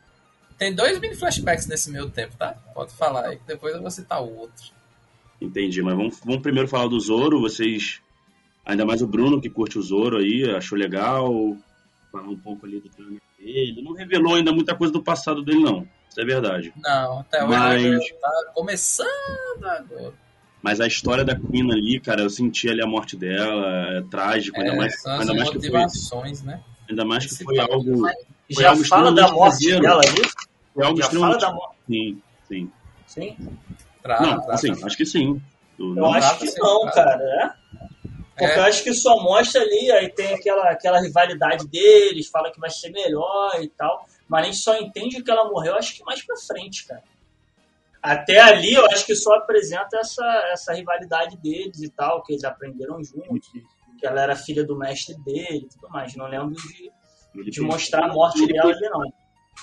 [0.57, 2.53] Tem dois mini flashbacks nesse meio tempo, tá?
[2.73, 4.71] Pode falar aí, que depois eu vou citar o outro.
[5.41, 7.99] Entendi, mas vamos, vamos primeiro falar do Zoro, vocês,
[8.63, 11.57] ainda mais o Bruno que curte o Zoro aí, achou legal,
[12.11, 15.61] falar um pouco ali do treinamento dele, não revelou ainda muita coisa do passado dele
[15.61, 16.71] não, isso é verdade.
[16.77, 20.13] Não, até hoje Mas- tá começando agora.
[20.61, 24.59] Mas a história da Queen ali, cara, eu senti ali a morte dela, é trágico,
[24.59, 26.61] ainda É, mais, são as ainda mais que foi, motivações, né?
[26.89, 27.97] ainda mais que foi algo,
[28.53, 29.81] Foi Já algo fala da morte caseiro.
[29.81, 30.21] dela ali?
[30.73, 31.75] foi algo Já fala da morte.
[31.87, 32.71] sim, sim.
[33.07, 33.37] Sim.
[34.03, 34.53] Trata, não, trata.
[34.53, 35.41] assim, acho que sim.
[35.79, 37.19] Eu acho que não, cara.
[37.23, 37.61] É?
[38.37, 38.57] Porque É.
[38.59, 42.69] eu acho que só mostra ali, aí tem aquela, aquela rivalidade deles, fala que vai
[42.69, 44.05] ser melhor e tal.
[44.27, 47.03] Mas a gente só entende que ela morreu, acho que mais pra frente, cara.
[48.01, 52.43] Até ali, eu acho que só apresenta essa, essa rivalidade deles e tal, que eles
[52.43, 53.49] aprenderam juntos,
[53.99, 56.15] que ela era filha do mestre dele e tudo mais.
[56.15, 56.91] Não lembro de,
[57.35, 59.13] ele, de mostrar a morte ele, dela ali, não.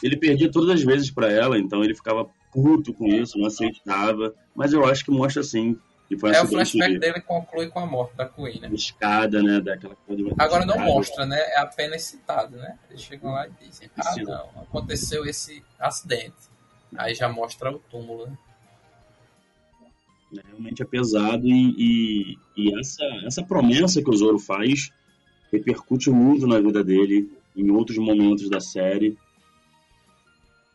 [0.02, 4.32] ele perdia todas as vezes pra ela, então ele ficava puto com isso, não aceitava.
[4.55, 5.77] Mas eu acho que mostra sim
[6.09, 8.70] que foi É, o flashback de, dele conclui com a morte da Queen, né?
[8.73, 9.60] escada, né?
[9.60, 11.39] Daquela coisa de- Agora não mostra, né?
[11.39, 12.78] É apenas citado, né?
[12.89, 16.32] Eles chegam lá e dizem, ah não, aconteceu esse acidente.
[16.97, 18.39] Aí já mostra o túmulo, né?
[20.32, 24.90] né, Realmente é pesado e, e, e essa, essa promessa que o Zoro faz
[25.52, 29.16] repercute muito na vida dele em outros momentos da série.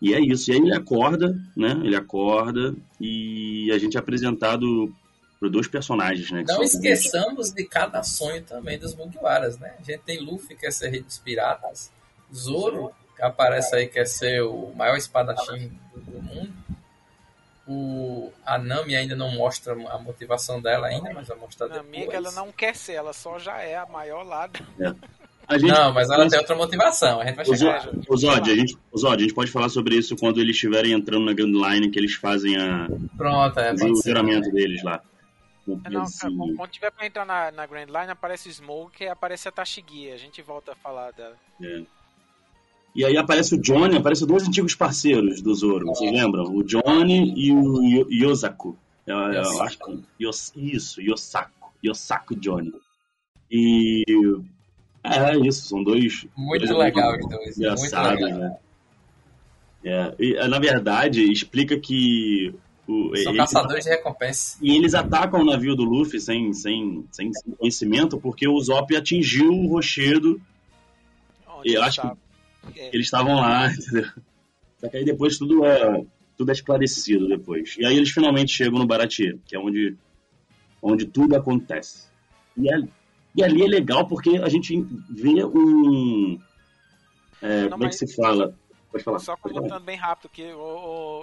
[0.02, 0.52] E é isso.
[0.52, 1.80] E aí ele acorda, né?
[1.84, 4.94] Ele acorda e a gente é apresentado
[5.40, 6.44] por dois personagens, né?
[6.48, 9.76] Não esqueçamos de cada sonho também dos Mugiwaras, né?
[9.80, 11.92] A gente tem Luffy que quer ser rei dos piratas,
[12.34, 12.92] Zoro
[13.24, 16.54] aparece aí quer ser o maior espadachim do mundo.
[17.66, 21.92] O a Nami ainda não mostra a motivação dela ainda, mas vai mostrar Na depois.
[21.92, 24.50] minha que ela não quer ser, ela só já é a maior lá.
[25.48, 27.22] A gente, Não, mas ela tem outra motivação.
[27.22, 27.90] A gente vai chegar.
[28.08, 30.94] O Zod, a gente, o Zod, a gente pode falar sobre isso quando eles estiverem
[30.94, 32.88] entrando na Grand Line, que eles fazem a,
[33.18, 35.02] Pronto, é, o juramento deles lá.
[35.68, 39.04] É, Não, cara, quando quando tiver pra entrar na, na Grand Line, aparece o Smoke
[39.04, 40.12] e aparece a Tashigi.
[40.12, 41.36] A gente volta a falar dela.
[41.62, 41.84] É.
[42.96, 46.44] E aí aparece o Johnny, aparecem dois antigos parceiros do Zoro, vocês lembram?
[46.56, 48.78] O Johnny e o Yo- Yosaku.
[49.08, 49.62] Eu, eu Yosaku.
[49.64, 51.72] acho que Yos- isso, Yosaku.
[51.84, 52.72] Yosaku Johnny.
[53.52, 54.04] E.
[55.04, 56.26] É, isso, são dois.
[56.38, 57.58] Muito dois legal os dois.
[57.58, 58.58] Engraçados, né?
[59.84, 62.54] É, e, na verdade, explica que.
[62.88, 64.58] O, São eles- caçadores de recompensa.
[64.62, 69.52] e eles atacam o navio do Luffy sem, sem, sem conhecimento, porque o Zop atingiu
[69.54, 70.40] o rochedo
[71.60, 72.18] Onde Eu acho tá.
[72.76, 74.10] É, eles estavam lá, entendeu?
[74.80, 76.04] Só que aí depois tudo é,
[76.38, 77.76] tudo é esclarecido depois.
[77.78, 79.96] E aí eles finalmente chegam no Baratier, que é onde,
[80.82, 82.08] onde tudo acontece.
[82.58, 82.90] E, ali-
[83.36, 84.76] e ali é legal porque a gente
[85.10, 86.40] vê um...
[87.42, 88.54] é, Não, como é que se fala?
[88.92, 89.20] Pode falar.
[89.20, 90.60] Só comentando bem rápido que o-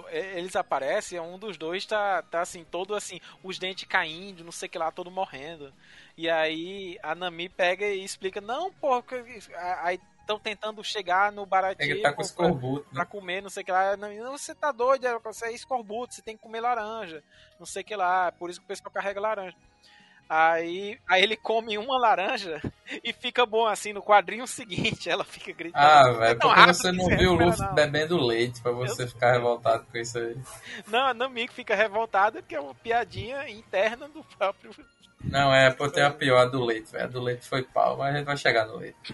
[0.01, 4.43] o- e- eles aparecem, um dos dois tá, tá assim, todo assim, os dentes caindo,
[4.43, 5.71] não sei o que lá, todo morrendo.
[6.17, 9.03] E aí a Nami pega e explica, não, porra,
[9.83, 12.89] aí estão tentando chegar no É baratinho tá com pra, escorbuto.
[12.93, 13.97] pra comer, não sei o que lá.
[13.97, 17.23] Não, você tá doido, é- você é escorbuto, você tem que comer laranja,
[17.59, 19.55] não sei o que lá, por isso que o pessoal carrega laranja.
[20.33, 22.61] Aí, aí ele come uma laranja
[23.03, 25.83] e fica bom assim no quadrinho seguinte, ela fica gritando.
[25.83, 29.05] Ah, "É velho, tão porque você não viu o Luffy não." bebendo leite pra você
[29.05, 30.37] ficar revoltado com isso aí.
[30.87, 31.13] Não, a
[31.47, 34.71] que fica revoltada porque é uma piadinha interna do próprio.
[35.21, 37.03] Não, é, pô, tem a pior a do leite, velho.
[37.03, 39.13] A do leite foi pau, mas a gente vai chegar no leite.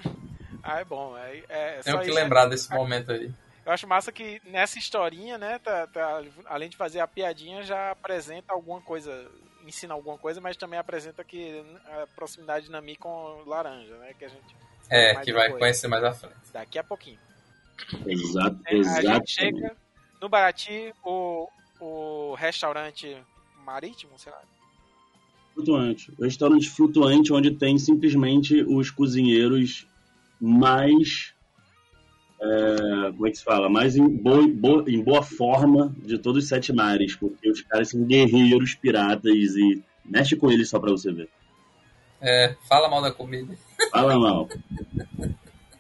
[0.70, 1.18] Ah, é bom.
[1.18, 2.16] É, é Tenho só que isso.
[2.20, 3.32] lembrar desse momento aí.
[3.66, 7.92] Eu acho massa que nessa historinha, né, tá, tá- além de fazer a piadinha, já
[7.92, 9.30] apresenta alguma coisa,
[9.66, 11.64] ensina alguma coisa, mas também apresenta que
[12.02, 14.56] a proximidade de Nami com laranja, né, que a gente
[14.90, 16.36] É, que vai depois, conhecer mais à frente.
[16.54, 17.20] daqui a pouquinho.
[18.06, 19.76] Exato, É, a gente chega
[20.22, 21.48] no Barati, o,
[21.80, 23.18] o restaurante
[23.66, 24.42] marítimo, sei lá.
[25.54, 26.12] Flutuante.
[26.18, 29.86] O restaurante flutuante onde tem simplesmente os cozinheiros
[30.40, 31.34] mais.
[32.42, 33.70] é, como é que se fala?
[33.70, 37.90] Mais em boa, boa- em boa forma de todos os sete mares, porque os caras
[37.90, 39.82] são guerreiros, piratas e.
[40.06, 41.28] Mexe com eles só pra você ver.
[42.22, 43.54] É, fala mal da comida.
[43.92, 44.48] Fala mal.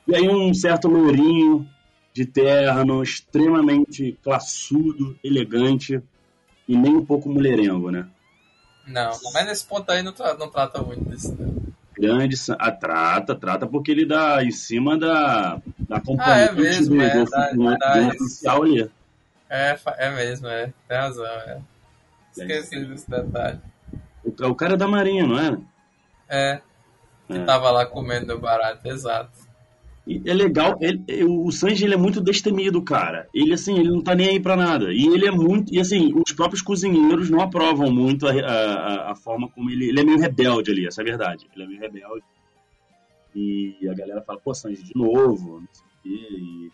[0.07, 1.67] E aí um certo lourinho
[2.13, 6.01] de terno, extremamente classudo, elegante
[6.67, 8.07] e nem um pouco mulherengo, né?
[8.85, 11.33] Não, mas nesse ponto aí não, tra- não trata muito disso.
[11.39, 11.53] né?
[11.99, 16.95] Grande, sa- ah, trata, trata porque ele dá em cima da, da Ah, é mesmo,
[16.95, 18.91] do, é, dá- do- do dá oficial ali.
[19.49, 20.71] É, é mesmo, é.
[20.87, 21.59] Tem razão, é.
[22.37, 23.59] Esqueci desse detalhe.
[24.23, 25.57] O, o cara é da marinha, não é?
[26.29, 26.61] É,
[27.29, 27.39] É.
[27.45, 29.46] tava lá comendo no barato, exato.
[30.25, 33.27] É legal, ele- o Sanji ele é muito destemido, cara.
[33.33, 34.93] Ele assim, ele não tá nem aí pra nada.
[34.93, 39.15] E ele é muito, e assim, os próprios cozinheiros não aprovam muito a, a, a
[39.15, 41.45] forma como ele, ele é meio rebelde ali, essa é a verdade.
[41.53, 42.23] Ele é meio rebelde.
[43.35, 46.27] E a galera fala, pô, Sanji, de novo, não sei o quê.
[46.35, 46.71] E...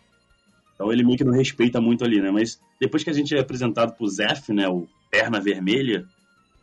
[0.74, 2.30] Então ele meio que não respeita muito ali, né?
[2.30, 6.04] Mas depois que a gente é apresentado pro Zef, né, o Perna Vermelha,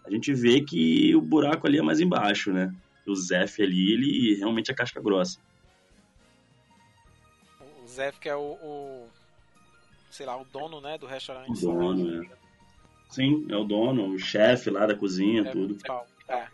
[0.06, 2.74] a gente vê que o buraco ali é mais embaixo, né?
[3.08, 5.38] O Zef ali, ele realmente é casca grossa.
[7.92, 9.10] Zef, que é o, o-
[10.10, 11.50] sei lá, o dono, né, do restaurante.
[11.66, 12.30] O dono, né?
[13.10, 15.78] Sim, é o dono, o chefe lá da cozinha, É, tudo.
[16.28, 16.48] É.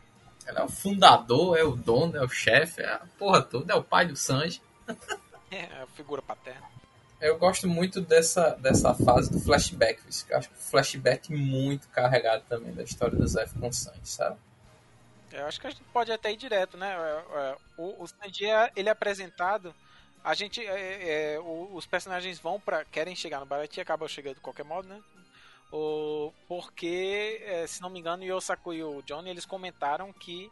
[0.48, 3.76] Ele é o fundador, é o dono, é o chefe, é a porra toda, é
[3.76, 4.62] o pai do Sanji.
[5.52, 6.66] É, a figura paterna.
[7.20, 10.00] Eu gosto muito dessa, dessa fase do flashback.
[10.30, 14.00] Eu acho que o flashback muito carregado também da história do Zef com o Sanji,
[14.04, 14.38] sabe?
[15.32, 16.94] Eu acho que a gente pode até ir direto, né?
[16.96, 19.74] É, é, O, o Sanji, é- ele é apresentado.
[20.24, 24.08] A gente, é, é, o- os personagens vão para querem chegar no Barati e acabam
[24.08, 25.02] chegando de qualquer modo, né?
[25.72, 30.50] O, porque, é, se não me engano, o Yosaku e o Johnny eles comentaram que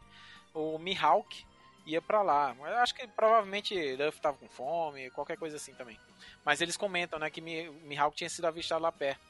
[0.54, 1.44] o Mihawk
[1.86, 2.54] ia pra lá.
[2.58, 5.98] Eu acho que provavelmente Luffy tava com fome, qualquer coisa assim também.
[6.44, 9.20] Mas eles comentam, né, que Mi- Mihawk tinha sido avistado lá perto.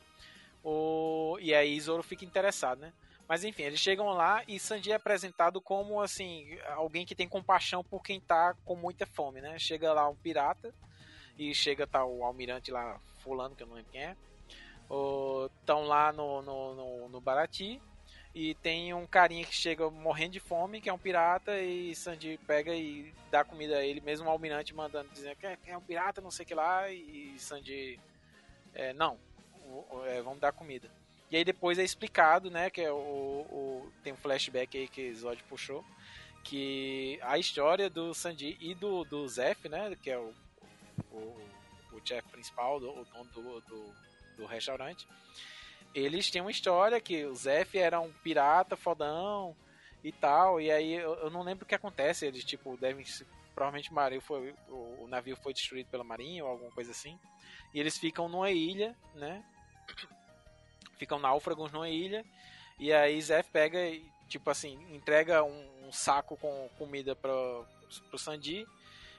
[0.64, 2.92] O, e aí Zoro fica interessado, né?
[3.28, 7.82] Mas enfim, eles chegam lá e Sanji é apresentado como assim, alguém que tem compaixão
[7.82, 9.59] por quem tá com muita fome, né?
[9.59, 10.73] Chega lá um pirata
[11.36, 14.16] e chega tá o almirante lá, fulano, que eu não lembro quem é.
[15.61, 17.82] Estão lá no, no, no, no Barati
[18.32, 22.39] e tem um carinha que chega morrendo de fome, que é um pirata, e Sanji
[22.47, 26.20] pega e dá comida a ele, mesmo o almirante mandando dizer que é, um pirata,
[26.20, 27.98] não sei o que lá, e Sanji.
[28.74, 29.19] É, não,
[30.05, 30.90] é, vamos dar comida.
[31.31, 35.12] E aí depois é explicado, né, que é o, o- tem um flashback aí que
[35.15, 35.85] Zod puxou,
[36.44, 40.32] que a história do Sanji e do, do Zef, né, que é o,
[41.11, 41.19] o,
[41.93, 43.94] o chefe principal, do, o dono do, do,
[44.36, 45.07] do restaurante,
[45.93, 49.57] eles têm uma história que o Zef era um pirata fodão
[50.05, 53.05] e tal, e aí eu, eu não lembro o que acontece, eles tipo devem
[53.55, 57.19] provavelmente o navio foi o navio foi destruído pela marinha ou alguma coisa assim.
[57.73, 59.43] E eles ficam numa ilha, né?
[60.98, 62.24] Ficam náufragos numa ilha.
[62.78, 67.64] E aí Zef pega e, tipo assim, entrega um, um saco com comida pro,
[68.09, 68.66] pro Sandy.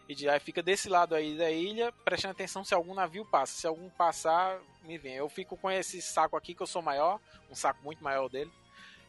[0.08, 3.60] E aí fica desse lado aí da ilha, prestando atenção se algum navio passa.
[3.60, 5.16] Se algum passar, me vem.
[5.16, 7.20] Eu fico com esse saco aqui que eu sou maior,
[7.52, 8.52] um saco muito maior dele.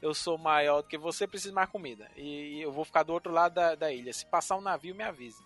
[0.03, 2.11] Eu sou maior do que você, preciso mais comida.
[2.17, 4.13] E eu vou ficar do outro lado da, da ilha.
[4.13, 5.43] Se passar um navio, me avise.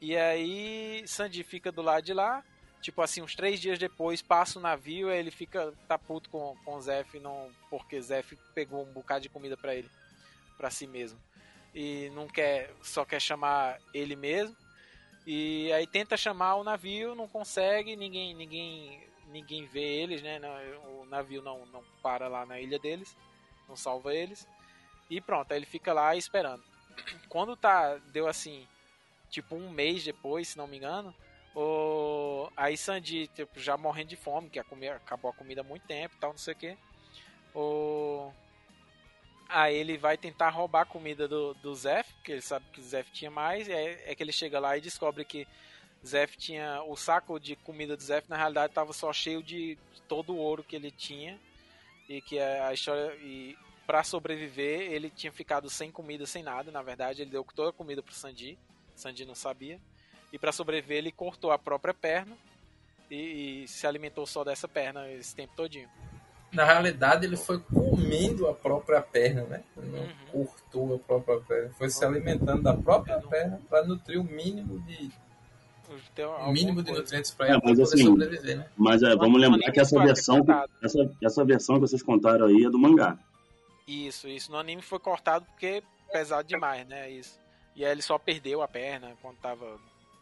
[0.00, 2.44] E aí Sandy fica do lado de lá.
[2.80, 6.56] Tipo assim, uns três dias depois passa o navio, aí ele fica tá puto com,
[6.64, 9.90] com o Zef, não, porque Zef pegou um bocado de comida pra ele,
[10.56, 11.18] pra si mesmo.
[11.74, 14.56] E não quer, só quer chamar ele mesmo.
[15.26, 20.40] E aí tenta chamar o navio, não consegue, ninguém ninguém ninguém vê eles, né?
[20.86, 23.16] O navio não, não para lá na ilha deles,
[23.68, 24.48] não salva eles.
[25.10, 26.62] E pronto, aí ele fica lá esperando.
[27.28, 28.66] Quando tá deu assim,
[29.30, 31.14] tipo um mês depois, se não me engano,
[31.54, 32.50] o...
[32.56, 34.64] Aí Sandy, tipo, já morrendo de fome, que a
[34.94, 36.78] acabou a comida há muito tempo e tal, não sei o que.
[37.54, 38.32] O...
[39.48, 42.82] Aí ele vai tentar roubar a comida do, do Zef, porque ele sabe que o
[42.84, 45.46] Zef tinha mais, e aí é que ele chega lá e descobre que
[46.06, 46.82] Zef tinha.
[46.82, 50.36] O saco de comida do Zef, na realidade, estava só cheio de, de todo o
[50.36, 51.40] ouro que ele tinha.
[52.08, 53.14] E que a história.
[53.16, 53.56] E
[53.86, 56.70] para sobreviver, ele tinha ficado sem comida, sem nada.
[56.70, 58.58] Na verdade, ele deu toda a comida pro Sandy.
[58.94, 59.80] Sandy não sabia.
[60.32, 62.36] E para sobreviver, ele cortou a própria perna
[63.10, 65.88] e, e, se alimentou só dessa perna esse tempo todinho.
[66.52, 69.62] Na realidade, ele foi comendo a própria perna, né?
[69.76, 70.14] Não Uhum.
[70.32, 71.70] cortou a própria perna.
[71.74, 75.10] Foi se alimentando da própria perna para nutrir o mínimo de
[76.40, 78.70] O mínimo de nutrientes pra É, ele pra mas poder assim, sobreviver, né?
[78.76, 80.44] Mas é, vamos lembrar que essa versão,
[80.82, 83.18] essa, essa versão que vocês contaram aí é do mangá.
[83.86, 84.52] Isso, isso.
[84.52, 85.82] No anime foi cortado porque é
[86.12, 87.10] pesado demais, né?
[87.10, 87.38] Isso.
[87.74, 89.78] E aí ele só perdeu a perna quando tava.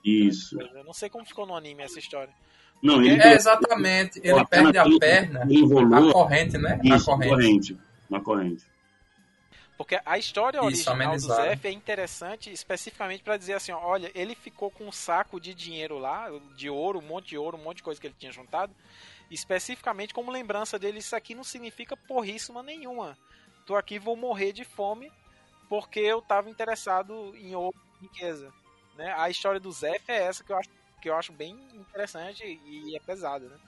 [0.06, 0.56] Isso.
[0.60, 2.32] Eu não sei como ficou no anime essa história.
[2.80, 4.20] Não, ele É, exatamente.
[4.22, 6.78] Ele a perde a perna, ele enrolou a corrente, né?
[6.80, 7.28] A isso, na corrente.
[7.28, 7.78] corrente.
[8.08, 8.64] Na corrente.
[9.76, 11.42] Porque a história Isso, original do amenizado.
[11.42, 15.52] Zef é interessante especificamente pra dizer assim, ó, olha, ele ficou com um saco de
[15.52, 18.32] dinheiro lá, de ouro, um monte de ouro, um monte de coisa que ele tinha
[18.32, 18.72] juntado,
[19.30, 23.18] especificamente como lembrança dele, isso aqui não significa porríssima nenhuma.
[23.66, 25.12] Tô aqui, vou morrer de fome
[25.68, 28.50] porque eu tava interessado em ouro e riqueza.
[28.96, 29.12] Né?
[29.16, 30.70] A história do Zef é essa que eu acho,
[31.02, 33.58] que eu acho bem interessante e é pesada, né?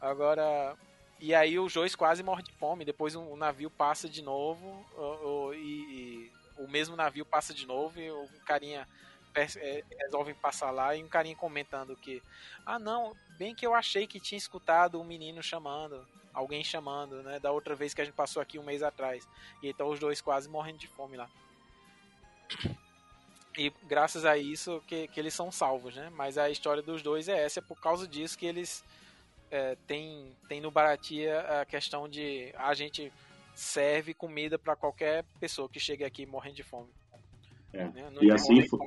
[0.00, 0.76] Agora,
[1.20, 2.84] e aí o Joyce quase morre de fome.
[2.84, 7.66] Depois o navio passa de novo o- o- e, e o mesmo navio passa de
[7.66, 8.88] novo e o carinha
[9.32, 12.22] pers- é, resolve passar lá e um carinha comentando que
[12.66, 17.38] ah não, bem que eu achei que tinha escutado um menino chamando, alguém chamando, né?
[17.38, 19.28] Da outra vez que a gente passou aqui um mês atrás.
[19.62, 21.28] E então os dois quase morrendo de fome lá.
[23.58, 26.10] E graças a isso que, que eles são salvos, né?
[26.16, 28.84] Mas a história dos dois é essa, é por causa disso que eles
[29.50, 33.12] é, tem, tem no Baratia a questão de a gente
[33.54, 36.88] serve comida para qualquer pessoa que chegue aqui morrendo de fome.
[37.72, 37.84] É.
[37.84, 38.12] Né?
[38.22, 38.78] E assim foi,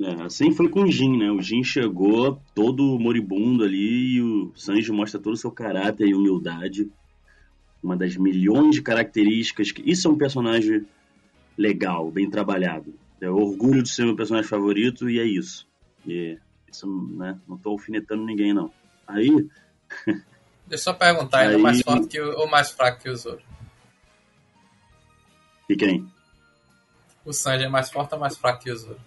[0.00, 1.30] é, assim foi com o Jin, né?
[1.30, 6.14] O Jin chegou todo moribundo ali e o Sanji mostra todo o seu caráter e
[6.14, 6.90] humildade.
[7.82, 9.82] Uma das milhões de características que.
[9.88, 10.86] Isso é um personagem
[11.56, 12.94] legal, bem trabalhado.
[13.20, 15.66] É o orgulho de ser meu personagem favorito e é isso.
[16.06, 16.38] E
[16.70, 16.86] isso,
[17.16, 17.38] né?
[17.48, 18.72] Não tô alfinetando ninguém, não.
[19.06, 19.28] Aí,
[20.06, 20.24] Deixa
[20.70, 23.40] eu só perguntar, ele é mais forte que o, ou mais fraco que o Zoro?
[25.68, 26.06] e quem?
[27.24, 29.00] O Sanji é mais forte ou mais fraco que o Zoro?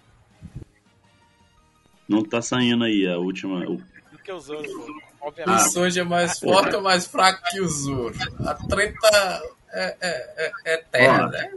[2.08, 3.60] Não tá saindo aí a última.
[3.68, 4.82] o- do que os outros, pô.
[4.82, 5.70] O obviamente.
[5.70, 8.14] Sanji é mais forte ou mais fraco que o Zoro?
[8.40, 11.54] A treta é, é, é, é eterna, Ó, né?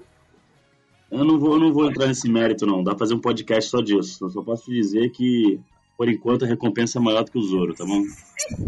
[1.17, 2.83] Eu não vou, eu não vou entrar nesse mérito, não.
[2.83, 4.25] Dá pra fazer um podcast só disso.
[4.25, 5.59] Eu só posso te dizer que,
[5.97, 8.01] por enquanto, a recompensa é maior do que o Zoro, tá bom?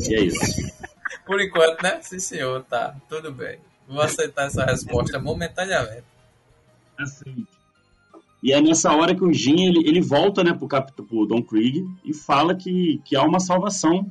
[0.09, 0.39] E é isso.
[1.25, 1.99] Por enquanto, né?
[2.01, 2.95] Sim, senhor, tá.
[3.09, 3.59] Tudo bem.
[3.87, 6.03] Vou aceitar essa resposta momentaneamente.
[6.97, 7.45] Assim.
[8.41, 11.41] E é nessa hora que o Jin ele, ele volta né, pro, cap, pro Don
[11.41, 14.09] Krieg e fala que, que há uma salvação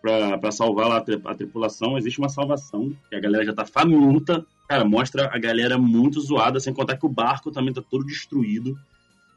[0.00, 1.98] pra, pra salvar lá a, tri- a tripulação.
[1.98, 4.46] Existe uma salvação, que a galera já tá faminta.
[4.68, 8.78] Cara, mostra a galera muito zoada, sem contar que o barco também tá todo destruído.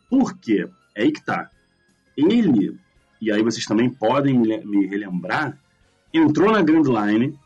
[0.10, 0.68] Por quê?
[0.96, 1.50] É aí que tá.
[2.18, 2.76] Ele,
[3.22, 5.58] e aí vocês também podem me, le- me relembrar,
[6.14, 7.38] entrou na Grand Line,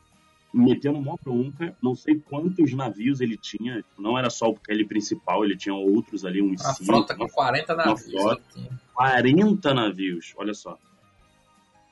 [0.54, 5.44] metendo uma bronca, não sei quantos navios ele tinha, não era só o ele principal,
[5.44, 8.02] ele tinha outros ali, uns Uma cinco, frota com 40 navios.
[8.12, 8.42] frota.
[8.54, 8.80] que tinha.
[8.94, 10.78] 40 navios, olha só.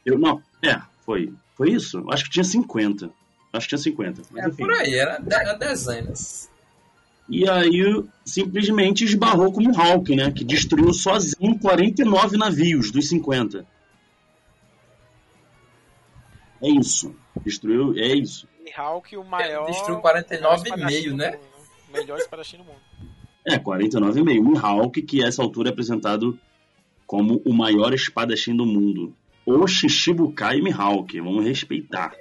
[0.06, 3.12] Eu, não, é, foi, foi isso, acho que tinha 50,
[3.54, 4.64] acho que tinha 50, mas É enfim.
[4.64, 6.50] por aí, era, era dezenas.
[7.30, 13.66] E aí, simplesmente esbarrou com o Hawk, né, que destruiu sozinho 49 navios dos 50.
[16.62, 18.48] É isso, destruiu, é isso.
[18.64, 19.66] Mihawk, o maior.
[19.66, 21.32] destruiu o 49,5, melhor espadachim né?
[21.32, 21.48] do mundo,
[21.90, 22.80] O melhor espadachim do mundo.
[23.46, 24.50] É, 49,5.
[24.52, 26.38] Mihawk, que a essa altura é apresentado
[27.08, 29.16] como o maior espadachim do mundo.
[29.46, 32.14] O Shishibukai Mihawk, vamos respeitar.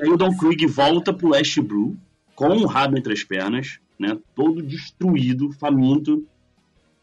[0.00, 1.96] Aí o Don Krieg volta pro West Blue,
[2.34, 6.26] com o rabo entre as pernas, né, todo destruído, faminto.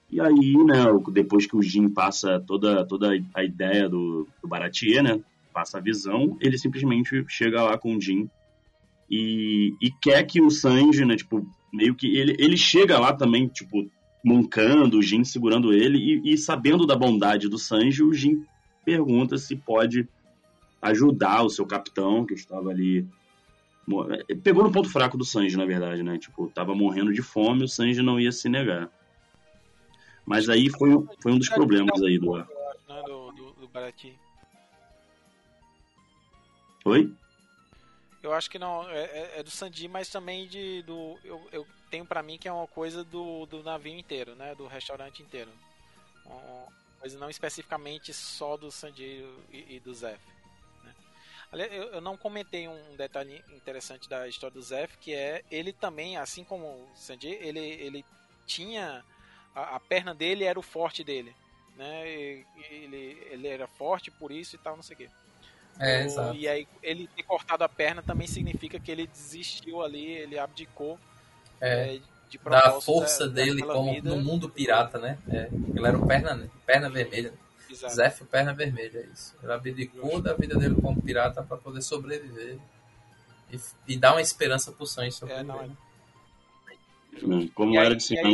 [0.09, 5.01] E aí, né, depois que o Jin passa toda, toda a ideia do, do Baratier,
[5.01, 5.22] né,
[5.53, 8.30] passa a visão, ele simplesmente chega lá com o Jin
[9.09, 13.47] e, e quer que o Sanji, né, tipo, meio que ele, ele chega lá também,
[13.47, 13.89] tipo,
[14.23, 18.43] mancando, o Jin segurando ele, e, e sabendo da bondade do Sanji, o Jin
[18.85, 20.07] pergunta se pode
[20.82, 23.08] ajudar o seu capitão, que estava ali.
[23.88, 24.06] mo-
[24.44, 26.18] Pegou no ponto fraco do Sanji, na verdade, né?
[26.18, 28.90] Tipo, tava morrendo de fome, o Sanji não ia se negar.
[30.26, 32.32] Mas aí foi, um- foi um dos problemas aí do.
[32.88, 34.18] Do, do, do Barati.
[36.86, 37.14] Oi?
[38.24, 41.68] Eu acho que não, é, é- é do Sandy, mas também de do eu, eu
[41.90, 45.49] tenho pra mim que é uma coisa do, do navio inteiro, né, do restaurante inteiro.
[46.26, 46.68] Uma
[46.99, 50.20] coisa não especificamente só do Sandy e, e do Zef.
[51.53, 56.44] Eu, não comentei um detalhe interessante da história do Zef, que é ele também, assim
[56.45, 58.06] como o Sandy, ele, ele
[58.48, 59.03] tinha
[59.53, 61.36] a, a perna dele era o forte dele,
[61.76, 62.10] né?
[62.10, 65.10] E- ele, ele era forte por isso e tal, não sei o quê.
[65.80, 66.36] É, O- exato.
[66.36, 70.98] E aí ele ter cortado a perna também significa que ele desistiu ali, ele abdicou
[71.60, 71.99] É, é,
[72.30, 74.10] de da força da- dele daquela como vida.
[74.10, 75.18] no mundo pirata, né?
[75.30, 77.34] É, ele era o perna, perna vermelha.
[77.72, 77.95] Exato.
[77.95, 79.35] Zef Perna Vermelha, é isso.
[79.41, 82.60] Ele abdicou da vida dele como pirata para poder sobreviver
[83.52, 85.56] e, e, dar uma esperança pro Sanji sobreviver.
[85.56, 87.49] É, não, é.
[87.53, 88.30] Como e era aí, de cima.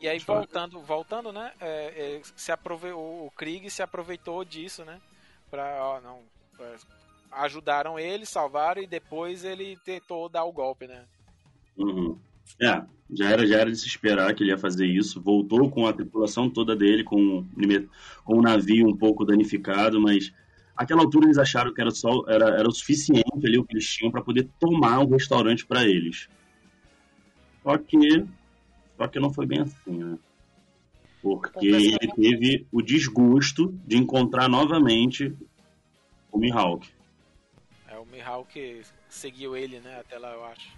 [0.00, 1.52] E aí, voltando, voltando, né?
[1.60, 5.00] É, é, se aproveitou, o Krieg se aproveitou disso, né?
[5.50, 6.22] Pra, ó, não,
[6.56, 6.76] pra,
[7.30, 11.04] ajudaram ele, salvaram e depois ele tentou dar o golpe, né?
[11.76, 12.18] Uhum.
[12.60, 15.20] É, já era, já era de se esperar que ele ia fazer isso.
[15.20, 17.44] Voltou com a tripulação toda dele, com,
[18.24, 20.32] com o navio um pouco danificado, mas
[20.76, 23.86] aquela altura eles acharam que era, só, era, era o suficiente ali o que eles
[23.86, 26.28] tinham para poder tomar um restaurante para eles.
[27.62, 28.26] Só que
[28.98, 30.18] só que não foi bem assim, né?
[31.22, 35.32] Porque ele teve o desgosto de encontrar novamente
[36.32, 36.88] o Mihawk.
[37.88, 40.00] É, o Mihawk seguiu ele, né?
[40.00, 40.76] Até lá, eu acho.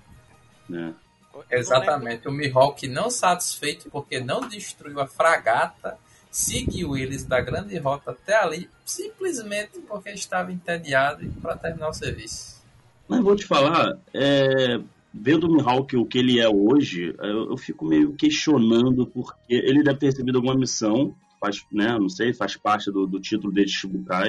[0.72, 1.09] É.
[1.50, 2.28] Exatamente.
[2.28, 5.96] O Mihawk, não satisfeito porque não destruiu a fragata,
[6.30, 12.60] seguiu eles da grande rota até ali, simplesmente porque estava entediado para terminar o serviço.
[13.08, 14.80] Mas vou te falar, é,
[15.12, 19.82] vendo o Mihawk o que ele é hoje, eu, eu, fico meio questionando porque ele
[19.82, 23.66] deve ter recebido alguma missão, faz, né, não sei, faz parte do, do título dele
[23.66, 24.28] de Shibukai,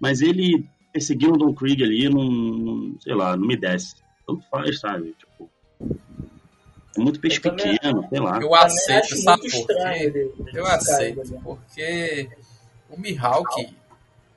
[0.00, 3.96] mas ele perseguindo o Don Krieg ali, não, não, sei lá, não me desce.
[4.26, 5.14] Tanto faz, sabe?
[5.18, 5.50] Tipo,
[6.98, 8.40] muito peixe pequeno, sei lá.
[8.40, 10.32] Eu aceito, sabe por quê?
[10.52, 12.28] Eu aceito, porque
[12.90, 13.76] o Mihawk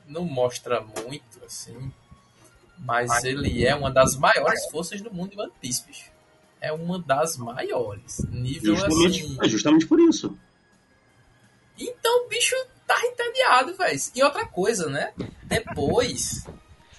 [0.07, 1.91] não mostra muito, assim,
[2.77, 6.11] mas ele é uma das maiores forças do mundo de One Piece, bicho.
[6.59, 8.19] É uma das maiores.
[8.29, 9.37] Nível justamente, assim.
[9.41, 10.37] É justamente por isso.
[11.77, 12.55] Então o bicho
[12.85, 13.99] tá entediado, velho.
[14.15, 15.13] E outra coisa, né?
[15.43, 16.45] Depois.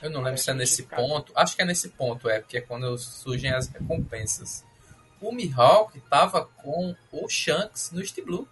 [0.01, 1.33] Eu não lembro se é nesse ponto.
[1.37, 4.65] Acho que é nesse ponto, é, porque é quando surgem as recompensas.
[5.23, 8.47] O Mihawk tava com o Shanks no East Blue.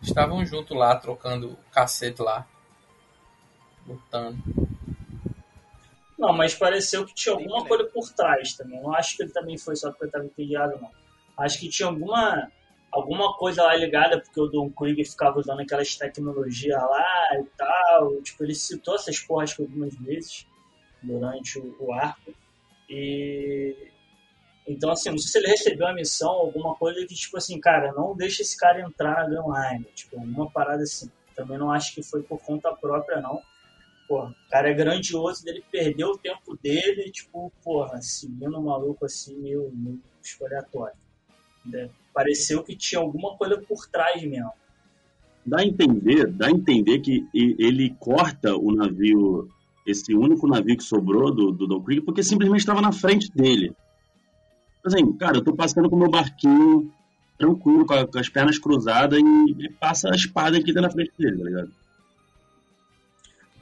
[0.00, 2.46] Estavam junto lá, trocando cacete lá
[3.90, 4.38] lutando.
[6.18, 8.80] Não, mas pareceu que tinha alguma coisa por trás também.
[8.80, 10.90] Não acho que ele também foi só porque ele estava entediado, não.
[11.36, 12.50] Acho que tinha alguma,
[12.92, 18.20] alguma coisa lá ligada, porque o Don Krieger ficava usando aquelas tecnologias lá e tal.
[18.22, 20.46] Tipo, ele citou essas porras algumas vezes
[21.02, 22.34] durante o, o arco.
[22.88, 23.89] E.
[24.66, 27.92] Então, assim, não sei se ele recebeu a missão, alguma coisa que, tipo assim, cara,
[27.92, 31.10] não deixa esse cara entrar na Gun Tipo, uma parada assim.
[31.34, 33.40] Também não acho que foi por conta própria, não
[34.10, 39.04] porra, o cara é grandioso, ele perdeu o tempo dele, tipo, porra, seguindo um maluco
[39.04, 40.00] assim, meio, meio.
[41.64, 41.88] Né?
[42.12, 44.50] Pareceu que tinha alguma coisa por trás mesmo.
[45.46, 49.48] Dá a entender, dá a entender que ele corta o navio,
[49.86, 53.72] esse único navio que sobrou do, do Don Krieg, porque simplesmente estava na frente dele.
[54.84, 56.92] Assim, cara, eu tô passando com o meu barquinho
[57.38, 61.12] tranquilo, com, a, com as pernas cruzadas, e ele passa a espada aqui na frente
[61.18, 61.72] dele, tá ligado?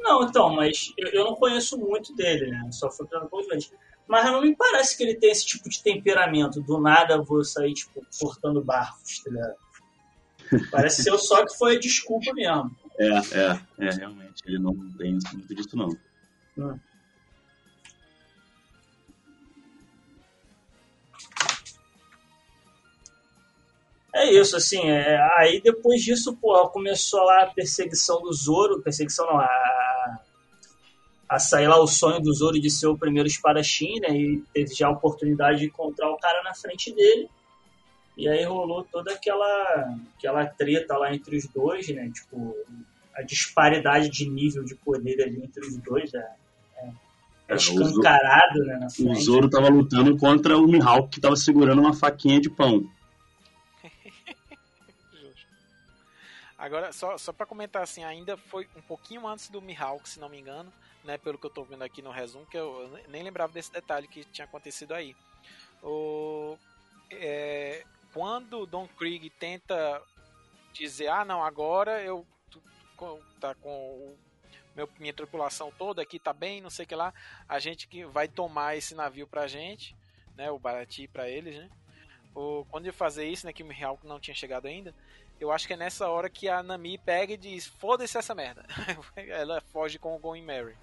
[0.01, 2.69] Não, então, mas eu, eu não conheço muito dele, né?
[2.73, 3.73] Só foi pela poucas vezes.
[4.07, 6.63] Mas não me parece que ele tem esse tipo de temperamento.
[6.63, 9.55] Do nada vou sair, tipo, cortando barcos, tá ligado?
[10.71, 12.75] Parece ser só que foi a desculpa mesmo.
[12.99, 14.43] É, é, é, realmente.
[14.47, 15.95] Ele não tem muito disso, não.
[16.57, 16.79] Hum.
[24.31, 29.39] Isso, assim, é, aí depois disso, porra, começou lá a perseguição do Zoro, perseguição não,
[29.39, 30.21] a,
[31.29, 34.75] a sair lá o sonho do Zoro de ser o primeiro espadachim, né, e teve
[34.75, 37.29] já a oportunidade de encontrar o cara na frente dele,
[38.17, 42.57] e aí rolou toda aquela, aquela treta lá entre os dois, né, tipo,
[43.15, 46.27] a disparidade de nível de poder ali entre os dois, é,
[46.79, 46.91] é,
[47.49, 48.87] é escancarado, né.
[49.01, 52.89] O Zoro tava lutando contra o Mihawk que tava segurando uma faquinha de pão.
[56.59, 60.29] Agora, só, só para comentar assim, ainda foi um pouquinho antes do Mihawk, se não
[60.29, 60.73] me engano,
[61.05, 61.17] né?
[61.17, 64.25] Pelo que eu tô vendo aqui no resumo, que eu nem lembrava desse detalhe que
[64.25, 65.15] tinha acontecido aí.
[65.81, 66.59] O,
[67.13, 70.03] é, quando Don Krieg tenta
[70.73, 72.27] dizer, ah, não, agora eu
[73.39, 74.19] tá com o,
[74.75, 77.15] meu, minha tripulação toda aqui tá bem, não sei o que lá,
[77.49, 79.97] a gente que vai tomar esse navio pra gente,
[80.37, 80.51] né?
[80.51, 81.71] O Barati para eles, né?
[82.35, 83.53] O, quando ele fazer isso, né?
[83.53, 84.93] Que o Mihawk não tinha chegado ainda
[85.41, 88.65] eu acho que é nessa hora que a Nami pega e diz: Foda-se essa merda.
[89.17, 90.75] ela foge com o Going Mary.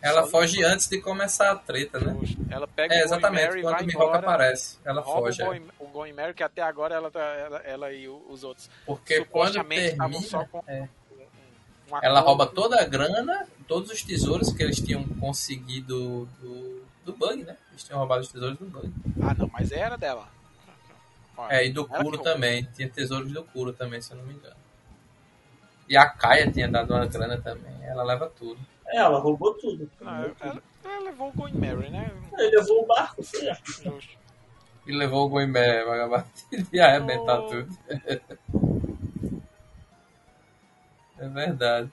[0.00, 2.16] Ela Só foge antes de começar a treta, né?
[2.50, 4.78] Ela pega é, exatamente, o Going Mary, quando o Mihawk aparece.
[4.84, 5.42] Ela foge.
[5.42, 5.62] O Going, é.
[5.78, 8.70] o Going Mary, que até agora ela, tá, ela, ela e os outros.
[8.86, 10.20] Porque quando termina.
[10.22, 10.88] Só com é.
[12.02, 17.44] ela rouba toda a grana, todos os tesouros que eles tinham conseguido do, do Bug,
[17.44, 17.56] né?
[17.70, 18.90] Eles tinham roubado os tesouros do Bug.
[19.20, 20.37] Ah, não, mas era dela.
[21.48, 22.66] É, e do Kuro também.
[22.74, 24.56] Tinha tesouros do Kuro também, se eu não me engano.
[25.88, 27.74] E a Kaia tinha dado uma grana também.
[27.82, 28.58] Ela leva tudo.
[28.86, 29.90] É, ela roubou tudo.
[30.00, 32.10] Não, ela, ela levou o Going Mary, né?
[32.38, 33.52] Ele levou o barco, foi.
[33.64, 34.18] Justo.
[34.86, 36.24] E levou o Goimbé, vagabundo.
[36.72, 37.46] E arrebentar Oh.
[37.48, 37.78] tudo.
[41.18, 41.90] É verdade.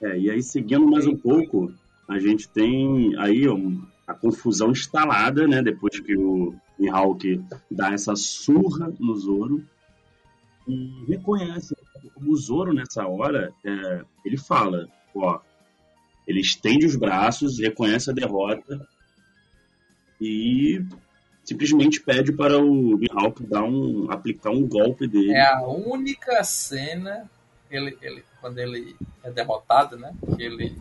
[0.00, 1.72] É, e aí, seguindo mais um pouco,
[2.08, 5.62] a gente tem aí um- a confusão instalada, né?
[5.62, 9.64] Depois que o Mihawk dá essa surra no Zoro
[10.66, 11.76] e reconhece
[12.16, 15.40] o Zoro nessa hora, é, ele fala, ó,
[16.26, 18.86] ele estende os braços, reconhece a derrota
[20.20, 20.84] e
[21.44, 25.32] simplesmente pede para o Mihawk dar um, aplicar um golpe dele.
[25.32, 27.28] É a única cena
[27.70, 30.14] ele, ele, quando ele é derrotado, né?
[30.36, 30.76] Que ele,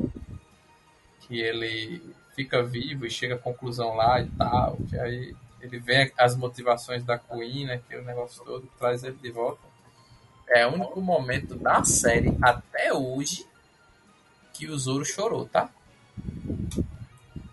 [1.21, 2.01] que ele
[2.35, 4.77] fica vivo e chega à conclusão lá e tal.
[4.89, 7.75] Que aí ele vê as motivações da Queen, né?
[7.75, 9.61] Aquele negócio todo, traz ele de volta.
[10.47, 13.47] É o único momento da série até hoje
[14.53, 15.69] que o Zoro chorou, tá?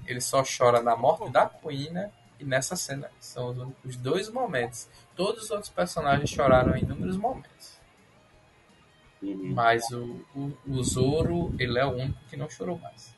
[0.06, 3.10] Ele só chora na morte da Queen né, e nessa cena.
[3.18, 4.88] São os dois momentos.
[5.16, 7.80] Todos os outros personagens choraram em inúmeros momentos.
[9.22, 9.52] Uhum.
[9.54, 13.14] Mas o, o, o Zoro, ele é o único que não chorou mais.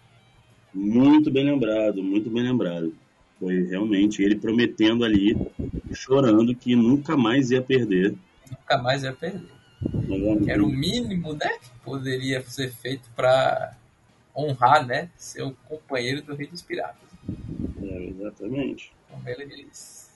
[0.75, 2.93] Muito bem lembrado, muito bem lembrado.
[3.39, 5.37] Foi realmente ele prometendo ali,
[5.93, 8.15] chorando, que nunca mais ia perder.
[8.51, 9.49] Nunca mais ia perder.
[10.45, 11.49] Que era o mínimo, né?
[11.63, 13.77] Que poderia ser feito para
[14.35, 15.11] honrar, né?
[15.17, 17.09] Seu companheiro do Rei dos Piratas.
[17.83, 18.93] É, exatamente.
[19.11, 20.11] Como ele diz.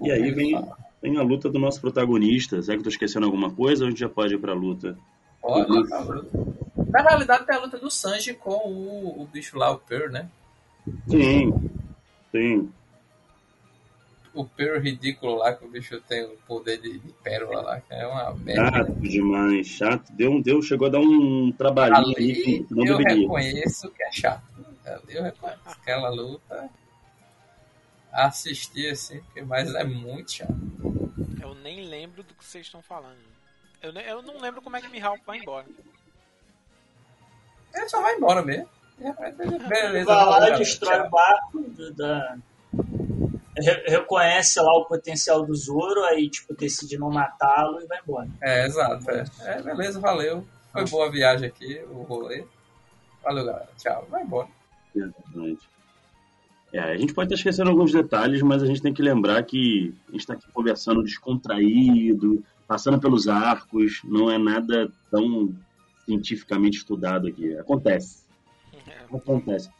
[0.00, 0.64] E aí Ele vem,
[1.02, 2.60] vem a luta do nosso protagonista.
[2.62, 4.98] Será que eu tô esquecendo alguma coisa ou a gente já pode ir pra luta?
[5.44, 6.54] Olha, tá bruto.
[6.88, 10.28] Na realidade, tem a luta do Sanji com o, o bicho lá, o Pearl, né?
[11.08, 11.70] Sim,
[12.32, 12.72] sim.
[14.32, 17.92] O Pearl ridículo lá, que o bicho tem o poder de, de pérola lá, que
[17.94, 18.70] é uma merda.
[18.78, 19.08] Chato né?
[19.08, 20.12] demais, chato.
[20.12, 23.22] Deu, deu, chegou a dar um trabalhinho ali Ali que não eu deveria.
[23.22, 24.42] reconheço que é chato.
[24.84, 25.60] Ali eu reconheço.
[25.66, 26.68] Aquela luta.
[28.12, 30.54] Assistir assim, porque- mas é muito chato.
[31.40, 33.18] Eu nem lembro do que vocês estão falando.
[33.84, 35.66] Eu, eu não lembro como é que Mihawk vai embora.
[37.74, 38.68] Ele só vai embora mesmo.
[39.68, 41.64] Beleza, Vai lá, galera, destrói o barco,
[41.96, 42.38] da...
[43.58, 48.28] re- reconhece lá o potencial do Zoro, aí tipo, decide não matá-lo e vai embora.
[48.40, 49.10] É, exato.
[49.10, 49.24] É.
[49.40, 50.46] É, beleza, valeu.
[50.72, 52.44] Foi boa a viagem aqui, o rolê.
[53.22, 53.68] Valeu, galera.
[53.76, 54.06] Tchau.
[54.08, 54.48] Vai embora.
[54.94, 55.68] Exatamente.
[56.72, 59.94] É, a gente pode estar esquecendo alguns detalhes, mas a gente tem que lembrar que
[60.08, 65.54] a gente está aqui conversando descontraído, passando pelos arcos, não é nada tão
[66.04, 67.56] cientificamente estudado aqui.
[67.56, 68.24] Acontece.
[69.12, 69.70] Acontece.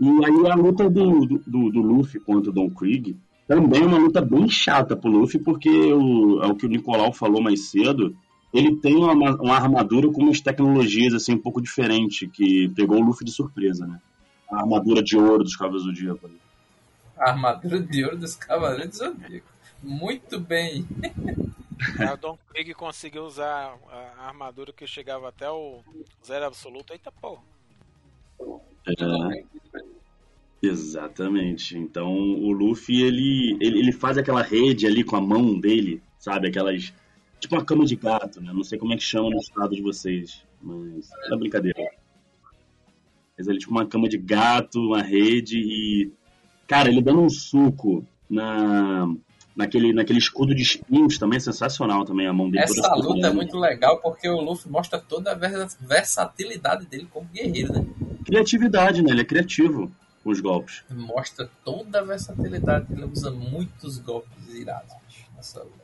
[0.00, 3.16] E aí a luta do, do, do, Luffy contra o Don Krieg
[3.46, 7.12] também é uma luta bem chata pro Luffy, porque o, é o que o Nicolau
[7.12, 8.16] falou mais cedo,
[8.52, 13.02] ele tem uma, uma armadura com umas tecnologias assim um pouco diferente, que pegou o
[13.02, 14.00] Luffy de surpresa, né?
[14.50, 16.30] A armadura de ouro dos Cavaleiros do Zodíaco.
[17.16, 19.51] A armadura de ouro dos Cavaleiros do Zodíaco.
[19.82, 20.86] Muito bem.
[21.98, 25.80] Aí o Don Krieg conseguiu usar a armadura que chegava até o
[26.24, 26.92] zero absoluto.
[26.92, 27.42] Eita porra.
[28.86, 29.44] É,
[30.62, 31.76] exatamente.
[31.76, 36.48] Então o Luffy ele, ele, ele faz aquela rede ali com a mão dele, sabe?
[36.48, 36.92] Aquelas.
[37.40, 38.52] Tipo uma cama de gato, né?
[38.52, 41.90] Não sei como é que chama no estado de vocês, mas é brincadeira.
[43.36, 46.12] Mas ele tipo uma cama de gato, uma rede e.
[46.68, 49.12] Cara, ele dando um suco na.
[49.54, 52.64] Naquele, naquele escudo de espinhos também é sensacional também a mão dele.
[52.64, 57.26] Essa luta é muito legal porque o Luffy mostra toda a vers- versatilidade dele como
[57.32, 57.84] guerreiro, né?
[58.24, 59.10] Criatividade, né?
[59.10, 59.92] Ele é criativo
[60.24, 60.82] com os golpes.
[60.90, 62.86] Mostra toda a versatilidade.
[62.90, 64.94] Ele usa muitos golpes irados
[65.36, 65.82] nessa luta.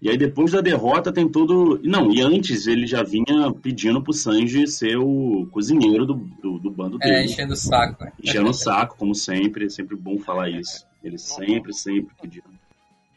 [0.00, 1.80] E aí depois da derrota tem todo.
[1.84, 6.70] Não, e antes ele já vinha pedindo pro Sanji ser o cozinheiro do, do, do
[6.72, 7.24] bando É, dele.
[7.26, 8.12] enchendo o saco, né?
[8.20, 10.84] Enchendo o saco, como sempre, é sempre bom falar isso.
[11.02, 12.44] Ele sempre, sempre pedindo.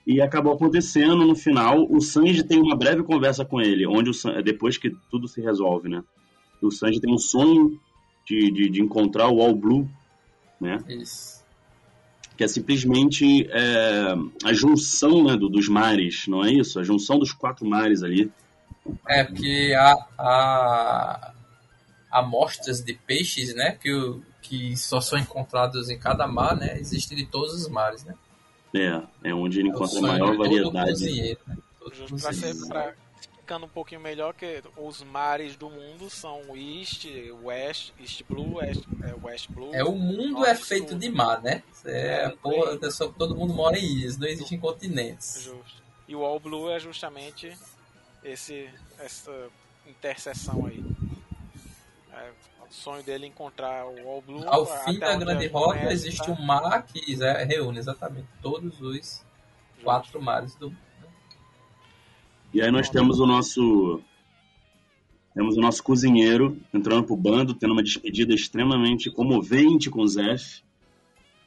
[0.08, 4.14] E acabou acontecendo no final, o Sanji tem uma breve conversa com ele, onde o
[4.14, 4.42] San...
[4.42, 6.04] depois que tudo se resolve, né?
[6.62, 7.80] O Sanji tem um sonho
[8.26, 9.90] de, de, de encontrar o All Blue,
[10.60, 10.78] né?
[10.88, 11.44] Isso.
[12.38, 14.14] que é simplesmente é,
[14.44, 16.80] a junção né, do- dos mares, não é isso?
[16.80, 18.32] A junção dos quatro mares ali.
[19.08, 21.34] É, porque há, há
[22.12, 23.78] amostras de peixes, né?
[23.82, 26.78] Que, o- que só são encontrados em cada mar, né?
[26.80, 28.16] Existem de todos os mares, né?
[28.74, 30.90] É, é onde ele É o encontra a maior variedade.
[30.92, 31.58] cozinheiro, né?
[31.94, 37.06] Justo pra, ser, pra, explicando um pouquinho melhor que os mares do mundo são East,
[37.44, 39.74] West, East Blue, West, é, West Blue.
[39.74, 40.98] É, o mundo Norte, é feito Sul.
[41.00, 41.62] de mar, né?
[41.86, 45.42] É, É, porra, só- todo mundo mora em ilhas, não existem continentes.
[45.44, 45.84] Justo.
[46.08, 47.56] E o All Blue é justamente
[48.24, 48.70] esse,
[49.00, 49.32] essa
[49.88, 50.84] interseção aí.
[52.12, 52.32] É,
[52.70, 54.44] o sonho dele é encontrar o All Blue.
[54.48, 56.32] Ao fim da grande rota conhece, existe tá?
[56.32, 59.24] um mar que é, reúne exatamente todos os
[59.84, 60.86] quatro mares do mundo.
[62.54, 64.02] E aí nós temos o nosso.
[65.34, 70.64] Temos o nosso cozinheiro entrando pro bando, tendo uma despedida extremamente comovente com o Zef.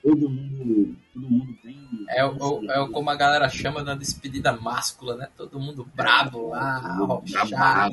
[0.02, 0.96] Todo mundo.
[1.12, 1.76] Todo mundo tem.
[2.10, 5.28] É, o- é o como a galera chama da despedida máscula, né?
[5.36, 6.96] Todo mundo brabo lá.
[7.30, 7.92] Trabalho.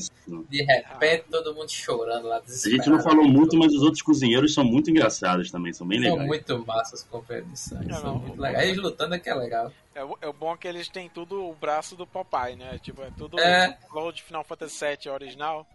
[0.50, 4.54] De repente, todo mundo chorando lá, A gente não falou muito, mas os outros cozinheiros
[4.54, 6.28] são muito engraçados também, são bem São legais.
[6.28, 7.92] muito massas com companhia de sangue.
[7.92, 8.20] É, São não.
[8.20, 8.68] muito legais.
[8.70, 9.72] Eles lutando é que é legal.
[9.96, 12.78] É, o- é bom que eles têm tudo o braço do Popeye, né?
[12.80, 13.78] Tipo, é tudo É.
[13.90, 15.66] igual de Final Fantasy VII original.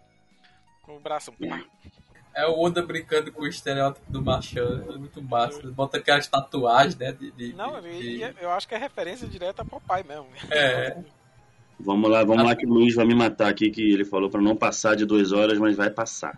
[0.82, 1.32] Com o braço.
[1.32, 1.62] pá.
[2.34, 4.84] É o Oda brincando com o estereótipo do Machan.
[4.88, 5.58] É muito massa.
[5.58, 7.12] Ele bota aquelas tatuagens, né?
[7.12, 10.26] De, de- Não, de- de- eu acho que é referência direta a Popeye mesmo.
[10.50, 10.96] É.
[11.78, 14.40] Vamos lá, vamos lá que o Luiz vai me matar aqui, que ele falou pra
[14.40, 16.36] não passar de duas horas, mas vai passar.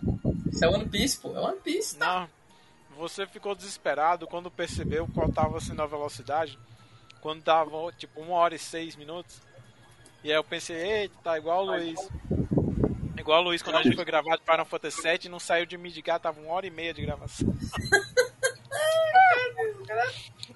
[0.50, 1.36] Isso é One Piece, pô.
[1.36, 1.98] É One Piece.
[1.98, 2.28] Não.
[2.96, 6.58] Você ficou desesperado quando percebeu qual tava sendo a velocidade.
[7.20, 9.40] Quando dava tipo uma hora e seis minutos.
[10.22, 11.98] E aí eu pensei, eita, tá igual o Luiz.
[13.16, 15.66] Igual o Luiz quando a gente foi gravar de Final Fantasy VII e não saiu
[15.66, 17.54] de Midgar, tava uma hora e meia de gravação.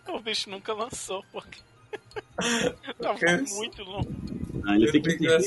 [0.08, 1.58] o bicho nunca lançou, porque.
[3.00, 3.18] tava
[3.56, 4.10] muito longo.
[4.64, 5.38] Ah, ele, tem que entender,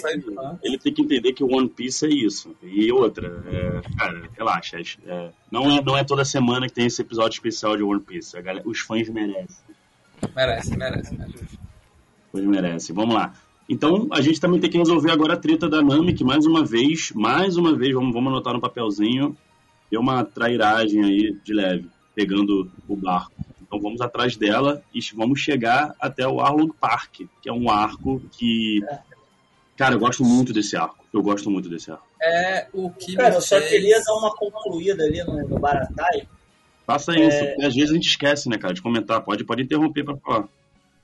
[0.63, 2.55] ele tem que entender que o One Piece é isso.
[2.63, 4.77] E outra, é, cara, relaxa.
[4.79, 8.37] é, não, é, não é toda semana que tem esse episódio especial de One Piece.
[8.37, 9.57] A galera- os fãs merecem.
[10.33, 11.43] Merece, merece, merece.
[11.43, 12.95] Os fãs merecem.
[12.95, 13.33] Vamos lá.
[13.69, 16.65] Então, a gente também tem que resolver agora a treta da Nami, que mais uma
[16.65, 19.37] vez, mais uma vez, vamos, vamos anotar no papelzinho,
[19.91, 23.31] deu uma trairagem aí de leve, pegando o barco.
[23.61, 28.19] Então vamos atrás dela e vamos chegar até o Arlong Park, que é um arco
[28.31, 28.83] que.
[29.77, 31.05] Cara, eu gosto muito desse arco.
[31.13, 32.03] Eu gosto muito desse arco.
[32.21, 36.27] É o que Cara, eu só fez- queria dar uma concluída ali no, no Baratai.
[36.87, 39.21] Faça isso, porque às vezes a gente esquece, né, cara, de comentar.
[39.21, 40.47] Pode, pode interromper pra falar.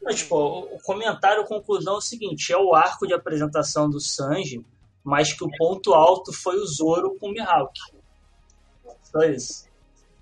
[0.06, 4.00] Mas, tipo, o comentário, a conclusão é o seguinte: é o arco de apresentação do
[4.00, 4.64] Sanji,
[5.04, 7.74] mas que o ponto alto foi o Zoro com o Mihawk.
[9.04, 9.66] Só isso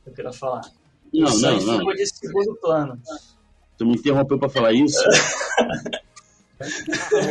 [0.03, 0.61] que eu queria falar.
[1.13, 1.79] Não, o não, Sanji não.
[1.79, 3.01] ficou de segundo plano.
[3.77, 4.99] Tu me interrompeu pra falar isso?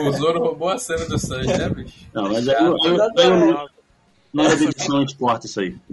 [0.07, 2.07] O Zoro roubou a cena do Sanji, né, bicho?
[2.13, 3.69] Não, mas aí, eu, eu, eu, eu,
[4.31, 5.75] na hora da edição a gente corta isso aí.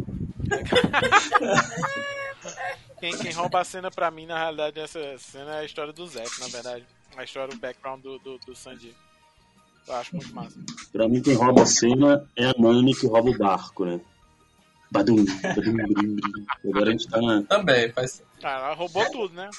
[2.99, 6.05] Quem, quem rouba a cena pra mim, na realidade, essa cena é a história do
[6.07, 6.85] Zep, na verdade.
[7.15, 8.95] A história, o background do, do, do Sanji.
[9.87, 10.59] Eu acho muito massa.
[10.91, 13.99] Pra mim, quem rouba a cena é a Nami que rouba o barco, né?
[14.91, 16.45] Badum, badum, brim, brim.
[16.65, 17.43] Agora a gente tá na.
[17.43, 18.23] Também, faz.
[18.43, 19.49] Ah, ela roubou tudo, né?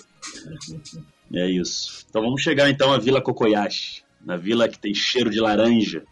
[1.33, 2.05] É isso.
[2.09, 4.05] Então vamos chegar então à Vila Kokoyashi.
[4.21, 6.05] Na vila que tem cheiro de laranja.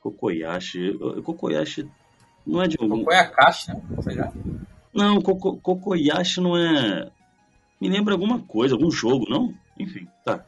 [0.00, 0.98] Kokoyashi.
[1.22, 1.88] Kokoyashi
[2.46, 2.76] não é de
[3.34, 3.82] caixa, né?
[4.02, 4.32] Sei lá.
[4.92, 7.10] Não, Koko, Kokoyashi não é.
[7.80, 9.54] Me lembra alguma coisa, algum jogo, não?
[9.78, 10.44] Enfim, tá.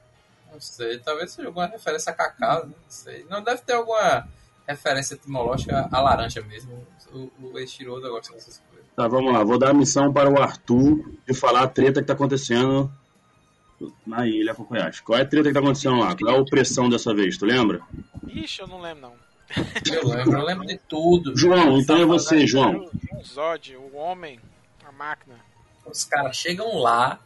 [0.53, 3.25] Não sei, talvez seja alguma referência a cacau, não sei.
[3.31, 4.29] Não deve ter alguma
[4.67, 6.87] referência etimológica à laranja mesmo.
[7.13, 8.87] O, o Eiichiroda gosta dessas coisas.
[8.95, 9.43] Tá, vamos lá.
[9.43, 12.93] Vou dar a missão para o Arthur de falar a treta que tá acontecendo
[14.07, 15.03] na ilha Kokoyashi.
[15.03, 16.15] Qual é a treta que tá acontecendo lá?
[16.17, 17.81] Qual é a opressão dessa vez, tu lembra?
[18.29, 19.32] Ixi, eu não lembro, não.
[19.91, 21.37] Eu lembro, eu lembro de tudo.
[21.37, 22.91] João, então é você, João.
[23.13, 24.41] O Zod, o homem,
[24.85, 25.37] a máquina.
[25.85, 27.19] Os caras chegam lá,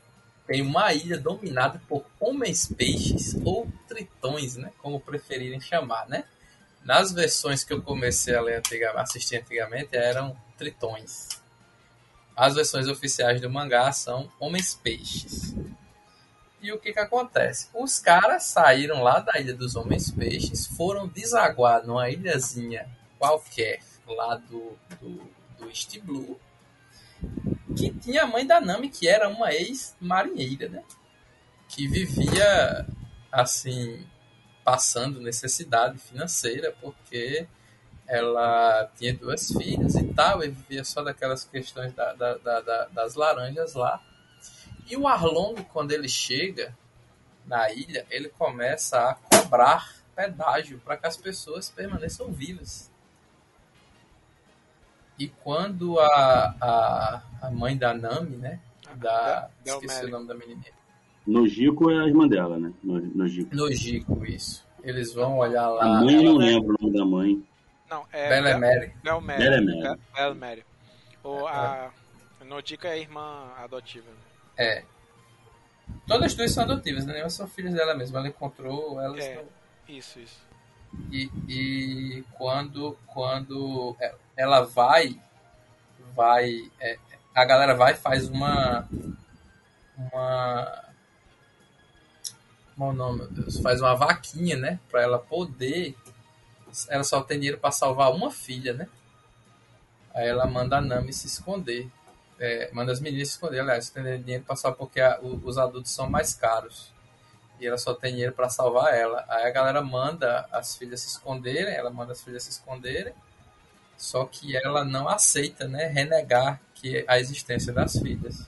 [0.46, 4.70] tem uma ilha dominada por homens peixes ou tritões, né?
[4.78, 6.24] Como preferirem chamar, né?
[6.84, 11.28] Nas versões que eu comecei a ler antiga, assistir antigamente eram tritões.
[12.36, 15.54] As versões oficiais do mangá são homens peixes.
[16.66, 17.68] E o que que acontece?
[17.72, 22.88] Os caras saíram lá da ilha dos homens peixes, foram desaguar numa ilhazinha
[23.20, 25.30] qualquer lá do, do,
[25.60, 26.40] do East Blue,
[27.76, 30.82] que tinha a mãe da Nami, que era uma ex-marinheira, né?
[31.68, 32.84] Que vivia,
[33.30, 34.04] assim,
[34.64, 37.46] passando necessidade financeira, porque
[38.08, 42.84] ela tinha duas filhas e tal, e vivia só daquelas questões da, da- da- da-
[42.86, 44.02] das laranjas lá.
[44.88, 46.76] E o Arlong, quando ele chega
[47.46, 52.90] na ilha, ele começa a cobrar pedágio para que as pessoas permaneçam vivas.
[55.18, 58.60] E quando a, a, a mãe da Nami, né?
[58.96, 60.72] Da, Del- esqueci Del o nome da menininha.
[61.26, 62.72] Nojiko é a irmã dela, né?
[62.82, 63.54] No- Nojiko.
[63.54, 64.64] Nojiko, isso.
[64.82, 66.00] Eles vão olhar A lá.
[66.02, 67.46] mãe eu não ela é- lembro o nome da mãe.
[67.90, 68.28] Não, é.
[68.28, 68.92] Belemere.
[69.02, 69.98] Belemere.
[70.14, 70.64] Belmere.
[71.24, 71.90] O, a
[72.44, 74.06] Nodica é a irmã adotiva.
[74.56, 74.84] É.
[76.06, 77.18] Todas duas são adotivas, né?
[77.20, 78.18] Elas são filhas dela mesma.
[78.18, 79.36] Ela encontrou elas É.
[79.36, 79.48] no-
[79.94, 80.40] Isso, isso.
[81.10, 85.20] E, e quando, quando é- ela vai,
[86.14, 86.98] vai, é,
[87.34, 88.88] a galera vai e faz uma,
[89.96, 90.84] uma,
[92.74, 95.94] como é o nome, meu Deus, faz uma vaquinha, né, para ela poder,
[96.88, 98.88] ela só tem dinheiro para salvar uma filha, né?
[100.14, 101.90] Aí ela manda a Nami se esconder,
[102.38, 105.92] é, manda as meninas esconder, aliás, tem dinheiro para salvar porque a- o- os adultos
[105.92, 106.92] são mais caros
[107.60, 109.24] e ela só tem dinheiro para salvar ela.
[109.28, 113.14] Aí a galera manda as filhas se esconderem, ela manda as filhas se esconderem,
[113.96, 118.46] só que ela não aceita, né, renegar que a existência das filhas.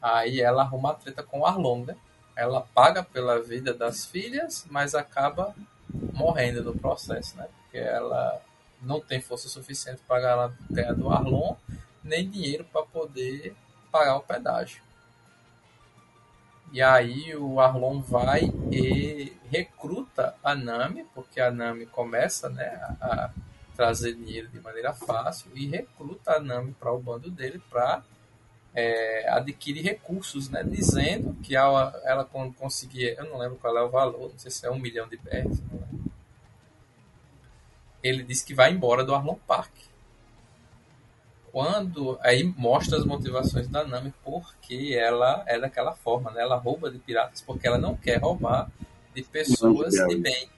[0.00, 1.96] Aí ela arruma a treta com o Arlong, né?
[2.36, 5.54] Ela paga pela vida das filhas, mas acaba
[6.12, 7.48] morrendo no processo, né?
[7.62, 8.40] Porque ela
[8.82, 11.56] não tem força suficiente para pagar a terra do Arlong,
[12.06, 13.54] nem dinheiro para poder
[13.90, 14.82] pagar o pedágio.
[16.72, 22.66] E aí o Arlon vai e recruta a Nami, porque a Nami começa né,
[23.00, 23.30] a,
[23.74, 28.02] trazer dinheiro de maneira fácil, e recruta a Nami para o bando dele para
[28.74, 33.82] é, adquirir recursos, né, dizendo que ela, ela quando conseguir, eu não lembro qual é
[33.82, 35.62] o valor, não sei se é um milhão de lembro.
[38.02, 39.72] ele diz que vai embora do Arlon Park
[41.56, 46.42] quando aí mostra as motivações da Nami porque ela é daquela forma, né?
[46.42, 48.70] Ela rouba de piratas porque ela não quer roubar
[49.14, 50.50] de pessoas de bem.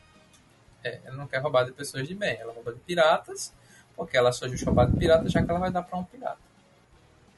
[0.83, 3.55] É, ela não quer roubar de pessoas de bem, ela rouba de piratas
[3.95, 6.41] porque ela só justa roubar de pirata já que ela vai dar para um pirata.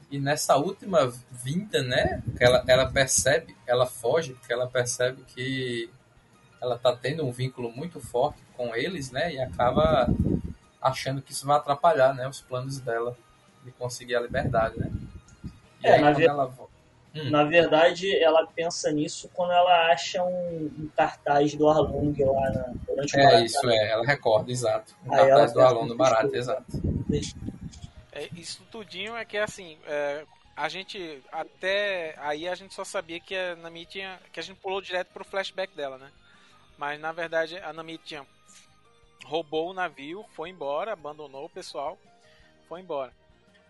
[0.09, 5.87] E nessa última vinda, né, que ela, ela percebe, ela foge porque ela percebe que
[6.59, 10.09] ela tá tendo um vínculo muito forte com eles, né, e acaba
[10.81, 13.15] achando que isso vai atrapalhar, né, os planos dela
[13.63, 14.91] de conseguir a liberdade, né?
[15.83, 16.51] E É, aí, na ver- ela
[17.13, 17.29] Hum.
[17.29, 22.73] Na verdade, ela pensa nisso quando ela acha um, um cartaz do Arlong lá na,
[22.87, 23.43] durante o É Barato.
[23.43, 24.95] isso, é, ela recorda, exato.
[25.05, 26.37] Um Aí cartaz do Alon do no Barato, discurso.
[26.37, 27.43] exato.
[28.13, 30.25] É, isso tudinho é que assim, é,
[30.55, 34.59] a gente até aí a gente só sabia que a Nami tinha, que a gente
[34.61, 36.09] pulou direto pro flashback dela, né?
[36.77, 38.25] Mas na verdade a Nami tinha
[39.25, 41.97] roubou o navio, foi embora, abandonou o pessoal,
[42.69, 43.11] foi embora.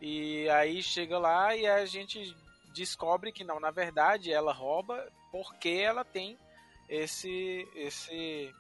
[0.02, 2.36] E aí chega lá e a gente
[2.74, 6.38] descobre que não, na verdade ela rouba porque ela tem
[6.90, 8.54] esse esse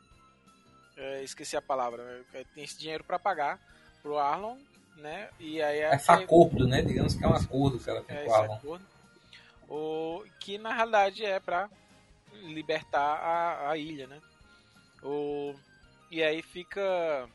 [0.96, 3.60] é, esqueci a palavra, é, tem esse dinheiro para pagar
[4.02, 4.58] pro Arlon,
[4.98, 5.30] né?
[5.40, 6.82] E aí É a- acordo, né?
[6.82, 8.56] Digamos que é um acordo que ela tem é, com o esse Alon.
[8.56, 8.86] acordo.
[9.70, 11.70] O, que na realidade é para
[12.34, 14.22] libertar a, a ilha, né?
[15.02, 15.56] O,
[16.12, 17.28] e aí fica.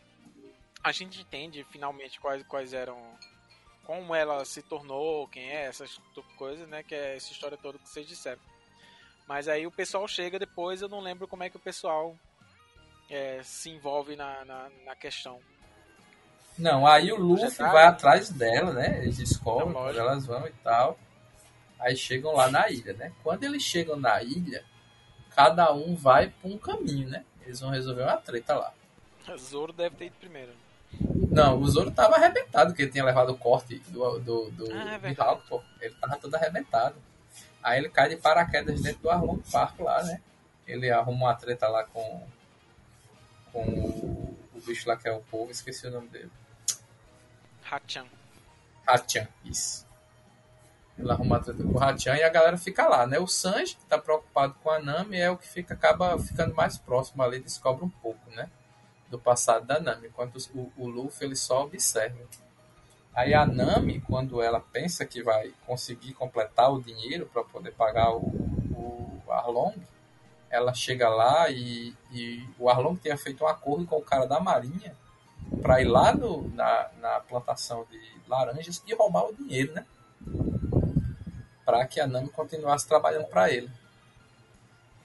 [0.85, 2.97] A gente entende finalmente quais, quais eram.
[3.87, 6.01] Como ela se tornou, quem é, essas
[6.37, 6.83] coisas, né?
[6.83, 8.41] Que é essa história toda que vocês disseram.
[9.29, 12.17] Mas aí o pessoal chega depois, eu não lembro como é que o pessoal
[13.09, 15.41] é, se envolve na, na, na questão.
[16.59, 18.99] Não, aí o Luffy tá, vai atrás dela, né?
[19.03, 20.05] Eles descobrem Não, quando lógico.
[20.05, 20.99] elas vão e tal.
[21.79, 23.13] Aí chegam lá na ilha, né?
[23.23, 24.65] Quando eles chegam na ilha,
[25.35, 27.25] cada um vai para um caminho, né?
[27.43, 28.73] Eles vão resolver uma treta lá.
[29.37, 30.53] Zoro deve ter ido primeiro.
[31.31, 34.99] Não, o Zoro tava arrebentado, porque ele tinha levado o corte do, do, do Ah,
[35.03, 35.13] é.
[35.13, 35.63] Hulk, pô.
[35.81, 36.97] Ele tava todo arrebentado.
[37.63, 40.21] Aí ele cai de paraquedas dentro do Arlong Park lá, né?
[40.67, 42.27] Ele arruma uma treta lá com,
[43.53, 46.31] com o, o bicho lá que é o povo, esqueci o nome dele.
[47.65, 48.07] Hachan.
[48.87, 49.85] Hachan, isso.
[50.99, 53.19] Ele arruma a treta com o Hachan e a galera fica lá, né?
[53.19, 56.79] O Sanji, que tá preocupado com a Nami, é o que fica, acaba ficando mais
[56.79, 58.49] próximo ali, descobre um pouco, né?
[59.09, 62.19] Do passado da Nami, enquanto o, o Luffy ele só observa.
[63.15, 68.12] Aí a Nami, quando ela pensa que vai conseguir completar o dinheiro para poder pagar
[68.15, 69.74] o, o Arlong,
[70.51, 74.41] ela chega lá e, e o Arlong tinha feito um acordo com o cara da
[74.41, 74.95] Marinha
[75.62, 79.87] para ir lá no, na, na plantação de laranjas e roubar o dinheiro, né?
[81.65, 83.70] Para que a Nami continuasse trabalhando para ele.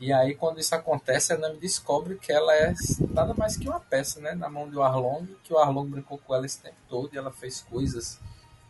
[0.01, 2.73] E aí, quando isso acontece, a Nami descobre que ela é
[3.11, 4.33] nada mais que uma peça, né?
[4.33, 7.31] Na mão do Arlong, que o Arlong brincou com ela esse tempo todo e ela
[7.31, 8.19] fez coisas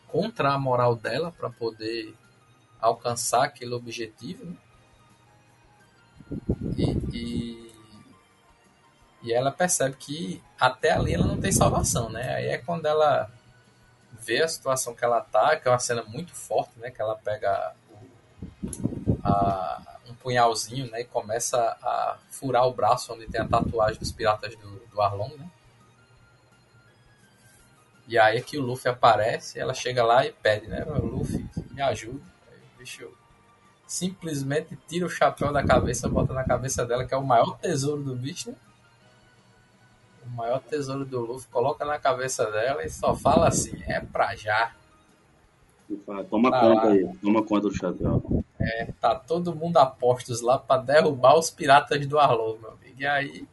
[0.10, 2.14] contra a moral dela para poder
[2.82, 4.58] alcançar aquele objetivo, né?
[6.76, 7.76] E, e,
[9.24, 12.36] e ela percebe que até ali ela não tem salvação, né?
[12.36, 13.32] Aí é quando ela
[14.20, 16.92] vê a situação que ela tá, que é uma cena muito forte, né?
[16.92, 19.91] Que ela pega o, a,
[20.22, 21.02] punhalzinho, né?
[21.02, 25.36] E começa a furar o braço onde tem a tatuagem dos piratas do, do Arlong,
[25.38, 25.50] né?
[28.08, 30.84] E aí é que o Luffy aparece, ela chega lá e pede, né?
[30.84, 32.22] Luffy, me ajuda.
[32.50, 33.10] Aí o bicho
[33.88, 38.02] simplesmente tira o chapéu da cabeça, bota na cabeça dela, que é o maior tesouro
[38.04, 38.56] do bicho, né?
[40.26, 44.36] O maior tesouro do Luffy, coloca na cabeça dela e só fala assim, é pra
[44.36, 44.74] já.
[46.30, 46.92] Toma tá conta lá.
[46.92, 48.41] aí, toma conta do chapéu.
[48.64, 52.96] É, tá todo mundo a postos lá pra derrubar os piratas do Arlong, meu amigo.
[53.00, 53.48] E aí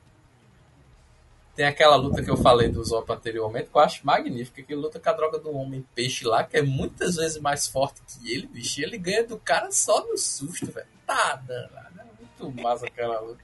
[1.59, 5.01] tem aquela luta que eu falei do Zop anteriormente, que eu acho magnífica, que luta
[5.01, 8.47] com a droga do homem peixe lá, que é muitas vezes mais forte que ele,
[8.47, 8.81] bicho.
[8.81, 10.87] ele ganha do cara só no susto, velho.
[11.05, 12.01] Tá danado.
[12.01, 13.43] É muito massa aquela luta.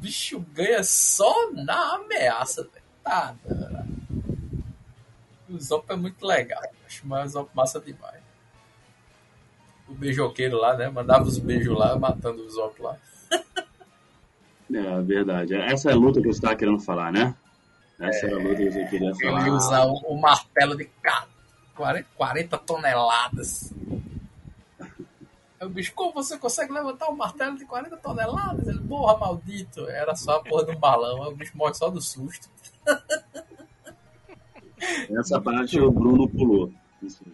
[0.00, 2.84] Bicho ganha só na ameaça, velho.
[3.02, 3.90] Tá danado.
[5.48, 6.62] O Zop é muito legal.
[6.86, 8.19] Acho o Zop massa demais.
[9.90, 10.88] O beijoqueiro lá, né?
[10.88, 12.96] Mandava os beijos lá, matando o Zop lá.
[14.72, 15.52] É, verdade.
[15.56, 17.34] Essa é a luta que você estava querendo falar, né?
[17.98, 19.40] Essa é, a luta que você queria falar.
[19.40, 20.88] Ele usa o, o martelo de
[21.74, 23.72] 40, 40 toneladas.
[25.60, 28.68] Aí o bicho, como você consegue levantar um martelo de 40 toneladas?
[28.68, 29.88] Ele, porra, maldito.
[29.88, 31.24] Era só a porra de um balão.
[31.24, 32.48] Aí o bicho morre só do susto.
[35.18, 36.72] Essa parte o Bruno pulou.
[37.02, 37.24] Isso.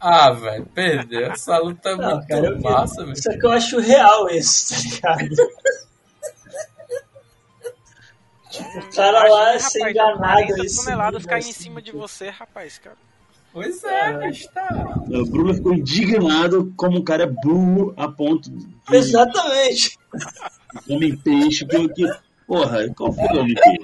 [0.00, 1.32] Ah, velho, perdeu.
[1.32, 3.12] Essa luta é Não, muito cara, massa, velho.
[3.12, 5.48] Isso é que eu acho real esse, tá ligado?
[8.76, 10.46] O cara lá é ser enganado.
[10.46, 12.96] 40 toneladas caem em cima de você, rapaz, cara.
[13.52, 14.94] Pois é, mas tá.
[15.08, 18.68] O Bruno ficou indignado como um cara é burro a ponto de.
[18.90, 19.98] Exatamente.
[20.88, 22.04] Homem peixe, que, que.
[22.46, 23.77] Porra, qual foi o homem peixe?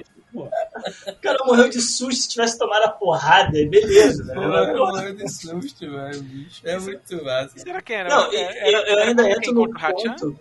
[1.07, 4.23] O cara morreu de susto se tivesse tomado a porrada, beleza.
[4.25, 4.35] Né?
[4.73, 6.21] morreu de susto, velho.
[6.21, 6.61] Bicho.
[6.67, 7.59] É muito massa.
[7.59, 8.09] Será que era?
[8.09, 10.39] Não, é, eu, eu ainda entro no ponto.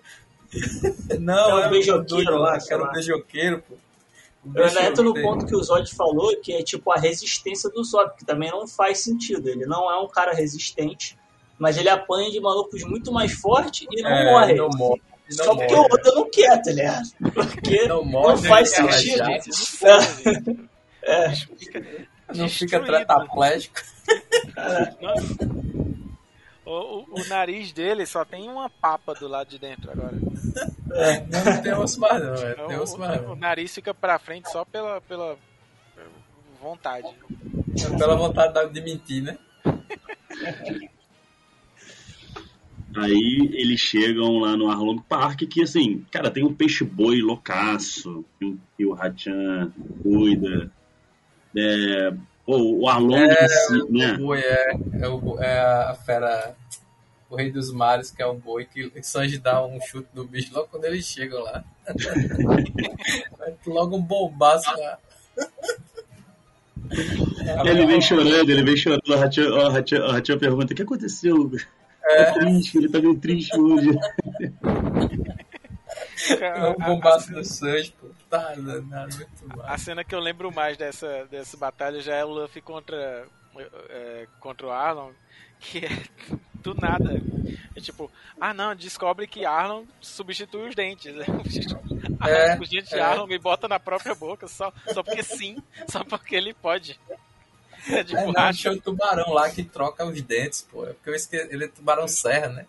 [1.18, 2.58] Não, é o beijoqueiro lá.
[2.68, 3.74] Era o beijoqueiro, pô.
[4.54, 7.82] Eu ainda entro no ponto que o Zod falou, que é tipo a resistência do
[7.82, 9.48] Zod, que também não faz sentido.
[9.48, 11.16] Ele não é um cara resistente,
[11.58, 14.54] mas ele apanha de malucos muito mais forte e não é, morre.
[14.54, 15.02] Não morre.
[15.30, 17.08] Não Só porque o Oda não quer, tá ligado?
[17.32, 19.24] Porque não, morre, não faz sentido.
[21.06, 21.26] É.
[21.26, 22.06] é.
[22.34, 23.78] Não fica tetraplégico.
[24.56, 24.94] É.
[26.64, 30.16] O, o, o, nariz dele só tem uma papa do lado de dentro agora.
[30.94, 32.54] É, não tem osso mais não, é.
[32.54, 35.36] Tem osso mais o, o nariz fica pra frente só pela, pela
[36.58, 37.06] vontade.
[37.06, 39.38] É pela vontade de mentir, né?
[42.96, 48.24] Aí eles chegam lá no Arlong Park, que assim, cara, tem um peixe-boi loucaço,
[48.76, 49.72] que o Hachan
[50.02, 50.70] cuida.
[51.56, 52.12] É,
[52.46, 54.12] Pô, o Arlong é, si, né?
[54.12, 56.54] O boi é, é, o, é a fera,
[57.30, 60.52] o rei dos mares, que é um boi que Sanji dá um chute no bicho
[60.54, 61.64] logo quando eles chegam lá.
[63.66, 64.98] logo um bombaço lá.
[67.64, 69.08] Ele vem chorando, ele vem chorando.
[69.08, 71.50] O Hachan pergunta: o que aconteceu?
[72.06, 72.24] É.
[72.24, 73.90] Tá triste, ele tá meio triste hoje.
[76.40, 78.08] É um bombaço no Sanji, pô.
[78.30, 79.66] Tá, muito mal.
[79.66, 83.26] A cena que eu lembro mais dessa, dessa batalha já é o Luffy contra,
[83.90, 85.12] é, contra o Arlong,
[85.60, 85.90] que é
[86.54, 87.20] do nada.
[87.76, 88.10] É tipo,
[88.40, 91.14] ah não, descobre que Arlong substitui os dentes.
[92.26, 92.96] É, os dentes é.
[92.96, 96.98] de Arlong e bota na própria boca, só, só porque sim, só porque ele pode.
[97.88, 100.84] É de é, não, o tubarão lá que troca os dentes, pô.
[100.84, 102.66] É porque eu esqueci, ele é tubarão serra, né?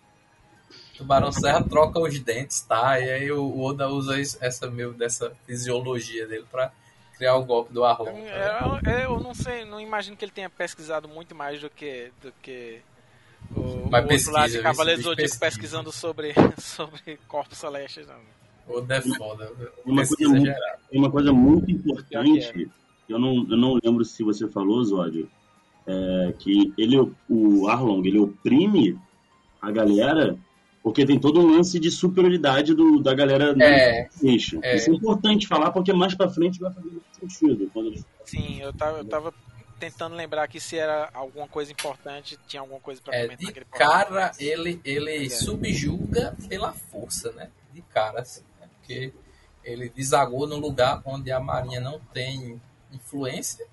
[0.97, 2.99] Tubarão Serra troca os dentes, tá?
[2.99, 6.71] E aí o Oda usa essa meio dessa fisiologia dele pra
[7.17, 8.23] criar o golpe do Arlong.
[8.23, 8.79] Tá?
[8.85, 12.31] É, eu não sei, não imagino que ele tenha pesquisado muito mais do que do
[12.41, 12.81] que
[13.55, 18.07] o, Mas o pesquisa, outro lado de Cavaleiro Zodíaco pesquisando sobre, sobre corpos celestes.
[18.07, 18.15] Não.
[18.67, 19.51] Oda é foda.
[19.85, 20.53] Uma coisa, muito,
[20.91, 22.69] uma coisa muito importante,
[23.07, 25.29] eu não, eu não lembro se você falou, Zódio,
[25.87, 26.97] é que ele,
[27.29, 28.97] o Arlong, ele oprime
[29.61, 30.37] a galera
[30.85, 34.75] porque tem todo um lance de superioridade do, da galera é, Isso é.
[34.75, 37.71] Isso é importante falar, porque mais pra frente vai fazer mais sentido.
[37.73, 38.05] Quando...
[38.23, 39.33] Sim, eu tava, eu tava
[39.79, 43.51] tentando lembrar aqui se era alguma coisa importante, tinha alguma coisa pra é, comentar.
[43.51, 45.29] De cara, ele, ele é.
[45.29, 47.49] subjuga pela força, né?
[47.73, 48.67] De cara, assim, né?
[48.77, 49.11] Porque
[49.63, 52.61] ele desagou no lugar onde a marinha não tem
[52.95, 53.65] influência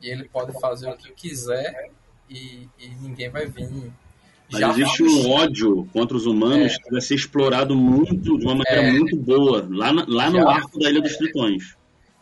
[0.00, 1.90] e ele pode fazer o que quiser
[2.28, 3.92] e, e ninguém vai vir
[4.50, 6.78] mas Já existe um ódio contra os humanos é.
[6.78, 8.90] que vai ser explorado muito, de uma maneira é.
[8.90, 11.76] muito boa, lá, lá no arco da Ilha dos Tritões.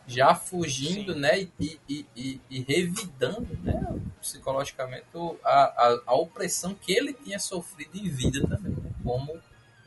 [0.05, 1.19] Já fugindo, Sim.
[1.19, 5.05] né, e, e, e, e, revidando, né, psicologicamente,
[5.43, 9.37] a, a, a, opressão que ele tinha sofrido em vida também, né, como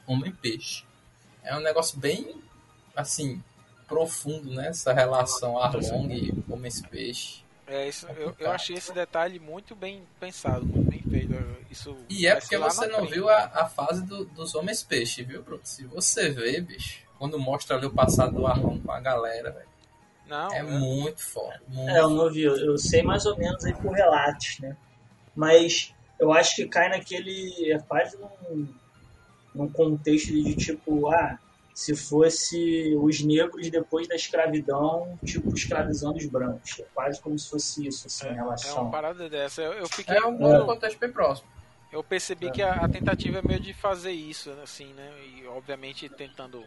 [0.07, 0.85] Homem-Peixe.
[1.43, 2.36] É um negócio bem,
[2.94, 3.43] assim,
[3.93, 4.69] profundo, né?
[4.69, 7.43] Essa relação Arlong e Homem-Peixe.
[7.66, 11.35] É, isso, eu, eu achei esse detalhe muito bem pensado, muito bem feito.
[11.70, 13.14] Isso E é porque você não frente.
[13.14, 15.60] viu a, a fase do- dos homens peixe, viu, Bruno?
[15.64, 19.69] Se você vê, bicho, quando mostra ali o passado do Arlong com a galera, velho,
[20.27, 21.60] Não, é é- muito foda.
[21.69, 24.77] Muito É, eu não vi, eu eu sei mais ou menos aí por relatos, né?
[25.35, 27.73] Mas eu acho que cai naquele.
[27.73, 28.69] É quase num,
[29.55, 31.39] num contexto de tipo, ah,
[31.74, 36.81] se fosse os negros depois da escravidão, tipo, escravizando os brancos.
[36.81, 38.90] É quase como se fosse isso, assim, em é uma relação.
[38.90, 39.62] parada dessa.
[39.62, 40.16] Eu, eu fiquei.
[40.16, 41.49] É um eu- contexto bem próximo.
[41.90, 45.12] Eu percebi que a, a tentativa é meio de fazer isso, assim, né?
[45.27, 46.65] E obviamente tentando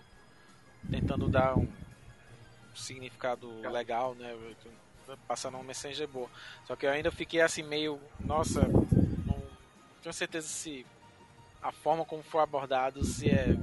[0.89, 1.67] tentando dar um
[2.75, 4.35] significado legal, né?
[5.27, 6.29] Passando uma mensagem boa.
[6.65, 9.41] Só que eu ainda fiquei assim meio, nossa, não
[10.03, 10.85] tenho certeza se
[11.61, 13.55] a forma como foi abordado se é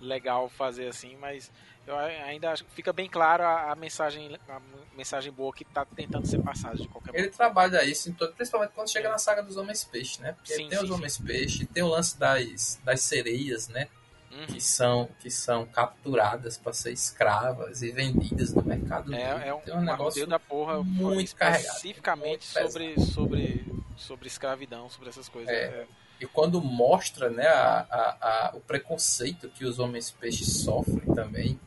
[0.00, 1.50] legal fazer assim, mas
[1.86, 4.60] eu ainda acho que fica bem claro a, a mensagem a
[4.94, 7.36] mensagem boa que está tentando ser passada de qualquer Ele modo.
[7.36, 10.32] trabalha isso em todo, principalmente quando chega na saga dos homens peixe, né?
[10.32, 13.88] Porque Sim, tem sim, os homens peixe, tem o lance das, das sereias, né?
[14.30, 14.46] Uhum.
[14.46, 19.14] Que são, que são capturadas para ser escravas e vendidas no mercado.
[19.14, 24.28] É, é um, um um negócio da porra muito carregado, especificamente muito sobre, sobre, sobre
[24.28, 25.48] escravidão, sobre essas coisas.
[25.48, 25.64] É.
[25.64, 25.86] É,
[26.20, 31.58] E quando mostra né, a, a, a- o preconceito que os homens peixes sofrem também,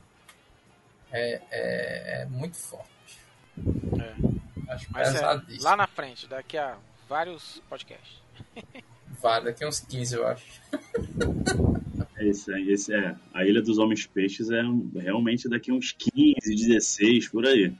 [1.11, 2.87] é, é, é muito forte.
[3.99, 4.73] é.
[4.73, 6.77] Acho Mas é, lá na frente, daqui a
[7.09, 8.21] vários podcasts.
[9.21, 10.45] Vai, daqui uns 15, eu acho.
[12.15, 13.15] É esse, aí, esse é.
[13.33, 14.61] A Ilha dos Homens Peixes é
[14.99, 17.73] realmente daqui uns 15, 16, por aí.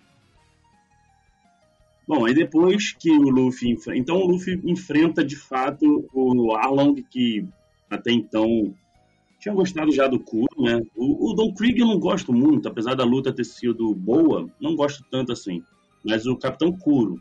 [2.08, 3.78] Bom, aí depois que o Luffy.
[3.96, 7.48] Então o Luffy enfrenta de fato o Arlong, que
[7.90, 8.74] até então
[9.40, 10.82] tinha gostado já do Kuro, né?
[10.96, 14.76] O, o Don Krieg eu não gosto muito, apesar da luta ter sido boa, não
[14.76, 15.64] gosto tanto assim.
[16.04, 17.20] Mas o Capitão Kuro,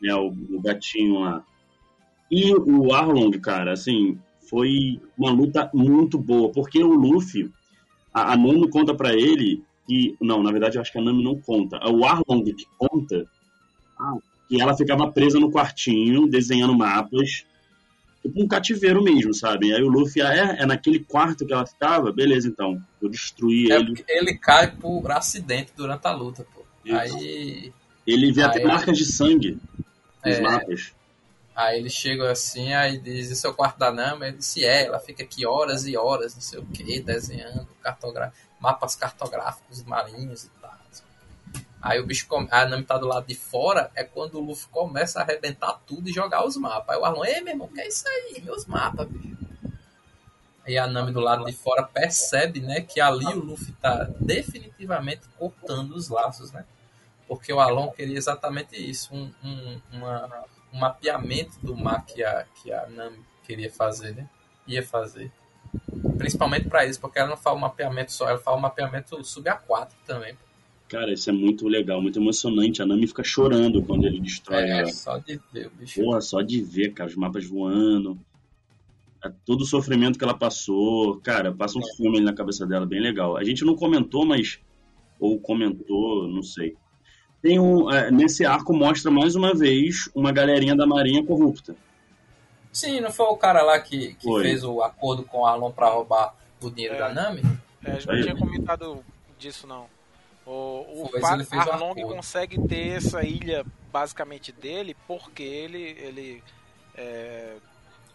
[0.00, 0.14] né?
[0.14, 1.44] O, o gatinho lá.
[2.30, 4.18] E o Arlong, cara, assim,
[4.48, 7.50] foi uma luta muito boa, porque o Luffy,
[8.12, 10.16] a, a Nami conta pra ele que.
[10.20, 11.78] Não, na verdade eu acho que a Nami não conta.
[11.88, 13.26] O Arlong que conta
[14.48, 17.44] que ela ficava presa no quartinho, desenhando mapas,
[18.22, 19.72] tipo um cativeiro mesmo, sabe?
[19.72, 22.12] Aí o Luffy, ah, é, é naquele quarto que ela ficava?
[22.12, 24.04] Beleza, então, vou destruir É ele.
[24.08, 26.64] ele cai por acidente durante a luta, pô.
[26.84, 26.96] Isso.
[26.96, 27.72] Aí,
[28.06, 29.58] Ele vê até Aí- marcas de sangue
[30.24, 30.40] nos É.
[30.40, 30.92] mapas.
[31.54, 34.26] aí ele chega assim, aí diz, esse é o quarto da Nami?
[34.28, 38.32] Ele disse, é, ela fica aqui horas e horas, não sei o que, desenhando cartogra
[38.58, 40.59] mapas cartográficos marinhos e.
[41.82, 42.46] Aí o bicho, come...
[42.50, 46.08] a Nami tá do lado de fora, é quando o Luffy começa a arrebentar tudo
[46.08, 46.94] e jogar os mapas.
[46.94, 48.42] Aí o Arlong, ei, meu irmão, que é isso aí?
[48.42, 49.38] Meus mapas, bicho.
[50.66, 55.22] Aí a Nami do lado de fora percebe, né, que ali o Luffy tá definitivamente
[55.38, 56.64] cortando os laços, né?
[57.26, 62.44] Porque o Alon queria exatamente isso, um, um, uma, um mapeamento do mar que a,
[62.56, 64.28] que a Nami queria fazer, né?
[64.66, 65.32] Ia fazer.
[66.18, 70.00] Principalmente para isso, porque ela não faz o mapeamento só, ela faz o mapeamento subaquático
[70.04, 70.36] também.
[70.90, 72.82] Cara, isso é muito legal, muito emocionante.
[72.82, 74.92] A Nami fica chorando quando ele destrói É, ela.
[74.92, 76.02] só de ver o bicho.
[76.02, 78.18] Porra, só de ver, cara, os mapas voando.
[79.24, 81.20] é Todo o sofrimento que ela passou.
[81.20, 83.36] Cara, passa um filme ali na cabeça dela, bem legal.
[83.36, 84.58] A gente não comentou, mas.
[85.20, 86.76] Ou comentou, não sei.
[87.42, 91.76] Tem um, é, nesse arco mostra mais uma vez uma galerinha da Marinha corrupta.
[92.72, 94.42] Sim, não foi o cara lá que, que Foi.
[94.42, 96.98] fez o acordo com o Arlon para roubar o dinheiro É.
[96.98, 97.42] da Nami?
[97.84, 99.04] É, a gente não tinha comentado
[99.38, 99.86] disso, não.
[100.50, 102.16] O, o um Arlong acordo.
[102.16, 106.42] consegue ter essa ilha basicamente dele porque ele, ele
[106.96, 107.54] é,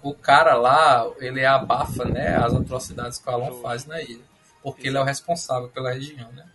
[0.04, 3.62] O cara lá, ele abafa, né, as atrocidades que o Arlon Justo.
[3.62, 4.20] faz na ilha.
[4.62, 6.46] Porque ele é o responsável pela região, né?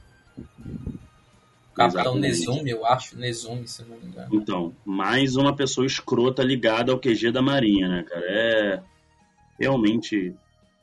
[1.71, 2.15] O Capitão.
[2.17, 4.29] Nezumi, eu acho, Nezumi, se não me engano.
[4.35, 8.27] Então, mais uma pessoa escrota ligada ao QG da Marinha, né, cara?
[8.29, 8.83] É
[9.59, 10.35] realmente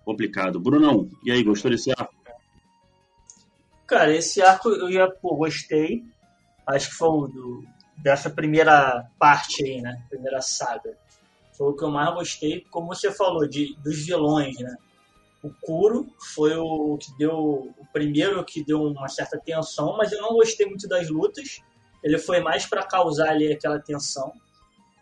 [0.03, 0.59] complicado.
[0.59, 2.16] Brunão, e aí, gostou desse arco?
[3.87, 6.03] Cara, esse arco eu já pô, gostei.
[6.65, 7.63] Acho que foi o do,
[7.97, 10.03] dessa primeira parte aí, né?
[10.09, 10.97] Primeira saga.
[11.53, 14.75] Foi o que eu mais gostei, como você falou, de, dos vilões, né?
[15.41, 17.73] O Kuro foi o que deu.
[17.77, 21.61] O primeiro que deu uma certa tensão, mas eu não gostei muito das lutas.
[22.03, 24.33] Ele foi mais para causar ali aquela tensão.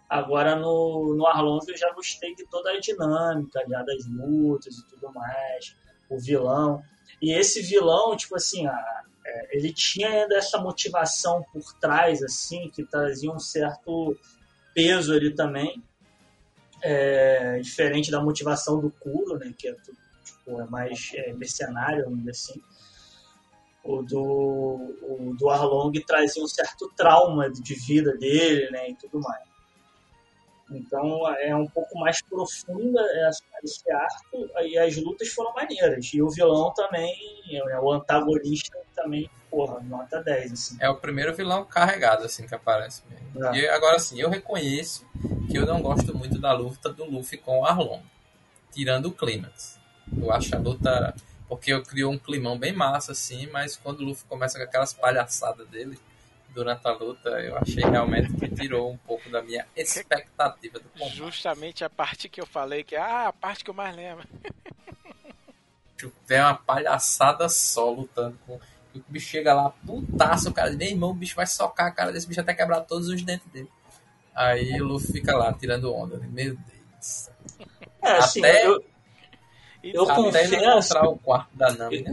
[0.07, 4.87] Agora no, no Arlong eu já gostei de toda a dinâmica já das lutas e
[4.87, 5.75] tudo mais.
[6.09, 6.83] O vilão.
[7.21, 12.69] E esse vilão, tipo assim, a- é, ele tinha ainda essa motivação por trás, assim,
[12.69, 14.17] que trazia um certo
[14.73, 15.83] peso ali também.
[16.81, 19.51] É, diferente da motivação do Kuro, né?
[19.57, 19.75] Que é
[20.23, 22.61] tipo, é mais é, mercenário, vamos dizer assim.
[23.83, 29.19] O do, o do Arlong trazia um certo trauma de vida dele, né, e tudo
[29.19, 29.43] mais.
[30.71, 33.01] Então é um pouco mais profunda
[33.63, 36.11] esse arco e as lutas foram maneiras.
[36.13, 37.15] E o vilão também,
[37.47, 40.51] né, o antagonista também, porra, nota 10.
[40.51, 40.77] Assim.
[40.79, 43.45] É o primeiro vilão carregado assim que aparece mesmo.
[43.45, 43.57] É.
[43.57, 45.05] E agora sim, eu reconheço
[45.49, 48.01] que eu não gosto muito da luta do Luffy com o Arlong,
[48.71, 49.79] tirando o clímax.
[50.17, 51.13] Eu acho a luta.
[51.47, 54.93] Porque eu criou um climão bem massa, assim, mas quando o Luffy começa com aquelas
[54.93, 55.99] palhaçadas dele
[56.55, 61.15] durante a luta, eu achei realmente que tirou um pouco da minha expectativa do combate.
[61.15, 64.25] Justamente a parte que eu falei, que é ah, a parte que eu mais lembro.
[66.29, 68.59] É uma palhaçada só lutando com.
[68.93, 70.69] O bicho chega lá, putaço, cara.
[70.69, 73.45] Nem irmão, o bicho vai socar a cara desse bicho até quebrar todos os dentes
[73.51, 73.69] dele.
[74.33, 76.17] Aí o Luffy fica lá tirando onda.
[76.17, 76.27] Né?
[76.31, 77.29] Meu Deus.
[78.01, 78.81] É, assim, até, eu,
[79.93, 82.11] eu confesso, o quarto da Nami, né?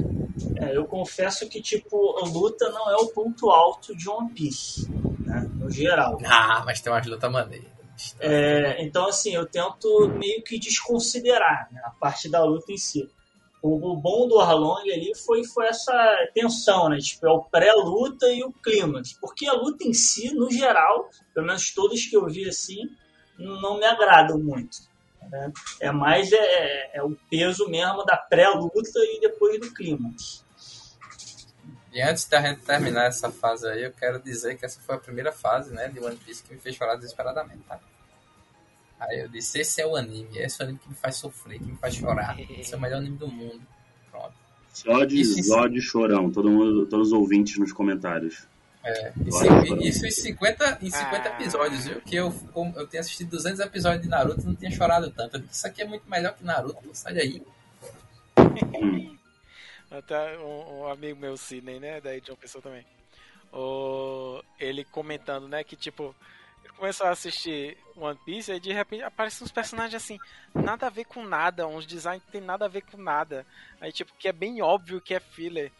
[0.56, 4.90] É, eu confesso que, tipo, a luta não é o ponto alto de One Piece,
[5.20, 5.48] né?
[5.54, 6.18] No geral.
[6.26, 7.70] Ah, mas tem umas lutas maneiras.
[8.18, 13.08] É, então, assim, eu tento meio que desconsiderar né, a parte da luta em si.
[13.62, 15.94] O, o bom do Arlong ali foi, foi essa
[16.34, 16.98] tensão, né?
[16.98, 19.12] Tipo, é o pré-luta e o clímax.
[19.20, 22.90] Porque a luta em si, no geral, pelo menos todas que eu vi assim,
[23.38, 24.78] não me agradam muito.
[25.32, 25.50] Né?
[25.80, 30.44] É mais é, é, é o peso mesmo da pré-luta e depois do clímax.
[31.90, 34.98] E antes da gente terminar essa fase aí, eu quero dizer que essa foi a
[34.98, 37.80] primeira fase, né, de One Piece que me fez chorar desesperadamente, tá?
[39.00, 41.58] Aí eu disse, esse é o anime, esse é o anime que me faz sofrer,
[41.58, 42.38] que me faz chorar.
[42.38, 43.60] Esse é o melhor anime do mundo.
[44.10, 44.34] Pronto.
[44.72, 48.46] Só de, isso, só de chorão, todo mundo, todos os ouvintes nos comentários.
[48.84, 49.12] É,
[49.80, 51.32] isso, isso em 50, em 50 ah.
[51.34, 52.00] episódios, viu?
[52.00, 52.34] Que eu,
[52.76, 55.38] eu tenho assistido 200 episódios de Naruto e não tinha chorado tanto.
[55.50, 57.42] Isso aqui é muito melhor que Naruto, sai daí.
[59.90, 62.00] Até um, um, amigo meu, Sidney, né?
[62.00, 62.84] Daí de uma pessoa também.
[63.52, 65.62] O, ele comentando, né?
[65.62, 66.14] Que tipo,
[66.64, 70.18] ele começou a assistir One Piece e de repente aparecem uns personagens assim,
[70.54, 73.46] nada a ver com nada, uns designs que tem nada a ver com nada.
[73.80, 75.70] Aí, tipo, que é bem óbvio que é filler.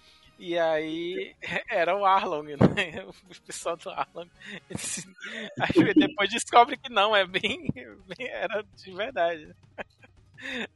[0.42, 1.36] E aí
[1.70, 2.56] era o Arlong, né?
[3.06, 4.28] O pessoal do Arlong.
[5.60, 8.26] Aí depois descobre que não, é bem, bem.
[8.28, 9.54] Era de verdade.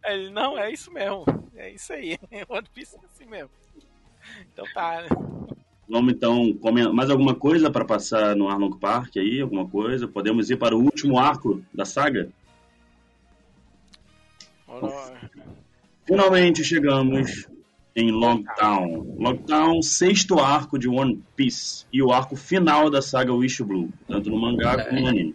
[0.05, 1.25] Ele, não, é isso mesmo.
[1.57, 2.17] É isso aí.
[2.49, 3.51] One Piece é assim mesmo.
[4.53, 5.09] Então tá, né?
[5.89, 6.57] Vamos então,
[6.93, 9.41] mais alguma coisa para passar no Arlong Park aí?
[9.41, 10.07] Alguma coisa?
[10.07, 12.29] Podemos ir para o último arco da saga?
[16.07, 17.49] Finalmente chegamos
[17.97, 19.16] em Longtown.
[19.18, 24.31] Longtown, sexto arco de One Piece e o arco final da saga Wish Blue, tanto
[24.31, 24.85] no mangá é.
[24.85, 25.35] como no anime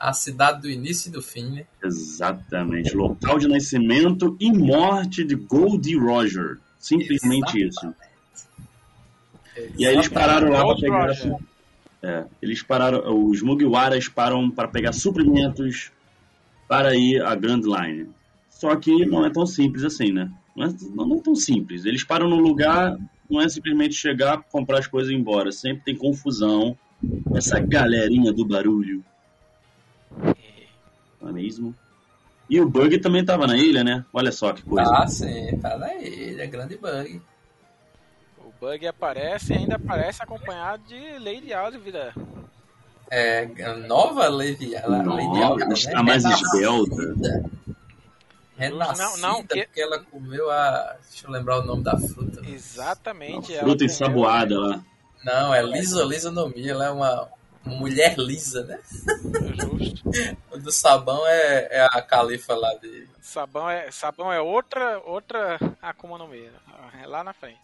[0.00, 1.66] a cidade do início e do fim, né?
[1.84, 2.96] Exatamente.
[2.96, 6.58] Local de nascimento e morte de Goldie Roger.
[6.78, 7.98] Simplesmente Exatamente.
[7.98, 9.70] isso.
[9.76, 11.40] E aí eles pararam lá para pegar.
[12.02, 13.28] É, eles pararam.
[13.28, 15.92] Os Mugiwaras param para pegar suprimentos
[16.66, 18.08] para ir à Grand Line.
[18.48, 20.30] Só que não é tão simples assim, né?
[20.54, 21.84] Não é, não é tão simples.
[21.84, 22.96] Eles param no lugar,
[23.28, 25.52] não é simplesmente chegar, comprar as coisas e ir embora.
[25.52, 26.76] Sempre tem confusão.
[27.34, 29.02] Essa galerinha do barulho
[31.20, 31.74] não é mesmo?
[32.48, 34.04] E o Bug também tava na ilha, né?
[34.12, 34.90] Olha só que coisa.
[34.92, 37.22] Ah, sim, tá na ilha, grande Bug.
[38.38, 42.12] O Bug aparece e ainda aparece acompanhado de Lady Alvira.
[43.08, 43.46] É,
[43.86, 45.68] nova Lady, Alvira.
[45.68, 46.02] Lady está né?
[46.02, 47.50] mais esbelta.
[48.60, 49.64] Renascida, não, não, que...
[49.64, 50.96] porque ela comeu a...
[51.08, 52.42] Deixa eu lembrar o nome da fruta.
[52.46, 53.56] Exatamente.
[53.58, 54.84] fruta ensaboada lá.
[55.24, 57.28] Não, é Lisa Lisa no Mi, ela é uma
[57.64, 58.80] mulher lisa, né?
[58.88, 60.02] Justo.
[60.50, 63.08] o do sabão é, é a califa lá de.
[63.20, 66.50] Sabão é, sabão é outra, outra Akuma no Mi.
[67.02, 67.60] É lá na frente.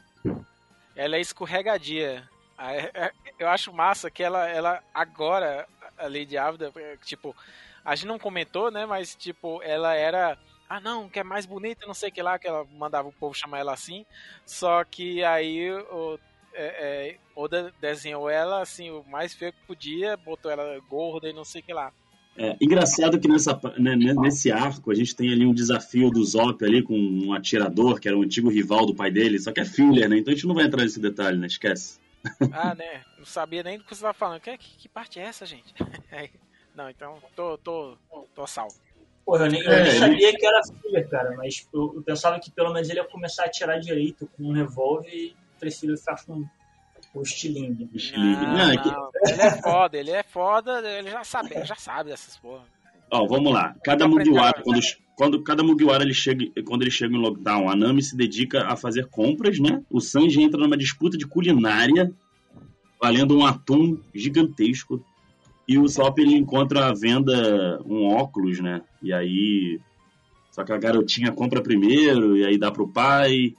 [0.94, 2.28] Ela é escorregadia.
[2.58, 5.66] É, eu acho massa que ela, ela agora,
[5.98, 6.72] a Lady Ávida,
[7.04, 7.36] tipo,
[7.84, 8.86] a gente não comentou, né?
[8.86, 10.38] Mas, tipo, ela era.
[10.68, 13.12] Ah, não, que é mais bonita, não sei o que lá, que ela mandava o
[13.12, 14.04] povo chamar ela assim.
[14.44, 16.18] Só que aí o,
[16.52, 21.32] é, é, Oda desenhou ela assim, o mais feio que podia, botou ela gorda e
[21.32, 21.92] não sei o que lá.
[22.38, 26.62] É, engraçado que nessa, né, nesse arco a gente tem ali um desafio do Zop
[26.64, 29.64] ali com um atirador, que era um antigo rival do pai dele, só que é
[29.64, 30.18] filler, né?
[30.18, 31.46] Então a gente não vai entrar nesse detalhe, né?
[31.46, 31.98] Esquece.
[32.52, 33.04] Ah, né?
[33.16, 34.40] Não sabia nem do que você estava falando.
[34.40, 35.72] Que, que, que, parte é essa, gente?
[36.74, 37.96] não, então tô, tô,
[38.34, 38.74] tô salvo.
[39.26, 42.48] Porra, eu nem, eu nem sabia que era filler, cara, mas eu, eu, pensava que
[42.48, 46.44] pelo menos ele ia começar a atirar direito com um revólver e prefiro ficar com
[47.12, 47.90] o estilingue.
[48.16, 51.74] Não, não, é não, ele é foda, ele é foda, ele já sabe, ele já
[51.74, 52.62] sabe dessas porra.
[53.10, 53.74] Ó, vamos lá.
[53.82, 54.80] Cada Mugiwara, quando,
[55.16, 58.76] quando cada Mugiwara ele chega, quando ele chega em lockdown, a Nami se dedica a
[58.76, 59.82] fazer compras, né?
[59.90, 62.12] O Sanji entra numa disputa de culinária,
[63.00, 65.04] valendo um atum gigantesco.
[65.68, 68.82] E o Sop ele encontra à venda um óculos, né?
[69.02, 69.80] E aí.
[70.52, 73.54] Só que a garotinha compra primeiro, e aí dá pro pai.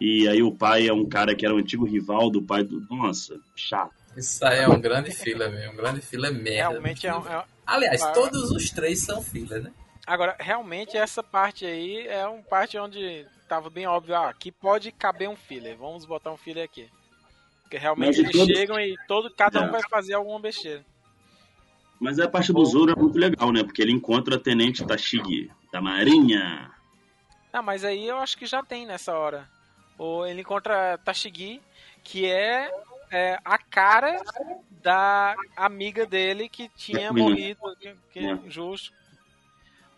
[0.00, 2.80] E aí o pai é um cara que era um antigo rival do pai do.
[2.88, 3.92] Nossa, chato.
[4.16, 5.72] Isso aí é um grande fila, mesmo.
[5.72, 6.70] Um grande fila merda.
[6.70, 7.26] Realmente é um.
[7.28, 8.12] é- Aliás, Ah.
[8.12, 9.70] todos os três são fila, né?
[10.06, 14.90] Agora, realmente essa parte aí é uma parte onde tava bem óbvio, ah, aqui pode
[14.92, 16.88] caber um filler, vamos botar um filler aqui.
[17.62, 19.66] Porque realmente eles todos- chegam e todo, cada É.
[19.66, 20.82] um vai fazer alguma besteira.
[22.00, 23.62] Mas a parte do Zoro é muito legal, né?
[23.64, 26.70] Porque ele encontra a Tenente Tashigi, da Marinha.
[27.52, 29.48] Não, mas aí eu acho que já tem nessa hora.
[29.96, 31.60] Ou ele encontra Tashigi,
[32.04, 32.70] que é,
[33.10, 34.22] é, a cara
[34.80, 38.38] da amiga dele que tinha morrido, que, que É.
[38.48, 38.92] justo.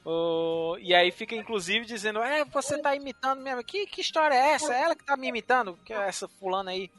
[0.05, 3.63] O- e aí fica inclusive dizendo, é, você tá imitando mesmo.
[3.63, 4.73] Que, que história é essa?
[4.75, 5.79] É ela que tá me imitando?
[5.85, 6.91] Que é essa fulana aí?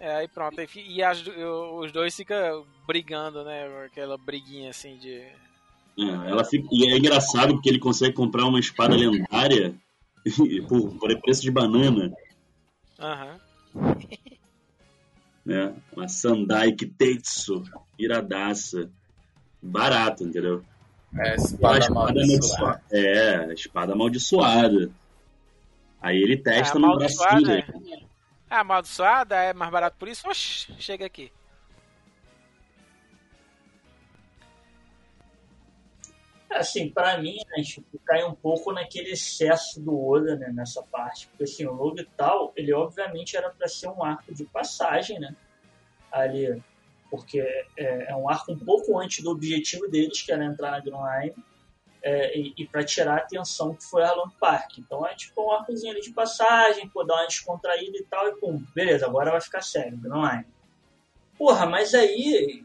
[0.00, 0.56] É, aí pronto.
[0.68, 3.66] fi- E as- os dois ficam brigando, né?
[3.86, 5.14] Aquela briguinha assim de.
[5.16, 9.74] É, ela fica, e é engraçado porque ele consegue comprar uma espada lendária
[10.68, 12.12] por, por preço de banana,
[13.00, 13.40] Aham.
[15.44, 15.74] né?
[15.96, 17.64] Uma Sandai Kitetsu,
[17.98, 18.90] iradaça.
[19.60, 20.62] Barato, entendeu?
[21.16, 22.22] É, espada espada amaldiçoada.
[22.22, 22.82] amaldiçoada.
[22.92, 24.90] É, a espada amaldiçoada.
[26.00, 28.07] Aí ele testa É, no amaldiçoada, bracinho.
[28.50, 30.28] É amaldiçoada, é mais barato por isso.
[30.28, 31.30] Oxi, chega aqui.
[36.50, 41.28] Assim, pra mim, né, tipo, cai um pouco naquele excesso do Oda, né, nessa parte.
[41.28, 45.36] Porque, assim, o Logital, ele obviamente era pra ser um arco de passagem, né,
[46.10, 46.60] ali.
[47.10, 47.40] Porque
[47.76, 51.22] é, é um arco um pouco antes do objetivo deles, que era entrar na Grand
[51.22, 51.34] Line,
[52.02, 54.78] é, e, e para tirar a atenção que foi Arlong Park.
[54.78, 58.36] Então é tipo um arcozinho ali de passagem, pô, dar uma descontraída e tal, e
[58.36, 60.46] pum, beleza, agora vai ficar sério, Grand Line.
[61.36, 62.64] Porra, mas aí,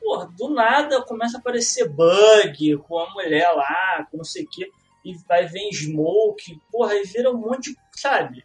[0.00, 4.48] porra, do nada começa a aparecer bug com a mulher lá, com não sei o
[4.48, 4.70] que,
[5.04, 8.44] e vai ver smoke, porra, e vira um monte de, sabe?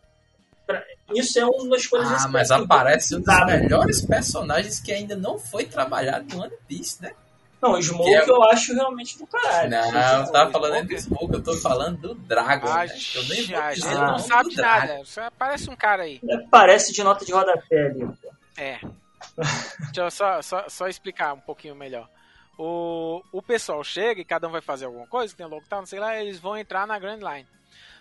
[1.13, 5.15] Isso é uma das coisas Ah, assim, mas aparece um dos melhores personagens que ainda
[5.15, 7.13] não foi trabalhado no One Piece, né?
[7.61, 9.69] Não, smoke que é- eu acho realmente do caralho.
[9.69, 12.95] Não, eu tava falando de Smoke, eu tô falando do Dragon, A, né?
[13.15, 15.01] Eu nem vou a dizer gente o não sabe do nada.
[15.05, 16.19] Só aparece um cara aí.
[16.27, 18.09] É, Parece de nota de rodapé ali.
[18.57, 18.79] É.
[19.37, 22.09] Deixa eu só, só, só explicar um pouquinho melhor.
[22.57, 25.85] O, o pessoal chega e cada um vai fazer alguma coisa, tem um lockdown, não
[25.87, 27.47] sei lá, eles vão entrar na Grand Line.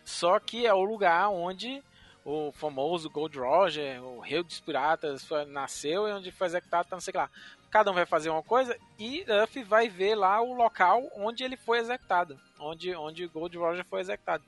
[0.05, 1.83] Só que é o lugar onde
[2.25, 6.97] o famoso Gold Roger, o rei dos piratas, foi- nasceu e onde foi executado, tá,
[6.97, 7.31] não sei lá.
[7.71, 11.57] Cada um vai fazer uma coisa e Luffy vai ver lá o local onde ele
[11.57, 14.43] foi executado, onde, onde Gold Roger foi executado.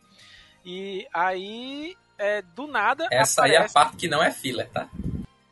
[0.65, 4.68] E aí, é, do nada, Essa aí é a aparece- parte que não é filler,
[4.70, 4.89] tá?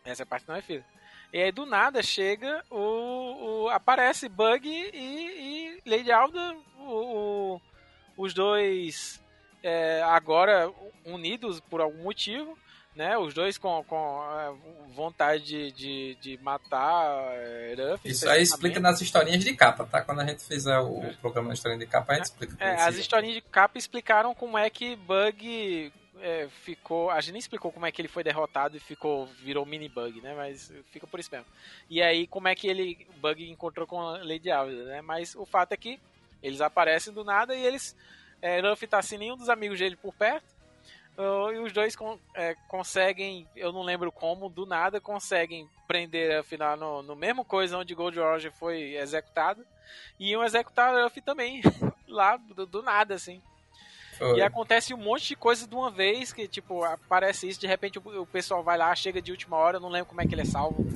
[0.05, 0.85] essa parte não é fila.
[1.33, 3.65] E aí do nada chega o.
[3.65, 6.83] o- aparece Bug e, e Lady Alda, o,
[7.57, 7.61] o-
[8.17, 9.23] os dois
[9.63, 10.73] é, agora
[11.05, 12.59] unidos por algum motivo,
[12.95, 13.17] né?
[13.17, 14.53] Os dois com, com é,
[14.95, 17.05] vontade de, de, de matar
[17.35, 18.11] é, Ruffy.
[18.11, 20.03] Isso aí explica nas historinhas de capa, tá?
[20.03, 22.57] Quando a gente fizer o programa na historinha de capa, a gente explica.
[22.59, 27.11] É, as historinhas de capa explicaram como é que Bug é, ficou.
[27.11, 30.21] A gente nem explicou como é que ele foi derrotado e ficou virou mini Bug,
[30.21, 30.35] né?
[30.35, 31.47] Mas fica por isso mesmo.
[31.89, 35.01] E aí como é que ele Bug encontrou com a Lady Alda, né?
[35.01, 35.99] Mas o fato é que
[36.43, 37.97] eles aparecem do nada e eles
[38.43, 40.60] é, Luffy tá sem nenhum dos amigos dele por perto.
[41.53, 46.77] E os dois con- é, conseguem, eu não lembro como, do nada conseguem prender lá
[46.77, 49.65] no, no mesmo coisa onde Gold Roger foi executado.
[50.19, 51.63] E iam executar Luffy também,
[52.07, 53.43] lá do, do nada, assim.
[54.17, 54.39] Foi.
[54.39, 57.99] E acontece um monte de coisa de uma vez, que tipo, aparece isso, de repente
[57.99, 60.35] o, o pessoal vai lá, chega de última hora, eu não lembro como é que
[60.35, 60.87] ele é salvo.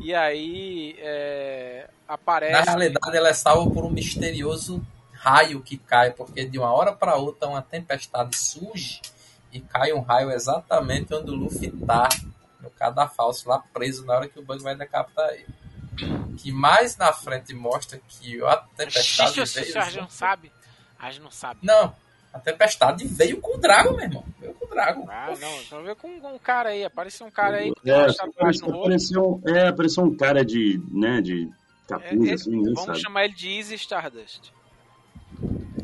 [0.00, 2.52] E aí é, aparece.
[2.52, 6.92] Na realidade, ela é salva por um misterioso raio que cai, porque de uma hora
[6.92, 9.00] para outra uma tempestade surge
[9.52, 12.08] e cai um raio exatamente onde o Luffy tá,
[12.60, 15.46] no cadafalso, lá preso na hora que o Bug vai decapitar ele.
[16.38, 19.66] Que mais na frente mostra que a tempestade Xixi, veio.
[19.66, 20.52] xixi, a gente não sabe.
[20.98, 21.60] A gente não sabe.
[21.62, 21.94] Não,
[22.32, 24.24] a tempestade veio com o Dragon, meu irmão.
[24.40, 25.06] Veio com o Dragon.
[25.10, 28.06] Ah, não, só ver com um cara aí, apareceu um cara aí que tem É,
[28.08, 31.50] apareceu, apareceu, é, apareceu um cara de, né, de
[31.86, 33.00] capuz, É, é, assim, Vamos sabe.
[33.00, 34.50] chamar ele de Easy Stardust.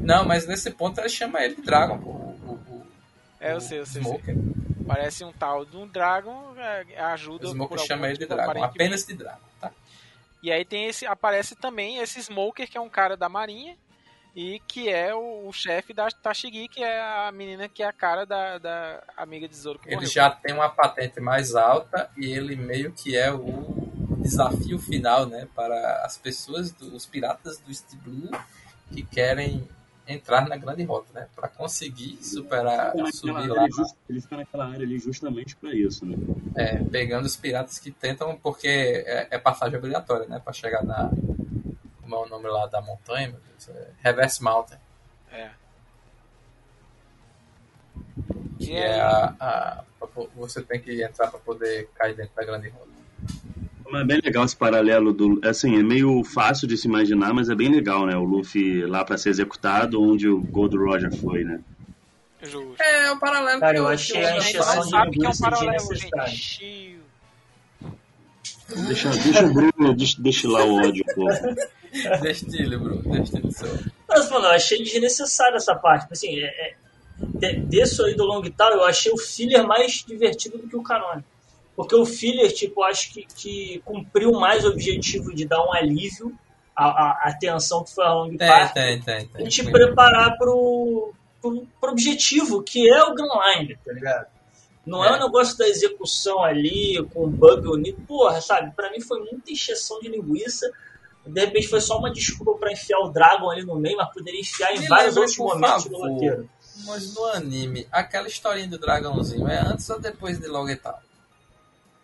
[0.00, 2.34] Não, mas nesse ponto ele chama ele de Dragon, pô.
[3.40, 4.02] O, o, o, É, eu sei, eu sei.
[4.02, 4.34] Smoker.
[4.86, 7.46] Parece um tal de um Dragon, é, ajuda.
[7.46, 9.70] O Smoker chama ele de Dragon, apenas de Dragon, tá?
[10.42, 13.76] E aí tem esse, aparece também esse Smoker, que é um cara da marinha,
[14.34, 17.92] e que é o, o chefe da Tashigi, que é a menina que é a
[17.92, 20.08] cara da, da amiga de Zoro Ele morreu.
[20.10, 25.48] já tem uma patente mais alta e ele meio que é o desafio final, né,
[25.54, 28.30] para as pessoas, do- os piratas do East Blue
[28.92, 29.68] que querem
[30.08, 34.82] entrar na grande rota, né, para conseguir superar, subir lá, just- ele fica naquela área
[34.84, 36.16] ali justamente pra isso, né?
[36.56, 38.66] é, pegando os piratas que tentam, porque
[39.06, 41.10] é, é passagem obrigatória, né, para chegar na
[42.00, 44.78] como é o nome lá da montanha, meu Deus, é Reverse Mountain,
[45.30, 45.50] É.
[48.58, 49.84] que é a, a
[50.34, 52.88] você tem que entrar para poder cair dentro da grande rota.
[53.90, 55.40] Mas é bem legal esse paralelo do.
[55.44, 58.16] Assim, é meio fácil de se imaginar, mas é bem legal, né?
[58.16, 61.60] O Luffy lá pra ser executado, onde o Gold Roger foi, né?
[62.42, 62.80] Justo.
[62.82, 65.94] É, o paralelo Cara, que eu achei a encheção de sabe que é um paralelo,
[65.94, 66.98] gente.
[68.86, 71.24] Deixa, deixa o Bruno des- destilar o ódio, pô.
[72.20, 73.78] Destilho, Bruno, destilho seu.
[74.06, 76.02] Mas, mano, eu achei desnecessário essa parte.
[76.02, 76.74] Tipo Assim, é, é,
[77.22, 80.82] de- desse aí do Long Tal, eu achei o filler mais divertido do que o
[80.82, 81.26] canônico.
[81.78, 86.36] Porque o filler, tipo, acho que, que cumpriu mais o objetivo de dar um alívio
[86.74, 89.46] à, à, à tensão que foi a Long Park tem, tem, tem.
[89.46, 94.26] e te preparar pro, pro, pro objetivo, que é o Grand Line, tá ligado?
[94.84, 95.08] Não é.
[95.08, 95.12] É.
[95.12, 98.02] o negócio da execução ali, com o bug unido.
[98.08, 98.74] Porra, sabe?
[98.74, 100.68] Pra mim foi muita encheção de linguiça.
[101.24, 104.40] De repente foi só uma desculpa pra enfiar o Dragon ali no meio, mas poderia
[104.40, 106.50] enfiar em Me vários lembre, outros momentos do roteiro.
[106.84, 111.06] Mas no anime, aquela historinha do dragãozinho é antes ou depois de Logetal?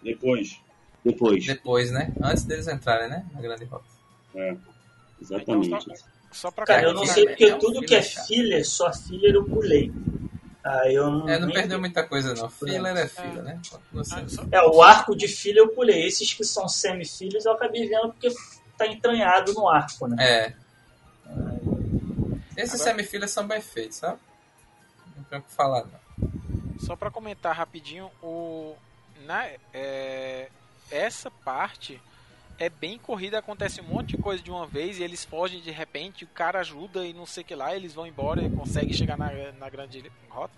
[0.05, 0.61] Depois.
[1.05, 1.45] Depois.
[1.47, 2.13] Depois, né?
[2.23, 3.27] Antes deles entrarem, né?
[3.33, 3.85] Na grande rota.
[4.35, 4.57] É,
[5.21, 5.69] exatamente.
[5.69, 5.95] Então,
[6.33, 8.67] Só pra Cara, Cara, eu não sei é- porque é um tudo que é filler,
[8.69, 9.93] só filler eu pulei.
[10.65, 11.29] Aí eu não.
[11.29, 12.49] É, não nem- perdeu muita coisa não.
[12.49, 13.61] Filler é filler, né?
[13.71, 16.07] Continua Ah, só- É, o arco de filler eu pulei.
[16.07, 18.29] Esses que são semi-fillers eu acabei vendo porque
[18.77, 20.17] tá entranhado no arco, né?
[20.19, 20.55] É.
[22.57, 24.19] Esses Agora- semifilhas são bem feitos, sabe?
[25.17, 26.29] Não tenho o que falar, não.
[26.79, 28.75] Só pra comentar rapidinho, o
[29.25, 30.49] na é,
[30.91, 32.01] essa parte
[32.59, 35.71] é bem corrida, acontece um monte de coisa de uma vez e eles fogem de
[35.71, 38.93] repente, o cara ajuda e não sei o que lá, eles vão embora e conseguem
[38.93, 40.55] chegar na, na grande rota.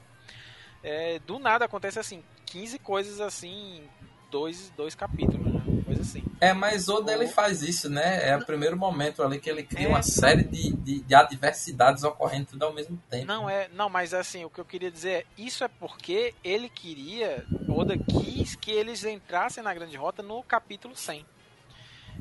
[0.83, 3.83] É, do nada acontece assim, 15 coisas assim,
[4.31, 5.56] dois, dois capítulos?
[5.86, 6.23] Coisa assim.
[6.40, 8.28] É, mas Oda ele faz isso, né?
[8.28, 9.89] É o primeiro momento ali que ele cria É.
[9.89, 13.26] uma série de, de, de adversidades ocorrendo tudo ao mesmo tempo.
[13.26, 16.68] Não é, não, mas assim, o que eu queria dizer é, isso é porque ele
[16.68, 21.24] queria, Oda quis que eles entrassem na grande rota no capítulo 100.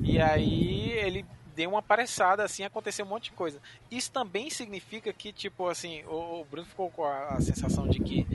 [0.04, 3.60] E aí ele deu uma apareçada, assim, aconteceu um monte de coisa.
[3.90, 8.28] Isso também significa que, tipo, assim, o, Bruno ficou com a, a sensação de que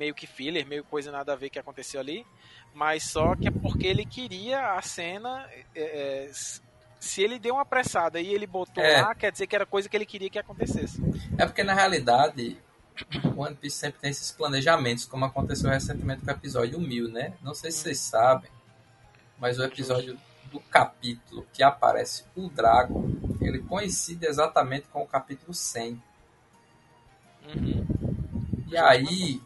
[0.00, 2.26] meio que filler, meio coisa nada a ver que aconteceu ali,
[2.72, 5.46] mas só que é porque ele queria a cena.
[5.74, 6.30] é, é,
[6.98, 9.00] se ele deu uma apressada e ele botou É.
[9.00, 11.00] lá, quer dizer que era coisa que ele queria que acontecesse.
[11.38, 12.58] É porque na realidade
[13.34, 17.32] o One Piece sempre tem esses planejamentos, como aconteceu recentemente com o episódio 1000, né?
[17.42, 18.50] Não sei se vocês sabem,
[19.38, 20.18] mas o episódio
[20.52, 23.08] do capítulo que aparece o Dragon,
[23.40, 26.02] ele coincide exatamente com o capítulo 100.
[27.54, 27.86] Uhum.
[28.68, 29.40] E aí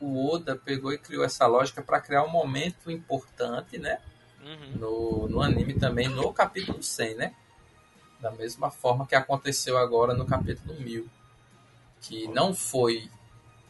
[0.00, 3.98] o Oda pegou e criou essa lógica para criar um momento importante, né?
[4.40, 4.78] Uhum.
[4.78, 7.34] no, no anime também, no capítulo 100, né?
[8.20, 11.06] Da mesma forma que aconteceu agora no capítulo 1000.
[12.00, 13.10] Que não foi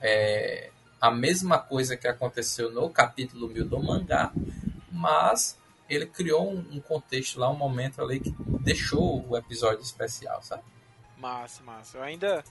[0.00, 4.32] é, a mesma coisa que aconteceu no capítulo 1000 do mangá,
[4.90, 5.58] mas
[5.88, 10.62] ele criou um, um contexto lá, um momento ali que deixou o episódio especial, sabe?
[11.16, 11.98] Massa, massa.
[11.98, 12.44] Eu ainda,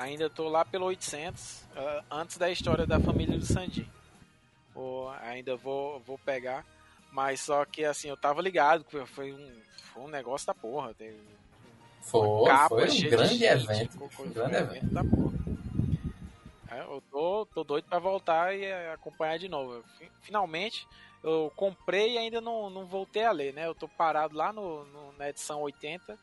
[0.00, 3.88] ainda tô lá pelo 800, ah, antes da história da família do Sandy.
[5.22, 6.64] Ainda vou, vou pegar,
[7.12, 9.60] mas só que assim, eu tava ligado, que foi um,
[9.92, 10.94] foi um negócio da porra.
[10.94, 11.20] Teve
[12.02, 14.08] Foi, capa foi um grande gente, evento.
[14.10, 14.86] foi- um grande evento.
[14.94, 15.38] da porra.
[16.70, 19.84] É, eu tô, tô doido pra voltar e eh, acompanhar de novo.
[20.22, 20.86] Finalmente,
[21.22, 23.66] eu comprei e ainda não, não voltei a ler, né?
[23.66, 26.16] Eu tô parado lá no, no- na edição 80,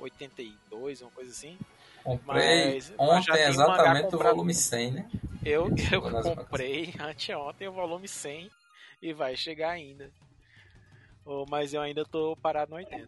[0.00, 1.56] 82, uma coisa assim.
[2.02, 5.10] Comprei Mas ontem exatamente o volume 100, né?
[5.44, 8.50] Eu, eu comprei anteontem o volume 100
[9.00, 10.10] e vai chegar ainda.
[11.24, 13.06] Oh, mas eu ainda tô parado no 80.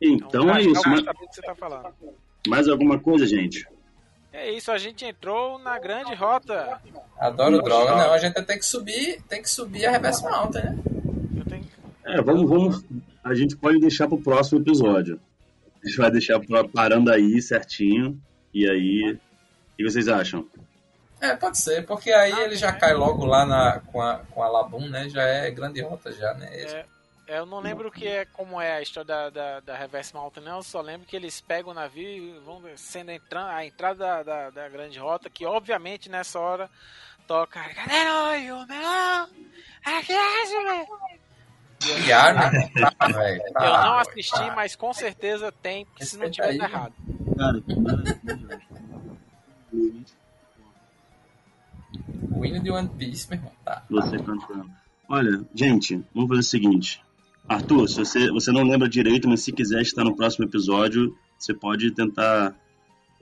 [0.00, 0.82] Então é acho que isso.
[1.32, 1.94] você tá falando.
[2.46, 3.66] mais alguma coisa, gente?
[4.32, 6.80] É isso, a gente entrou na grande rota.
[7.18, 7.62] Adoro Nossa.
[7.62, 7.96] droga.
[7.96, 10.78] Não, a gente tem que subir, tem que subir a Reverse Mountain, né?
[11.36, 11.64] Eu tenho...
[12.04, 12.84] É, vamos, vamos.
[13.22, 15.20] A gente pode deixar pro próximo episódio.
[15.82, 16.40] A gente vai deixar
[16.72, 18.20] parando aí certinho.
[18.54, 19.12] E aí.
[19.12, 20.46] O que vocês acham?
[21.20, 22.72] É, pode ser, porque aí Ah, ele já é.
[22.72, 25.08] cai logo lá na, com, a, com a Labum, né?
[25.08, 26.48] Já é grande rota já, né?
[26.52, 26.84] É,
[27.28, 30.56] Eu não lembro que é como é a história da, da, da Reverse Mountain, não.
[30.56, 34.22] Eu só lembro que eles pegam o navio e vão sendo entrando, a entrada da,
[34.22, 36.68] da, da grande rota, que obviamente nessa hora
[37.26, 37.60] toca.
[41.90, 43.42] É E Armin, tá, velho.
[43.42, 43.84] Eu tá.
[43.84, 46.94] não assisti, mas com certeza tem, porque se não tiver aí, tá errado.
[47.36, 48.62] Cara, que maravilha.
[52.30, 53.52] O hino de One Piece, meu irmão.
[53.64, 53.82] Tá.
[53.90, 54.70] Você cantando.
[55.08, 57.02] Olha, gente, vamos fazer o seguinte.
[57.48, 61.52] Arthur, se você, você não lembra direito, mas se quiser estar no próximo episódio, você
[61.52, 62.54] pode tentar,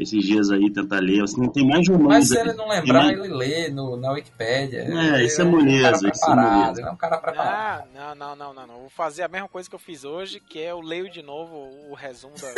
[0.03, 1.20] esses dias aí, tentar ler.
[1.20, 3.97] Você não tem mais de um Mas se ele não lembrar, Tem ele lê no,
[3.97, 4.79] na Wikipédia.
[4.81, 6.81] É, Ele isso é um moleza, cara isso é moleza.
[6.81, 7.49] Ele é um cara preparado.
[7.53, 8.81] Ah, não, não, não, não, não.
[8.81, 11.69] Vou fazer a mesma coisa que eu fiz hoje, que é eu leio de novo
[11.91, 12.53] o resumo da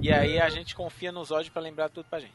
[0.00, 2.32] E aí a gente confia nos olhos pra lembrar tudo pra gente.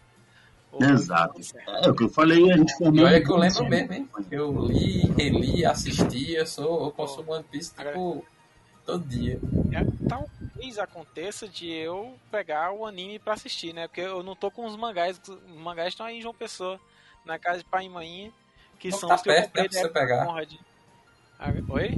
[0.71, 1.39] Ô, Exato.
[1.83, 3.05] É o que eu falei, a gente E formou.
[3.05, 4.09] olha que eu lembro mesmo, hein?
[4.29, 8.25] Eu li, reli, assisti, eu sou, eu consumo One Piece tipo
[8.85, 9.39] todo dia.
[9.71, 9.85] É,
[10.57, 13.87] talvez aconteça de eu pegar o anime pra assistir, né?
[13.87, 15.19] Porque eu não tô com os mangás.
[15.27, 16.79] Os mangás estão aí em João Pessoa,
[17.23, 18.33] na casa de pai e mãe,
[18.79, 20.25] que Não são tá os que eu perto, comprei né, pra você pegar.
[20.25, 20.53] Conrad.
[21.39, 21.91] Ah, Oi?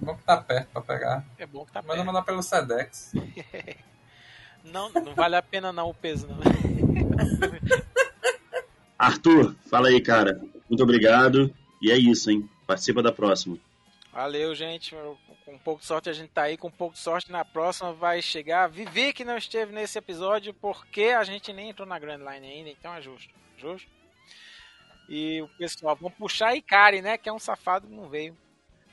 [0.00, 1.24] Bom que tá perto pra pegar.
[1.38, 2.06] É bom que tá Manda perto.
[2.06, 3.12] mandar pelo Sedex.
[4.64, 6.38] Não, não vale a pena não o peso, não.
[8.98, 10.40] Arthur, fala aí, cara.
[10.70, 11.54] Muito obrigado.
[11.82, 12.48] E é isso, hein?
[12.66, 13.58] Participa da próxima.
[14.14, 14.94] Valeu, gente.
[15.44, 16.56] Com um pouco de sorte a gente tá aí.
[16.56, 18.68] Com um pouco de sorte na próxima vai chegar.
[18.68, 22.70] Vivi que não esteve nesse episódio porque a gente nem entrou na Grand Line ainda,
[22.70, 23.34] então é justo.
[23.58, 23.90] Justo?
[25.08, 27.18] E o pessoal, vão puxar Ikari, né?
[27.18, 28.36] Que é um safado que não veio.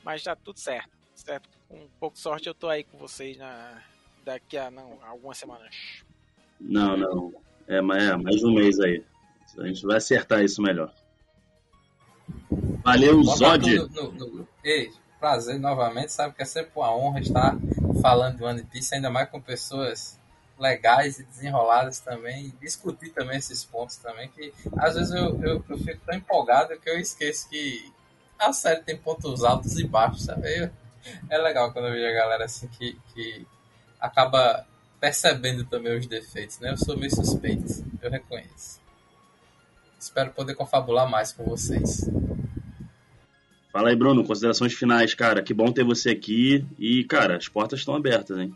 [0.04, 0.90] Mas tá tudo certo.
[1.14, 1.48] Certo?
[1.70, 3.80] Com um pouco de sorte eu tô aí com vocês na...
[4.26, 6.04] daqui a não, algumas semanas.
[6.60, 7.34] Não, não.
[7.68, 9.04] É, é mais um mês aí.
[9.60, 10.92] A gente vai acertar isso melhor.
[12.84, 13.76] Valeu, Zod.
[13.76, 14.50] no, no grupo.
[14.64, 14.92] Ei,
[15.22, 16.12] prazer novamente.
[16.12, 17.56] Sabe que é sempre uma honra estar
[18.02, 20.20] falando de One Piece, ainda mais com pessoas
[20.60, 22.48] legais e desenroladas também.
[22.48, 26.78] E discutir também esses pontos também, que às vezes eu, eu, eu fico tão empolgado
[26.80, 27.90] que eu esqueço que
[28.38, 30.72] a série tem pontos altos e baixos, sabe?
[31.30, 33.46] É legal quando eu vejo a galera assim que, que
[34.00, 34.66] acaba
[35.00, 36.72] percebendo também os defeitos, né?
[36.72, 38.80] Eu sou meio suspeito, eu reconheço.
[40.00, 42.08] Espero poder confabular mais com vocês.
[43.72, 44.26] Fala aí, Bruno.
[44.26, 45.42] Considerações finais, cara.
[45.42, 46.66] Que bom ter você aqui.
[46.78, 48.54] E, cara, as portas estão abertas, hein?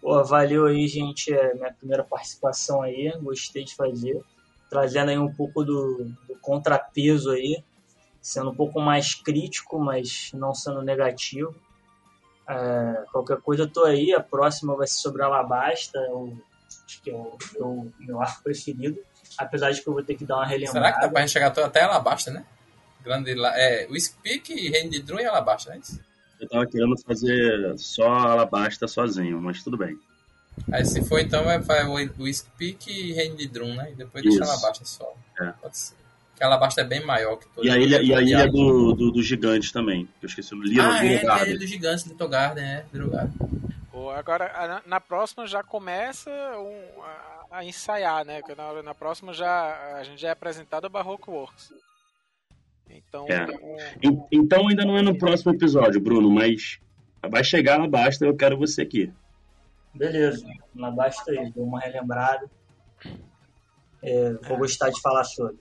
[0.00, 1.32] Pô, valeu aí, gente.
[1.32, 3.12] É minha primeira participação aí.
[3.20, 4.22] Gostei de fazer.
[4.70, 7.62] Trazendo aí um pouco do, do contrapeso aí.
[8.22, 11.54] Sendo um pouco mais crítico, mas não sendo negativo.
[12.48, 14.14] É, qualquer coisa eu tô aí.
[14.14, 15.98] A próxima vai ser sobre Alabasta.
[15.98, 16.34] Eu,
[16.86, 18.98] acho que é o meu, meu arco preferido.
[19.36, 20.78] Apesar de que eu vou ter que dar uma relembrada.
[20.78, 22.46] Será que dá pra gente chegar até Alabasta, né?
[23.08, 25.80] Grande, La- é, o Speak, Reino de Drum e Alabasta, né?
[26.40, 29.98] Eu tava querendo fazer só Alabasta sozinho, mas tudo bem.
[30.72, 33.90] Aí se for então vai, vai o, o Speak e Reino de Drum, né?
[33.92, 34.38] E depois Isso.
[34.38, 35.12] deixa Alabasta só.
[35.40, 35.46] É.
[35.60, 35.94] Pode ser.
[36.30, 38.92] Porque Alabasta é bem maior que todo E a ilha, e a ilha do...
[38.92, 40.06] do, do, gigante também.
[40.20, 41.48] que Eu esqueci o Little, Ah, é, Little é a Garden.
[41.50, 42.84] ilha do gigante, Little Garden, é.
[42.92, 43.34] Little Garden.
[43.90, 48.40] Pô, Agora, a- na- próxima já começa um- a, a ensaiar, né?
[48.42, 51.72] Que Na, na próxima já a gente já é apresentado a Barroco Works.
[52.90, 53.46] Então, É.
[53.46, 56.78] um- En- Então ainda não é no próximo episódio, Bruno, mas
[57.28, 59.12] vai chegar na basta, eu quero você aqui.
[59.94, 62.48] Beleza, na basta aí, dou uma relembrada.
[64.02, 65.56] É, vou gostar de falar sobre.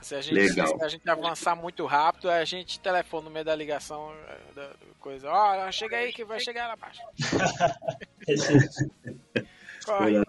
[0.00, 0.78] se, a gente, Legal.
[0.78, 4.70] se a gente avançar muito rápido, a gente telefona no meio da ligação eh, da
[4.98, 5.28] coisa.
[5.30, 7.02] Ó, chega aí que vai chegar lá abaixo.
[9.84, 10.22] Corre.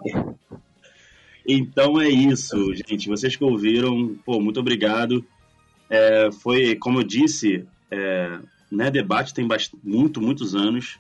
[1.48, 3.08] Então é isso, gente.
[3.10, 5.26] Vocês que ouviram, pô, muito obrigado.
[5.90, 8.40] É, foi, como eu disse, é,
[8.72, 11.00] né, debate tem bast- muito, muitos anos.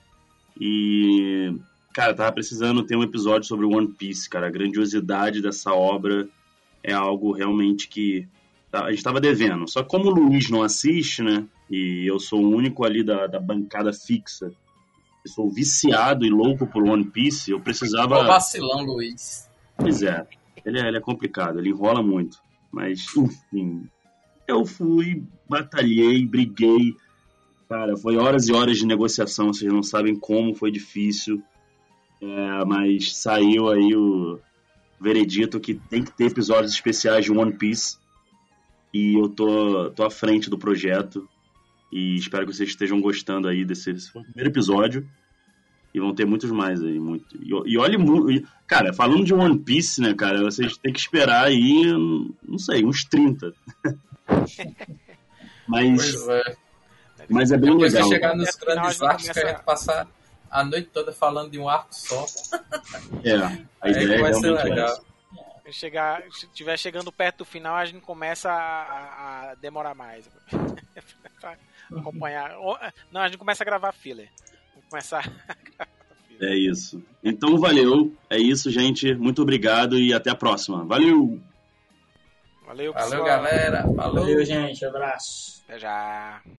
[0.59, 1.53] E,
[1.93, 4.47] cara, tava precisando ter um episódio sobre One Piece, cara.
[4.47, 6.27] A grandiosidade dessa obra
[6.83, 8.27] é algo realmente que
[8.71, 9.67] tá- a gente tava devendo.
[9.67, 11.45] Só que como o Luiz não assiste, né?
[11.69, 14.51] E eu sou o único ali da, da bancada fixa.
[15.25, 17.51] Eu sou viciado e louco por One Piece.
[17.51, 18.19] Eu precisava.
[18.21, 19.47] Ô vacilão, Luiz.
[19.81, 20.27] Pois é,
[20.65, 22.37] ele é, ele é complicado, ele enrola muito.
[22.71, 23.89] Mas, enfim,
[24.47, 26.95] eu fui, batalhei, briguei.
[27.67, 31.41] Cara, foi horas e horas de negociação, vocês não sabem como foi difícil.
[32.21, 34.39] É, mas saiu aí o
[34.99, 37.97] veredito que tem que ter episódios especiais de One Piece.
[38.93, 41.27] E eu tô, tô à frente do projeto.
[41.91, 45.09] E espero que vocês estejam gostando aí desse, esse foi o primeiro episódio.
[45.93, 46.99] E vão ter muitos mais aí.
[46.99, 47.35] Muito.
[47.37, 48.47] E, e olhe muito.
[48.67, 51.83] Cara, falando de One Piece, né, cara, vocês têm que esperar aí,
[52.47, 53.53] não sei, uns 30.
[55.67, 56.55] Mas Pois é.
[57.29, 58.07] Mas é bem Depois legal.
[58.07, 60.07] você chegar nos final, grandes a gente arcos que a começa- gente passar
[60.49, 62.25] a noite toda falando de um arco só.
[63.23, 64.87] É, a Aí ideia é vai ser realmente legal.
[65.65, 65.71] essa.
[65.71, 70.29] chegar, se estiver chegando perto do final, a gente começa a, a- a demorar mais.
[71.95, 72.51] acompanhar.
[73.11, 74.29] Não, a gente começa a gravar filler.
[74.91, 75.31] Começar.
[76.41, 77.01] É isso.
[77.23, 78.13] Então valeu.
[78.29, 79.15] É isso, gente.
[79.15, 80.83] Muito obrigado e até a próxima.
[80.83, 81.39] Valeu!
[82.65, 83.23] Valeu, Valeu, pessoal.
[83.23, 83.83] galera.
[83.83, 84.25] Falou.
[84.25, 84.83] Valeu, gente.
[84.83, 85.61] Abraço.
[85.63, 86.41] Até já.